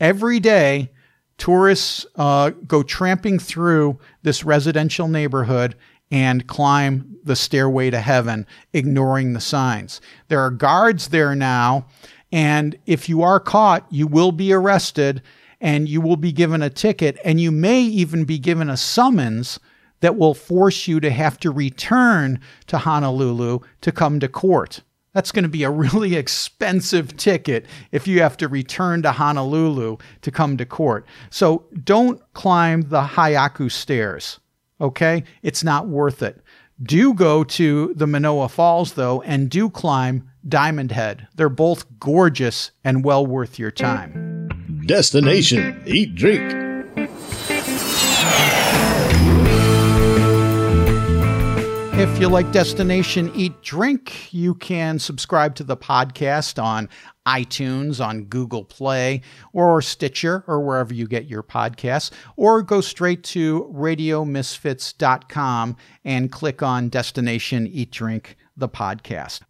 every 0.00 0.40
day, 0.40 0.90
tourists 1.36 2.06
uh, 2.16 2.50
go 2.66 2.82
tramping 2.82 3.38
through 3.38 3.98
this 4.22 4.44
residential 4.44 5.08
neighborhood 5.08 5.74
and 6.10 6.46
climb 6.46 7.17
the 7.28 7.36
stairway 7.36 7.90
to 7.90 8.00
heaven, 8.00 8.44
ignoring 8.72 9.32
the 9.32 9.40
signs. 9.40 10.00
There 10.26 10.40
are 10.40 10.50
guards 10.50 11.08
there 11.08 11.36
now, 11.36 11.86
and 12.32 12.76
if 12.86 13.08
you 13.08 13.22
are 13.22 13.38
caught, 13.38 13.86
you 13.90 14.08
will 14.08 14.32
be 14.32 14.52
arrested 14.52 15.22
and 15.60 15.88
you 15.88 16.00
will 16.00 16.16
be 16.16 16.32
given 16.32 16.62
a 16.62 16.70
ticket, 16.70 17.18
and 17.24 17.40
you 17.40 17.50
may 17.50 17.82
even 17.82 18.24
be 18.24 18.38
given 18.38 18.70
a 18.70 18.76
summons 18.76 19.58
that 20.00 20.16
will 20.16 20.34
force 20.34 20.86
you 20.86 21.00
to 21.00 21.10
have 21.10 21.38
to 21.40 21.50
return 21.50 22.40
to 22.68 22.78
Honolulu 22.78 23.60
to 23.80 23.92
come 23.92 24.20
to 24.20 24.28
court. 24.28 24.82
That's 25.12 25.32
going 25.32 25.42
to 25.42 25.48
be 25.48 25.64
a 25.64 25.70
really 25.70 26.14
expensive 26.16 27.16
ticket 27.16 27.66
if 27.90 28.06
you 28.06 28.22
have 28.22 28.36
to 28.36 28.48
return 28.48 29.02
to 29.02 29.12
Honolulu 29.12 29.96
to 30.22 30.30
come 30.30 30.56
to 30.56 30.66
court. 30.66 31.06
So 31.30 31.66
don't 31.82 32.20
climb 32.34 32.82
the 32.82 33.02
Haiku 33.02 33.70
stairs, 33.70 34.38
okay? 34.80 35.24
It's 35.42 35.64
not 35.64 35.88
worth 35.88 36.22
it. 36.22 36.40
Do 36.80 37.12
go 37.12 37.42
to 37.42 37.92
the 37.94 38.06
Manoa 38.06 38.48
Falls, 38.48 38.92
though, 38.92 39.20
and 39.22 39.50
do 39.50 39.68
climb 39.68 40.30
Diamond 40.46 40.92
Head. 40.92 41.26
They're 41.34 41.48
both 41.48 41.86
gorgeous 41.98 42.70
and 42.84 43.04
well 43.04 43.26
worth 43.26 43.58
your 43.58 43.72
time. 43.72 44.82
Destination 44.86 45.82
Eat 45.86 46.14
Drink. 46.14 46.67
If 51.98 52.20
you 52.20 52.28
like 52.28 52.52
Destination 52.52 53.32
Eat 53.34 53.60
Drink, 53.60 54.32
you 54.32 54.54
can 54.54 55.00
subscribe 55.00 55.56
to 55.56 55.64
the 55.64 55.76
podcast 55.76 56.62
on 56.62 56.88
iTunes, 57.26 58.00
on 58.00 58.26
Google 58.26 58.64
Play, 58.64 59.22
or 59.52 59.82
Stitcher, 59.82 60.44
or 60.46 60.60
wherever 60.60 60.94
you 60.94 61.08
get 61.08 61.26
your 61.26 61.42
podcasts, 61.42 62.12
or 62.36 62.62
go 62.62 62.80
straight 62.80 63.24
to 63.24 63.64
radiomisfits.com 63.74 65.76
and 66.04 66.30
click 66.30 66.62
on 66.62 66.88
Destination 66.88 67.66
Eat 67.66 67.90
Drink, 67.90 68.36
the 68.56 68.68
podcast. 68.68 69.40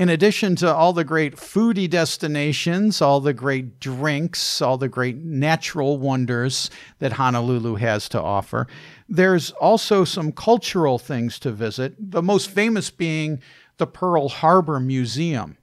In 0.00 0.08
addition 0.08 0.56
to 0.56 0.74
all 0.74 0.94
the 0.94 1.04
great 1.04 1.36
foodie 1.36 1.90
destinations, 1.90 3.02
all 3.02 3.20
the 3.20 3.34
great 3.34 3.78
drinks, 3.80 4.62
all 4.62 4.78
the 4.78 4.88
great 4.88 5.18
natural 5.18 5.98
wonders 5.98 6.70
that 7.00 7.12
Honolulu 7.12 7.74
has 7.74 8.08
to 8.08 8.22
offer, 8.22 8.66
there's 9.10 9.50
also 9.52 10.04
some 10.04 10.30
cultural 10.30 10.98
things 10.98 11.38
to 11.40 11.50
visit, 11.50 11.94
the 11.98 12.22
most 12.22 12.48
famous 12.48 12.90
being 12.90 13.42
the 13.76 13.86
Pearl 13.86 14.28
Harbor 14.28 14.78
Museum. 14.78 15.58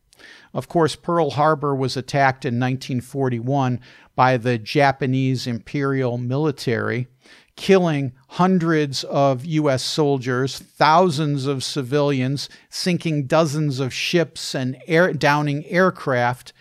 Of 0.54 0.68
course, 0.68 0.96
Pearl 0.96 1.32
Harbor 1.32 1.74
was 1.74 1.96
attacked 1.96 2.44
in 2.44 2.60
1941 2.60 3.80
by 4.16 4.38
the 4.38 4.58
Japanese 4.58 5.48
Imperial 5.48 6.18
military 6.18 7.08
killing 7.56 8.14
hundreds 8.30 9.04
of 9.06 9.44
U.S. 9.44 9.84
soldiers, 9.84 10.60
thousands 10.60 11.48
of 11.48 11.64
civilians, 11.64 12.50
sinking 12.70 13.26
dozens 13.26 13.80
of 13.80 13.94
ships 13.94 14.54
and 14.54 14.78
air, 14.88 15.12
downing 15.12 15.66
aircraft, 15.66 16.54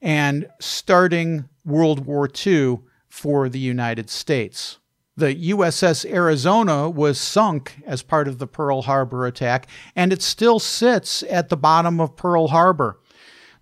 and 0.00 0.48
starting 0.60 1.48
World 1.64 2.06
War 2.06 2.28
II 2.46 2.78
for 3.08 3.48
the 3.48 3.58
United 3.58 4.08
States. 4.08 4.78
The 5.16 5.34
USS 5.50 6.04
Arizona 6.10 6.90
was 6.90 7.20
sunk 7.20 7.80
as 7.86 8.02
part 8.02 8.26
of 8.26 8.38
the 8.38 8.48
Pearl 8.48 8.82
Harbor 8.82 9.26
attack, 9.26 9.68
and 9.94 10.12
it 10.12 10.22
still 10.22 10.58
sits 10.58 11.22
at 11.30 11.50
the 11.50 11.56
bottom 11.56 12.00
of 12.00 12.16
Pearl 12.16 12.48
Harbor. 12.48 12.98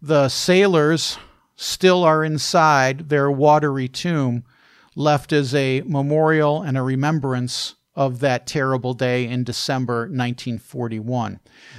The 0.01 0.31
sailors 0.31 1.19
still 1.55 2.05
are 2.05 2.25
inside 2.25 3.11
their 3.11 3.31
watery 3.31 3.87
tomb 3.87 4.45
left 4.97 5.31
as 5.31 5.55
a 5.55 5.83
memorial 5.83 6.63
and 6.63 6.79
a 6.79 6.83
remembrance 6.83 7.75
of 7.95 8.21
that 8.21 8.47
terrible 8.47 8.95
day 8.95 9.27
in 9.27 9.45
December 9.45 10.03
1941. 10.09 11.39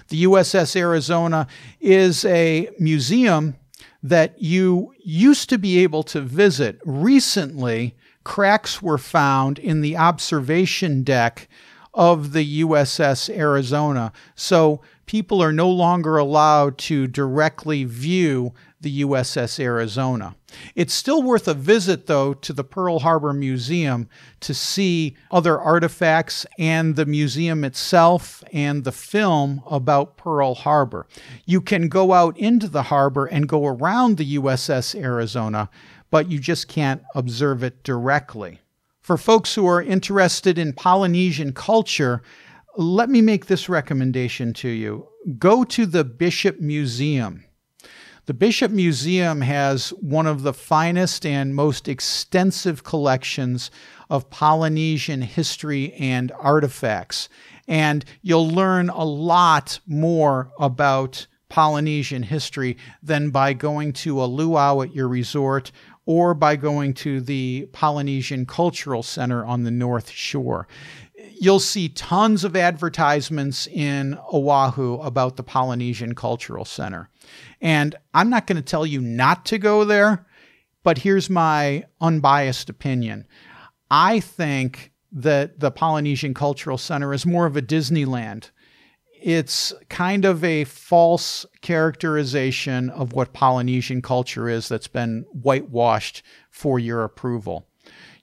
The 0.10 0.24
USS 0.26 0.76
Arizona 0.76 1.48
is 1.80 2.24
a 2.26 2.70
museum 2.78 3.56
that 4.04 4.40
you 4.40 4.94
used 5.04 5.50
to 5.50 5.58
be 5.58 5.80
able 5.80 6.04
to 6.04 6.22
visit. 6.22 6.80
Recently, 6.86 7.96
cracks 8.24 8.82
were 8.82 8.98
found 8.98 9.60
in 9.60 9.82
the 9.82 9.98
observation 9.98 11.04
deck 11.04 11.48
of 11.94 12.34
the 12.34 12.62
USS 12.62 13.30
Arizona. 13.30 14.12
So 14.36 14.82
people 15.06 15.42
are 15.42 15.54
no 15.54 15.70
longer 15.70 16.18
allowed 16.18 16.78
to 16.80 17.08
directly 17.08 17.84
view 17.84 18.54
the 18.84 19.02
USS 19.02 19.60
Arizona. 19.60 20.36
It's 20.76 20.94
still 20.94 21.24
worth 21.24 21.48
a 21.48 21.54
visit, 21.54 22.06
though, 22.06 22.34
to 22.36 22.54
the 22.54 22.64
Pearl 22.64 23.00
Harbor 23.00 23.34
Museum 23.34 24.08
to 24.42 24.54
see 24.54 25.16
other 25.32 25.60
artifacts 25.60 26.46
and 26.60 26.96
the 26.96 27.06
museum 27.06 27.64
itself 27.64 28.44
and 28.52 28.84
the 28.84 28.92
film 28.92 29.64
about 29.70 30.18
Pearl 30.18 30.54
Harbor. 30.54 31.08
You 31.46 31.62
can 31.62 31.88
go 31.88 32.14
out 32.14 32.38
into 32.38 32.68
the 32.68 32.84
harbor 32.84 33.26
and 33.26 33.48
go 33.48 33.66
around 33.66 34.18
the 34.18 34.38
USS 34.38 35.00
Arizona, 35.00 35.70
but 36.14 36.30
you 36.30 36.38
just 36.38 36.68
can't 36.68 37.01
observe 37.16 37.64
it 37.64 37.82
directly. 37.82 38.59
For 39.01 39.18
folks 39.18 39.55
who 39.55 39.66
are 39.66 39.82
interested 39.82 40.59
in 40.59 40.72
Polynesian 40.72 41.53
culture, 41.53 42.22
let 42.78 43.09
me 43.09 43.20
make 43.20 43.47
this 43.47 43.68
recommendation 43.68 44.53
to 44.53 44.70
you 44.70 45.07
go 45.39 45.64
to 45.64 45.88
the 45.88 46.03
Bishop 46.03 46.59
Museum. 46.59 47.45
The 48.28 48.36
Bishop 48.36 48.72
Museum 48.72 49.41
has 49.41 49.89
one 49.89 50.28
of 50.28 50.43
the 50.43 50.53
finest 50.53 51.26
and 51.26 51.55
most 51.55 51.88
extensive 51.88 52.84
collections 52.84 53.72
of 54.07 54.30
Polynesian 54.30 55.24
history 55.24 55.93
and 55.93 56.32
artifacts. 56.34 57.28
And 57.68 58.05
you'll 58.22 58.49
learn 58.49 58.89
a 58.89 59.03
lot 59.03 59.80
more 59.88 60.51
about 60.59 61.26
Polynesian 61.53 62.24
history 62.24 62.78
than 63.03 63.30
by 63.30 63.53
going 63.53 63.93
to 63.93 64.24
a 64.24 64.26
luau 64.26 64.82
at 64.82 64.95
your 64.95 65.07
resort 65.07 65.72
or 66.06 66.34
by 66.34 66.56
going 66.56 66.93
to 66.93 67.22
the 67.22 67.68
Polynesian 67.72 68.45
Cultural 68.45 69.04
Center 69.04 69.45
on 69.45 69.64
the 69.64 69.72
North 69.72 70.10
Shore 70.10 70.68
you'll 71.39 71.60
see 71.60 71.89
tons 71.89 72.43
of 72.43 72.56
advertisements 72.56 73.68
in 73.68 74.18
Oahu 74.32 74.95
about 75.01 75.36
the 75.36 75.43
Polynesian 75.43 76.16
Cultural 76.16 76.66
Center. 76.66 77.10
And 77.62 77.95
I'm 78.14 78.30
not 78.30 78.47
going 78.47 78.58
to 78.58 78.62
tell 78.62 78.86
you 78.86 79.01
not 79.01 79.45
to 79.47 79.58
go 79.58 79.86
there, 79.86 80.26
but 80.84 80.99
here's 80.99 81.30
my 81.30 81.86
unbiased 82.01 82.70
opinion. 82.70 83.28
I 83.89 84.20
think 84.20 84.91
that 85.12 85.60
the 85.60 85.72
Polynesian 85.72 86.34
Cultural 86.34 86.78
Center 86.78 87.14
is 87.14 87.26
more 87.26 87.45
of 87.45 87.56
a 87.56 87.62
Disneyland. 87.62 88.49
It's 89.24 89.74
kind 89.88 90.26
of 90.26 90.44
a 90.44 90.66
false 90.66 91.46
characterization 91.62 92.90
of 92.90 93.14
what 93.14 93.32
Polynesian 93.32 94.02
culture 94.02 94.50
is 94.50 94.68
that's 94.68 94.90
been 94.90 95.26
whitewashed 95.32 96.24
for 96.52 96.78
your 96.78 97.06
approval. 97.06 97.66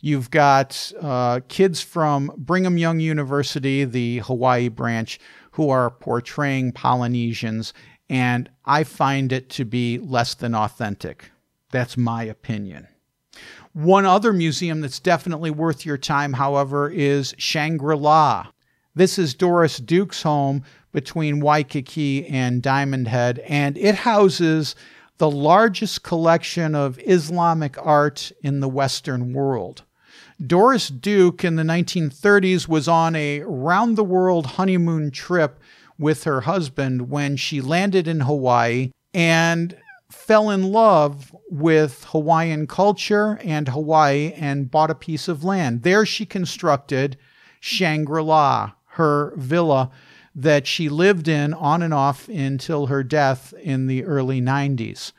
You've 0.02 0.30
got 0.30 0.92
uh, 1.00 1.40
kids 1.48 1.80
from 1.80 2.30
Brigham 2.36 2.76
Young 2.76 3.00
University, 3.00 3.86
the 3.86 4.18
Hawaii 4.18 4.68
branch, 4.68 5.18
who 5.52 5.70
are 5.70 5.88
portraying 5.88 6.72
Polynesians, 6.72 7.72
and 8.10 8.50
I 8.66 8.84
find 8.84 9.32
it 9.32 9.48
to 9.50 9.64
be 9.64 9.96
less 9.98 10.34
than 10.34 10.54
authentic. 10.54 11.30
That's 11.70 11.96
my 11.96 12.24
opinion. 12.24 12.88
One 13.72 14.04
other 14.04 14.34
museum 14.34 14.82
that's 14.82 15.00
definitely 15.00 15.50
worth 15.50 15.86
your 15.86 15.96
time, 15.96 16.34
however, 16.34 16.90
is 16.90 17.34
Shangri 17.38 17.96
La. 17.96 18.48
This 19.00 19.18
is 19.18 19.32
Doris 19.32 19.78
Duke's 19.78 20.24
home 20.24 20.62
between 20.92 21.40
Waikiki 21.40 22.26
and 22.26 22.60
Diamond 22.60 23.08
Head, 23.08 23.38
and 23.48 23.78
it 23.78 23.94
houses 23.94 24.76
the 25.16 25.30
largest 25.30 26.02
collection 26.02 26.74
of 26.74 27.00
Islamic 27.06 27.78
art 27.78 28.30
in 28.42 28.60
the 28.60 28.68
Western 28.68 29.32
world. 29.32 29.84
Doris 30.46 30.88
Duke 30.88 31.42
in 31.46 31.56
the 31.56 31.62
1930s 31.62 32.68
was 32.68 32.88
on 32.88 33.16
a 33.16 33.40
round 33.40 33.96
the 33.96 34.04
world 34.04 34.44
honeymoon 34.44 35.10
trip 35.10 35.58
with 35.98 36.24
her 36.24 36.42
husband 36.42 37.08
when 37.08 37.38
she 37.38 37.62
landed 37.62 38.06
in 38.06 38.20
Hawaii 38.20 38.90
and 39.14 39.78
fell 40.10 40.50
in 40.50 40.72
love 40.72 41.34
with 41.48 42.04
Hawaiian 42.10 42.66
culture 42.66 43.40
and 43.42 43.66
Hawaii 43.66 44.34
and 44.36 44.70
bought 44.70 44.90
a 44.90 44.94
piece 44.94 45.26
of 45.26 45.42
land. 45.42 45.84
There 45.84 46.04
she 46.04 46.26
constructed 46.26 47.16
Shangri 47.60 48.22
La, 48.22 48.72
her 48.90 49.32
villa 49.36 49.90
that 50.34 50.66
she 50.66 50.88
lived 50.88 51.28
in 51.28 51.52
on 51.54 51.82
and 51.82 51.92
off 51.92 52.28
until 52.28 52.86
her 52.86 53.02
death 53.02 53.52
in 53.62 53.86
the 53.86 54.04
early 54.04 54.40
90s. 54.40 55.12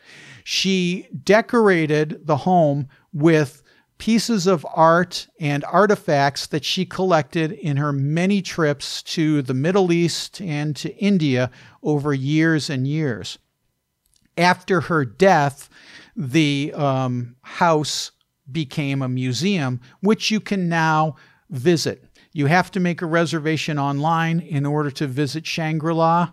She 0.43 1.07
decorated 1.24 2.26
the 2.26 2.38
home 2.38 2.88
with 3.13 3.61
pieces 3.97 4.47
of 4.47 4.65
art 4.74 5.28
and 5.39 5.63
artifacts 5.65 6.47
that 6.47 6.65
she 6.65 6.86
collected 6.86 7.51
in 7.51 7.78
her 7.78 7.93
many 7.93 8.41
trips 8.41 9.03
to 9.03 9.43
the 9.43 9.53
Middle 9.53 9.91
East 9.91 10.41
and 10.41 10.76
to 10.78 10.95
India 10.97 11.51
over 11.84 12.13
years 12.13 12.69
and 12.69 12.88
years. 12.88 13.38
After 14.38 14.82
her 14.82 15.05
death, 15.05 15.69
the 16.15 16.74
um, 16.76 17.36
house 17.41 18.11
became 18.51 19.03
a 19.03 19.09
museum, 19.09 19.80
which 20.01 20.32
you 20.32 20.39
can 20.39 20.67
now 20.67 21.15
visit. 21.51 22.03
You 22.34 22.46
have 22.46 22.72
to 22.72 22.80
make 22.80 23.02
a 23.02 23.06
reservation 23.06 23.78
online 23.78 24.40
in 24.40 24.66
order 24.66 24.92
to 24.92 25.08
visit 25.08 25.46
Shangri 25.46 25.94
La, 25.94 26.32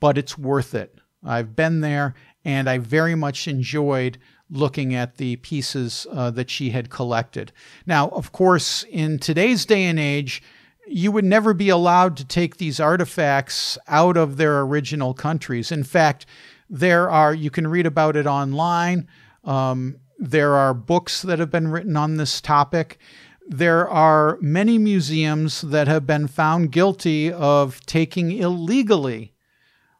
but 0.00 0.18
it's 0.18 0.36
worth 0.36 0.74
it. 0.74 0.98
I've 1.24 1.56
been 1.56 1.80
there 1.80 2.14
and 2.44 2.68
I 2.68 2.78
very 2.78 3.14
much 3.14 3.48
enjoyed 3.48 4.18
looking 4.50 4.94
at 4.94 5.16
the 5.16 5.36
pieces 5.36 6.06
uh, 6.12 6.30
that 6.32 6.50
she 6.50 6.70
had 6.70 6.90
collected. 6.90 7.52
Now, 7.86 8.08
of 8.08 8.32
course, 8.32 8.84
in 8.90 9.18
today's 9.18 9.64
day 9.64 9.84
and 9.84 9.98
age, 9.98 10.42
you 10.86 11.10
would 11.12 11.24
never 11.24 11.54
be 11.54 11.70
allowed 11.70 12.16
to 12.18 12.26
take 12.26 12.58
these 12.58 12.78
artifacts 12.78 13.78
out 13.88 14.16
of 14.16 14.36
their 14.36 14.60
original 14.60 15.14
countries. 15.14 15.72
In 15.72 15.82
fact, 15.82 16.26
there 16.68 17.10
are, 17.10 17.32
you 17.32 17.50
can 17.50 17.66
read 17.66 17.86
about 17.86 18.16
it 18.16 18.26
online. 18.26 19.08
Um, 19.44 19.96
there 20.18 20.54
are 20.54 20.74
books 20.74 21.22
that 21.22 21.38
have 21.38 21.50
been 21.50 21.68
written 21.68 21.96
on 21.96 22.16
this 22.16 22.40
topic. 22.40 22.98
There 23.46 23.88
are 23.88 24.38
many 24.40 24.78
museums 24.78 25.60
that 25.60 25.86
have 25.86 26.06
been 26.06 26.28
found 26.28 26.72
guilty 26.72 27.32
of 27.32 27.84
taking 27.84 28.32
illegally 28.32 29.34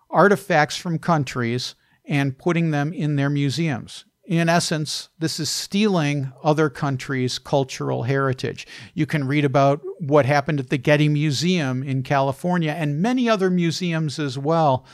artifacts 0.09 0.77
from 0.77 0.99
countries 0.99 1.75
and 2.07 2.39
putting 2.39 2.71
them 2.71 2.93
in 2.93 3.17
their 3.17 3.31
museums. 3.31 4.05
In 4.27 4.49
essence, 4.49 5.11
this 5.19 5.39
is 5.39 5.51
stealing 5.51 6.33
other 6.43 6.71
countries' 6.71 7.39
cultural 7.39 8.05
heritage. 8.05 8.67
You 8.95 9.05
can 9.05 9.27
read 9.27 9.45
about 9.45 9.83
what 10.01 10.25
happened 10.25 10.61
at 10.61 10.71
the 10.71 10.79
Getty 10.79 11.11
Museum 11.11 11.83
in 11.83 12.03
California 12.03 12.73
and 12.73 13.03
many 13.03 13.29
other 13.29 13.51
museums 13.51 14.19
as 14.19 14.39
well. 14.39 14.87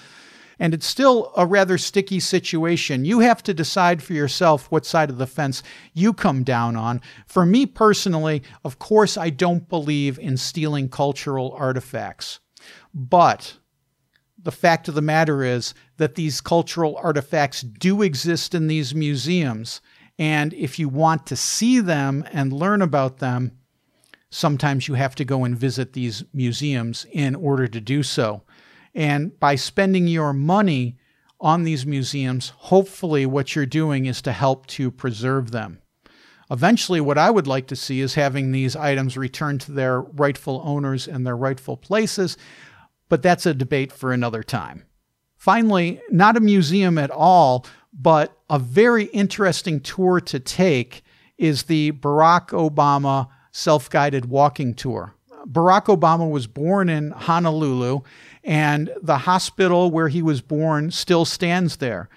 And 0.60 0.74
it's 0.74 0.86
still 0.86 1.32
a 1.36 1.46
rather 1.46 1.78
sticky 1.78 2.20
situation. 2.20 3.06
You 3.06 3.20
have 3.20 3.42
to 3.44 3.54
decide 3.54 4.02
for 4.02 4.12
yourself 4.12 4.70
what 4.70 4.84
side 4.84 5.08
of 5.08 5.16
the 5.16 5.26
fence 5.26 5.62
you 5.94 6.12
come 6.12 6.44
down 6.44 6.76
on. 6.76 7.00
For 7.26 7.46
me 7.46 7.64
personally, 7.64 8.42
of 8.62 8.78
course, 8.78 9.16
I 9.16 9.30
don't 9.30 9.68
believe 9.70 10.18
in 10.18 10.36
stealing 10.36 10.90
cultural 10.90 11.52
artifacts. 11.52 12.40
But 12.92 13.56
the 14.38 14.52
fact 14.52 14.86
of 14.86 14.94
the 14.94 15.02
matter 15.02 15.42
is 15.42 15.72
that 15.96 16.14
these 16.14 16.42
cultural 16.42 17.00
artifacts 17.02 17.62
do 17.62 18.02
exist 18.02 18.54
in 18.54 18.66
these 18.66 18.94
museums. 18.94 19.80
And 20.18 20.52
if 20.52 20.78
you 20.78 20.90
want 20.90 21.26
to 21.26 21.36
see 21.36 21.80
them 21.80 22.22
and 22.32 22.52
learn 22.52 22.82
about 22.82 23.18
them, 23.18 23.52
sometimes 24.30 24.88
you 24.88 24.94
have 24.94 25.14
to 25.16 25.24
go 25.24 25.44
and 25.44 25.56
visit 25.56 25.94
these 25.94 26.22
museums 26.32 27.06
in 27.12 27.34
order 27.34 27.66
to 27.66 27.80
do 27.80 28.02
so. 28.02 28.42
And 28.94 29.38
by 29.38 29.54
spending 29.54 30.08
your 30.08 30.32
money 30.32 30.96
on 31.40 31.62
these 31.62 31.86
museums, 31.86 32.50
hopefully 32.56 33.24
what 33.26 33.54
you're 33.54 33.66
doing 33.66 34.06
is 34.06 34.20
to 34.22 34.32
help 34.32 34.66
to 34.68 34.90
preserve 34.90 35.50
them. 35.50 35.80
Eventually, 36.50 37.00
what 37.00 37.16
I 37.16 37.30
would 37.30 37.46
like 37.46 37.68
to 37.68 37.76
see 37.76 38.00
is 38.00 38.14
having 38.14 38.50
these 38.50 38.74
items 38.74 39.16
returned 39.16 39.60
to 39.62 39.72
their 39.72 40.00
rightful 40.00 40.60
owners 40.64 41.06
and 41.06 41.24
their 41.24 41.36
rightful 41.36 41.76
places 41.76 42.36
but 43.10 43.22
that's 43.22 43.44
a 43.44 43.52
debate 43.52 43.92
for 43.92 44.14
another 44.14 44.42
time. 44.42 44.86
Finally, 45.36 46.00
not 46.10 46.36
a 46.36 46.40
museum 46.40 46.96
at 46.96 47.10
all, 47.10 47.66
but 47.92 48.38
a 48.48 48.58
very 48.58 49.04
interesting 49.06 49.80
tour 49.80 50.20
to 50.20 50.40
take 50.40 51.02
is 51.36 51.64
the 51.64 51.92
Barack 51.92 52.48
Obama 52.48 53.28
self 53.52 53.90
guided 53.90 54.26
walking 54.26 54.72
tour. 54.72 55.14
Barack 55.46 55.86
Obama 55.86 56.30
was 56.30 56.46
born 56.46 56.88
in 56.88 57.10
Honolulu, 57.10 58.00
and 58.44 58.92
the 59.02 59.18
hospital 59.18 59.90
where 59.90 60.08
he 60.08 60.22
was 60.22 60.40
born 60.40 60.90
still 60.90 61.24
stands 61.24 61.76
there. 61.76 62.08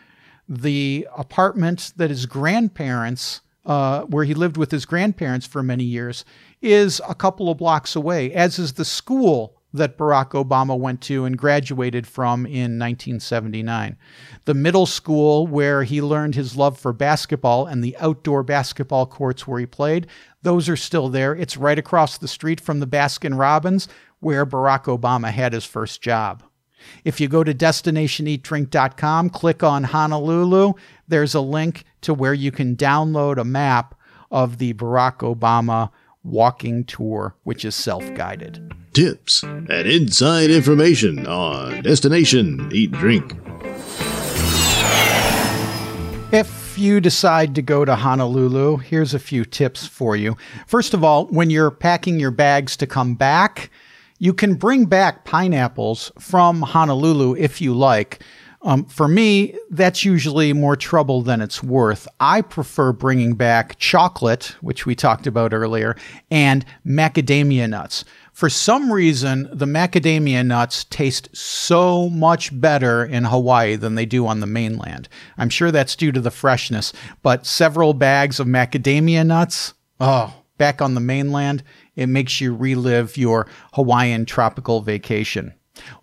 The 0.48 1.08
apartment 1.16 1.94
that 1.98 2.10
his 2.10 2.26
grandparents, 2.26 3.42
uh, 3.66 4.02
where 4.02 4.26
he 4.26 4.34
lived 4.34 4.58
with 4.58 4.72
his 4.72 4.86
grandparents 4.86 5.46
for 5.46 5.64
many 5.64 5.84
years, 5.84 6.26
is 6.62 7.02
a 7.08 7.16
couple 7.16 7.50
of 7.50 7.58
blocks 7.58 7.96
away, 7.96 8.32
as 8.34 8.60
is 8.60 8.74
the 8.74 8.86
school 8.86 9.58
that 9.74 9.98
Barack 9.98 10.32
Obama 10.32 10.78
went 10.78 11.02
to 11.02 11.26
and 11.26 11.38
graduated 11.38 12.06
from 12.06 12.46
in 12.46 12.78
1979. 12.78 13.98
The 14.46 14.54
middle 14.54 14.86
school 14.86 15.48
where 15.48 15.84
he 15.84 16.02
learned 16.02 16.36
his 16.36 16.56
love 16.56 16.78
for 16.78 16.94
basketball 16.94 17.66
and 17.66 17.84
the 17.84 17.98
outdoor 17.98 18.44
basketball 18.44 19.08
courts 19.08 19.48
where 19.48 19.60
he 19.60 19.66
played, 19.66 20.08
those 20.44 20.70
are 20.70 20.78
still 20.78 21.10
there. 21.10 21.36
It's 21.36 21.58
right 21.58 21.80
across 21.80 22.18
the 22.18 22.28
street 22.28 22.62
from 22.62 22.80
the 22.80 22.88
Baskin 22.88 23.38
Robbins 23.38 23.88
where 24.24 24.46
Barack 24.46 24.86
Obama 24.86 25.32
had 25.32 25.54
his 25.54 25.66
first 25.66 26.02
job. 26.02 26.44
If 27.04 27.20
you 27.20 27.28
go 27.28 27.44
to 27.44 27.54
destinationeatdrink.com, 27.54 29.30
click 29.30 29.64
on 29.64 29.84
Honolulu, 29.86 30.74
there's 31.08 31.36
a 31.36 31.42
link 31.42 31.86
to 32.02 32.14
where 32.14 32.34
you 32.34 32.52
can 32.52 32.76
download 32.76 33.38
a 33.38 33.46
map 33.46 33.96
of 34.32 34.58
the 34.58 34.74
Barack 34.74 35.18
Obama 35.20 35.92
walking 36.24 36.84
tour, 36.84 37.36
which 37.44 37.66
is 37.66 37.76
self 37.76 38.14
guided. 38.16 38.74
Tips 38.94 39.44
and 39.44 39.70
inside 39.70 40.50
information 40.50 41.26
on 41.26 41.82
Destination 41.82 42.70
Eat 42.72 42.92
Drink. 42.92 43.36
If 46.32 46.78
you 46.78 47.00
decide 47.00 47.54
to 47.56 47.62
go 47.62 47.86
to 47.86 47.96
Honolulu, 47.96 48.78
here's 48.78 49.14
a 49.14 49.20
few 49.20 49.46
tips 49.46 49.86
for 49.86 50.16
you. 50.16 50.36
First 50.66 50.94
of 50.96 51.04
all, 51.04 51.28
when 51.28 51.52
you're 51.52 51.70
packing 51.70 52.20
your 52.20 52.32
bags 52.32 52.76
to 52.78 52.88
come 52.88 53.14
back, 53.14 53.70
you 54.24 54.34
can 54.34 54.54
bring 54.54 54.86
back 54.86 55.26
pineapples 55.26 56.10
from 56.18 56.62
Honolulu 56.62 57.36
if 57.36 57.60
you 57.60 57.74
like. 57.74 58.24
Um, 58.62 58.86
for 58.86 59.10
me, 59.10 59.54
that's 59.70 60.06
usually 60.06 60.54
more 60.54 60.78
trouble 60.78 61.22
than 61.22 61.42
it's 61.42 61.62
worth. 61.62 62.08
I 62.22 62.40
prefer 62.40 62.94
bringing 62.94 63.34
back 63.34 63.78
chocolate, 63.80 64.56
which 64.62 64.86
we 64.86 64.96
talked 64.96 65.28
about 65.28 65.54
earlier, 65.54 65.98
and 66.32 66.66
macadamia 66.88 67.70
nuts. 67.70 68.06
For 68.32 68.50
some 68.50 68.94
reason, 68.94 69.50
the 69.52 69.66
macadamia 69.66 70.46
nuts 70.46 70.86
taste 70.86 71.28
so 71.36 72.10
much 72.10 72.58
better 72.58 73.04
in 73.04 73.26
Hawaii 73.26 73.76
than 73.76 73.96
they 73.96 74.06
do 74.06 74.26
on 74.26 74.40
the 74.40 74.48
mainland. 74.48 75.10
I'm 75.38 75.50
sure 75.50 75.70
that's 75.70 75.98
due 75.98 76.14
to 76.14 76.22
the 76.22 76.32
freshness, 76.32 76.94
but 77.24 77.46
several 77.46 77.94
bags 77.94 78.40
of 78.40 78.48
macadamia 78.48 79.28
nuts, 79.28 79.74
oh, 80.00 80.34
back 80.58 80.82
on 80.82 80.94
the 80.94 81.02
mainland, 81.02 81.62
it 81.96 82.08
makes 82.08 82.42
you 82.42 82.56
relive 82.56 83.18
your 83.18 83.48
Hawaiian 83.74 84.26
tropical 84.26 84.82
vacation. 84.82 85.54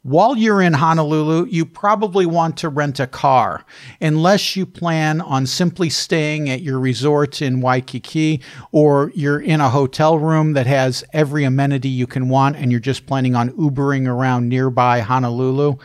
While 0.02 0.36
you're 0.36 0.60
in 0.60 0.72
Honolulu, 0.72 1.46
you 1.48 1.64
probably 1.64 2.26
want 2.26 2.56
to 2.58 2.68
rent 2.68 2.98
a 2.98 3.06
car, 3.06 3.64
unless 4.00 4.56
you 4.56 4.66
plan 4.66 5.20
on 5.20 5.46
simply 5.46 5.88
staying 5.88 6.50
at 6.50 6.62
your 6.62 6.80
resort 6.80 7.40
in 7.40 7.60
Waikiki 7.60 8.40
or 8.72 9.12
you're 9.14 9.40
in 9.40 9.60
a 9.60 9.70
hotel 9.70 10.18
room 10.18 10.54
that 10.54 10.66
has 10.66 11.04
every 11.12 11.44
amenity 11.44 11.88
you 11.88 12.08
can 12.08 12.28
want 12.28 12.56
and 12.56 12.72
you're 12.72 12.80
just 12.80 13.06
planning 13.06 13.36
on 13.36 13.50
Ubering 13.50 14.08
around 14.08 14.48
nearby 14.48 15.00
Honolulu. 15.00 15.76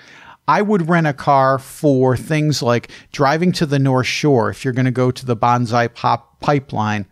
I 0.48 0.62
would 0.62 0.90
rent 0.90 1.08
a 1.08 1.14
car 1.14 1.60
for 1.60 2.18
things 2.18 2.62
like 2.62 2.90
driving 3.12 3.52
to 3.54 3.66
the 3.66 3.80
North 3.80 4.08
Shore 4.08 4.50
if 4.50 4.64
you're 4.64 4.74
going 4.74 4.86
to 4.86 4.92
go 4.92 5.12
to 5.12 5.26
the 5.26 5.36
Banzai 5.36 5.88
Pop 5.88 6.40
Pipeline 6.40 7.08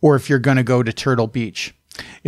or 0.00 0.16
if 0.16 0.30
you're 0.30 0.38
going 0.38 0.58
to 0.58 0.62
go 0.62 0.82
to 0.82 0.92
Turtle 0.92 1.26
Beach. 1.26 1.74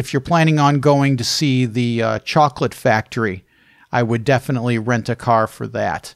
If 0.00 0.14
you're 0.14 0.20
planning 0.22 0.58
on 0.58 0.80
going 0.80 1.18
to 1.18 1.24
see 1.24 1.66
the 1.66 2.02
uh, 2.02 2.18
chocolate 2.20 2.72
factory, 2.72 3.44
I 3.92 4.02
would 4.02 4.24
definitely 4.24 4.78
rent 4.78 5.10
a 5.10 5.14
car 5.14 5.46
for 5.46 5.66
that. 5.66 6.14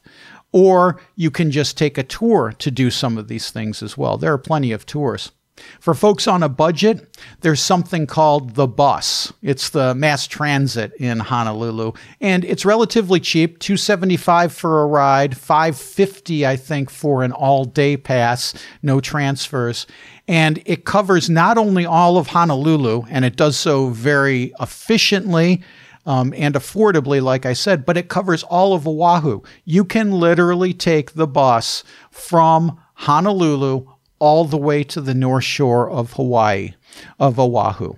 Or 0.51 0.99
you 1.15 1.29
can 1.29 1.51
just 1.51 1.77
take 1.77 1.99
a 1.99 2.03
tour 2.03 2.51
to 2.57 2.71
do 2.71 2.89
some 2.89 3.15
of 3.15 3.27
these 3.27 3.51
things 3.51 3.83
as 3.83 3.95
well. 3.95 4.17
There 4.17 4.33
are 4.33 4.39
plenty 4.39 4.71
of 4.71 4.87
tours. 4.87 5.33
For 5.79 5.93
folks 5.93 6.27
on 6.27 6.41
a 6.41 6.49
budget, 6.49 7.15
there's 7.41 7.61
something 7.61 8.07
called 8.07 8.55
the 8.55 8.65
bus. 8.65 9.31
It's 9.43 9.69
the 9.69 9.93
mass 9.93 10.25
transit 10.25 10.93
in 10.95 11.19
Honolulu, 11.19 11.93
and 12.19 12.43
it's 12.43 12.65
relatively 12.65 13.19
cheap, 13.19 13.59
275 13.59 14.51
for 14.51 14.81
a 14.81 14.87
ride, 14.87 15.37
550 15.37 16.47
I 16.47 16.55
think 16.55 16.89
for 16.89 17.23
an 17.23 17.31
all-day 17.31 17.97
pass, 17.97 18.55
no 18.81 18.99
transfers. 18.99 19.85
And 20.27 20.61
it 20.65 20.85
covers 20.85 21.29
not 21.29 21.57
only 21.57 21.85
all 21.85 22.17
of 22.17 22.27
Honolulu, 22.27 23.03
and 23.09 23.23
it 23.23 23.35
does 23.35 23.57
so 23.57 23.89
very 23.89 24.53
efficiently 24.59 25.61
um, 26.05 26.33
and 26.35 26.55
affordably, 26.55 27.21
like 27.21 27.45
I 27.45 27.53
said, 27.53 27.85
but 27.85 27.97
it 27.97 28.09
covers 28.09 28.43
all 28.43 28.73
of 28.73 28.87
Oahu. 28.87 29.41
You 29.63 29.83
can 29.83 30.11
literally 30.11 30.73
take 30.73 31.13
the 31.13 31.27
bus 31.27 31.83
from 32.11 32.79
Honolulu 32.95 33.87
all 34.19 34.45
the 34.45 34.57
way 34.57 34.83
to 34.83 35.01
the 35.01 35.13
north 35.13 35.43
shore 35.43 35.89
of 35.89 36.13
Hawaii, 36.13 36.73
of 37.19 37.39
Oahu. 37.39 37.95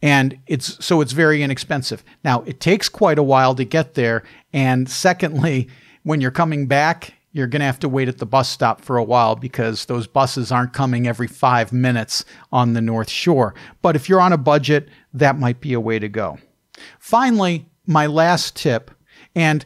And 0.00 0.38
it's 0.46 0.84
so 0.84 1.00
it's 1.00 1.12
very 1.12 1.42
inexpensive. 1.42 2.04
Now, 2.22 2.42
it 2.42 2.60
takes 2.60 2.88
quite 2.88 3.18
a 3.18 3.22
while 3.22 3.54
to 3.56 3.64
get 3.64 3.94
there. 3.94 4.22
And 4.52 4.88
secondly, 4.88 5.68
when 6.04 6.20
you're 6.20 6.30
coming 6.30 6.66
back, 6.66 7.14
you're 7.32 7.46
going 7.46 7.60
to 7.60 7.66
have 7.66 7.78
to 7.80 7.88
wait 7.88 8.08
at 8.08 8.18
the 8.18 8.26
bus 8.26 8.48
stop 8.48 8.80
for 8.80 8.96
a 8.96 9.04
while 9.04 9.36
because 9.36 9.84
those 9.84 10.06
buses 10.06 10.50
aren't 10.50 10.72
coming 10.72 11.06
every 11.06 11.26
five 11.26 11.72
minutes 11.72 12.24
on 12.52 12.72
the 12.72 12.80
North 12.80 13.10
Shore. 13.10 13.54
But 13.82 13.96
if 13.96 14.08
you're 14.08 14.20
on 14.20 14.32
a 14.32 14.38
budget, 14.38 14.88
that 15.12 15.38
might 15.38 15.60
be 15.60 15.72
a 15.72 15.80
way 15.80 15.98
to 15.98 16.08
go. 16.08 16.38
Finally, 16.98 17.66
my 17.86 18.06
last 18.06 18.56
tip, 18.56 18.90
and 19.34 19.64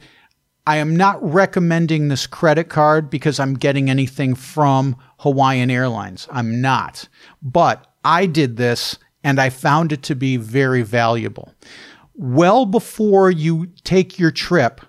I 0.66 0.76
am 0.76 0.96
not 0.96 1.22
recommending 1.22 2.08
this 2.08 2.26
credit 2.26 2.68
card 2.68 3.10
because 3.10 3.40
I'm 3.40 3.54
getting 3.54 3.90
anything 3.90 4.34
from 4.34 4.96
Hawaiian 5.18 5.70
Airlines. 5.70 6.28
I'm 6.30 6.60
not. 6.60 7.08
But 7.42 7.86
I 8.04 8.26
did 8.26 8.56
this 8.56 8.98
and 9.24 9.40
I 9.40 9.50
found 9.50 9.92
it 9.92 10.02
to 10.04 10.14
be 10.14 10.36
very 10.36 10.82
valuable. 10.82 11.52
Well 12.14 12.66
before 12.66 13.30
you 13.30 13.66
take 13.84 14.18
your 14.18 14.30
trip, 14.30 14.80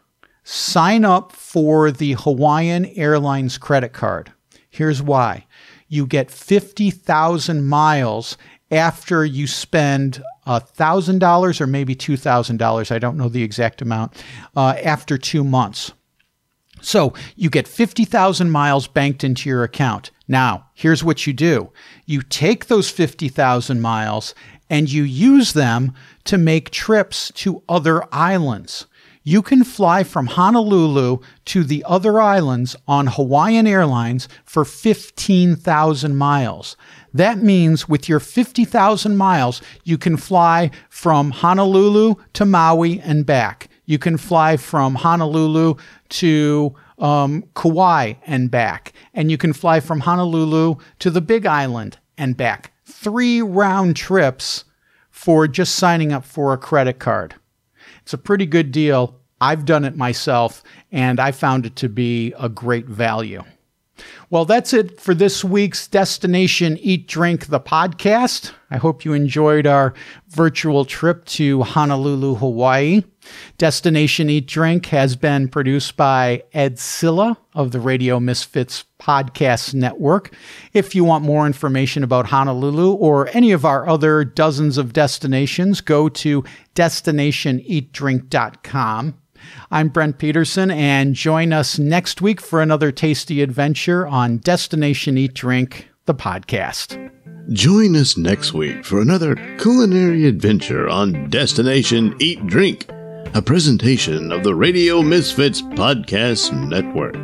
sign 0.44 1.06
up 1.06 1.32
for 1.32 1.92
the 1.92 2.14
Hawaiian 2.14 2.86
Airlines 2.86 3.58
credit 3.58 3.94
card. 3.94 4.32
Here's 4.70 5.02
why 5.02 5.46
you 5.88 6.08
get 6.08 6.32
50,000 6.32 7.68
miles 7.68 8.38
after 8.72 9.24
you 9.24 9.46
spend 9.46 10.24
$1,000 10.48 11.62
or 11.62 11.68
maybe 11.68 11.96
$2,000. 11.96 12.92
I 12.92 13.00
don't 13.00 13.18
know 13.18 13.30
the 13.30 13.44
exact 13.44 13.82
amount 13.82 14.24
uh, 14.56 14.76
after 14.84 15.18
two 15.18 15.44
months. 15.44 15.92
So 16.82 17.14
you 17.36 17.50
get 17.50 17.68
50,000 17.68 18.50
miles 18.50 18.88
banked 18.88 19.24
into 19.24 19.50
your 19.50 19.64
account. 19.64 20.12
Now, 20.28 20.66
here's 20.74 21.04
what 21.04 21.26
you 21.28 21.34
do 21.34 21.72
you 22.06 22.22
take 22.22 22.66
those 22.66 22.90
50,000 22.90 23.80
miles 23.80 24.36
and 24.70 24.92
you 24.92 25.04
use 25.04 25.54
them 25.54 25.94
to 26.26 26.38
make 26.38 26.72
trips 26.72 27.32
to 27.36 27.62
other 27.70 28.04
islands. 28.12 28.88
You 29.26 29.42
can 29.42 29.64
fly 29.64 30.04
from 30.04 30.28
Honolulu 30.28 31.20
to 31.46 31.64
the 31.64 31.84
other 31.88 32.20
islands 32.20 32.76
on 32.90 33.08
Hawaiian 33.08 33.66
Airlines 33.66 34.28
for 34.44 34.66
15,000 34.66 36.16
miles. 36.18 36.76
That 37.14 37.38
means 37.38 37.88
with 37.88 38.10
your 38.10 38.20
50,000 38.20 39.16
miles, 39.16 39.62
you 39.86 39.98
can 39.98 40.18
fly 40.18 40.72
from 40.90 41.32
Honolulu 41.32 42.16
to 42.34 42.46
Maui 42.46 43.00
and 43.00 43.26
back. 43.26 43.70
You 43.86 43.98
can 43.98 44.18
fly 44.18 44.58
from 44.58 44.96
Honolulu 44.96 45.76
to 46.10 46.76
um, 47.00 47.46
Kauai 47.56 48.14
and 48.26 48.52
back. 48.52 48.92
And 49.14 49.32
you 49.32 49.38
can 49.38 49.54
fly 49.54 49.80
from 49.80 50.02
Honolulu 50.02 50.76
to 51.00 51.10
the 51.10 51.22
Big 51.22 51.46
Island 51.46 51.98
and 52.18 52.36
back. 52.36 52.74
Three 52.86 53.42
round 53.42 53.96
trips 53.96 54.66
for 55.10 55.48
just 55.48 55.76
signing 55.76 56.12
up 56.12 56.26
for 56.26 56.52
a 56.52 56.58
credit 56.58 57.00
card. 57.00 57.36
It's 58.04 58.14
a 58.14 58.18
pretty 58.18 58.46
good 58.46 58.72
deal. 58.72 59.20
I've 59.42 59.66
done 59.66 59.84
it 59.84 59.98
myself, 59.98 60.64
and 60.92 61.20
I 61.20 61.32
found 61.32 61.66
it 61.66 61.76
to 61.78 61.90
be 61.90 62.34
a 62.40 62.48
great 62.48 62.86
value. 62.86 63.44
Well, 64.30 64.46
that's 64.46 64.74
it 64.74 65.00
for 65.00 65.14
this 65.14 65.44
week's 65.44 65.88
Destination 65.88 66.78
Eat 66.80 67.08
Drink, 67.08 67.46
the 67.48 67.60
podcast. 67.60 68.52
I 68.72 68.78
hope 68.78 69.06
you 69.06 69.14
enjoyed 69.14 69.68
our 69.68 69.94
virtual 70.30 70.86
trip 70.86 71.26
to 71.26 71.62
Honolulu, 71.62 72.34
Hawaii. 72.36 73.04
Destination 73.58 74.30
Eat 74.30 74.48
Drink 74.48 74.88
has 74.88 75.16
been 75.16 75.48
produced 75.48 75.96
by 75.96 76.44
Ed 76.54 76.78
Silla 76.80 77.38
of 77.54 77.72
the 77.72 77.80
Radio 77.80 78.20
Misfits 78.20 78.84
Podcast 79.00 79.76
Network. 79.76 80.34
If 80.74 80.96
you 80.96 81.04
want 81.04 81.24
more 81.24 81.46
information 81.46 82.04
about 82.04 82.26
Honolulu 82.28 82.94
or 82.94 83.30
any 83.34 83.52
of 83.52 83.66
our 83.66 83.88
other 83.88 84.26
dozens 84.26 84.80
of 84.80 84.94
destinations, 84.94 85.82
go 85.82 86.10
to 86.10 86.44
destinationeatdrink.com. 86.76 89.20
I'm 89.72 89.90
Brent 89.90 90.18
Peterson, 90.18 90.72
and 90.72 91.16
join 91.16 91.54
us 91.54 91.80
next 91.80 92.22
week 92.22 92.42
for 92.42 92.62
another 92.62 92.92
tasty 92.92 93.42
adventure 93.42 94.06
on 94.08 94.38
Destination 94.38 95.18
Eat 95.18 95.34
Drink, 95.34 95.90
the 96.06 96.16
podcast. 96.16 97.12
Join 97.52 97.96
us 97.96 98.18
next 98.18 98.54
week 98.54 98.86
for 98.86 99.02
another 99.02 99.36
culinary 99.58 100.28
adventure 100.28 100.88
on 100.88 101.30
Destination 101.30 102.16
Eat 102.20 102.46
Drink, 102.48 102.88
a 103.34 103.42
presentation 103.42 104.32
of 104.32 104.44
the 104.44 104.56
Radio 104.56 105.02
Misfits 105.02 105.62
Podcast 105.62 106.54
Network. 106.70 107.16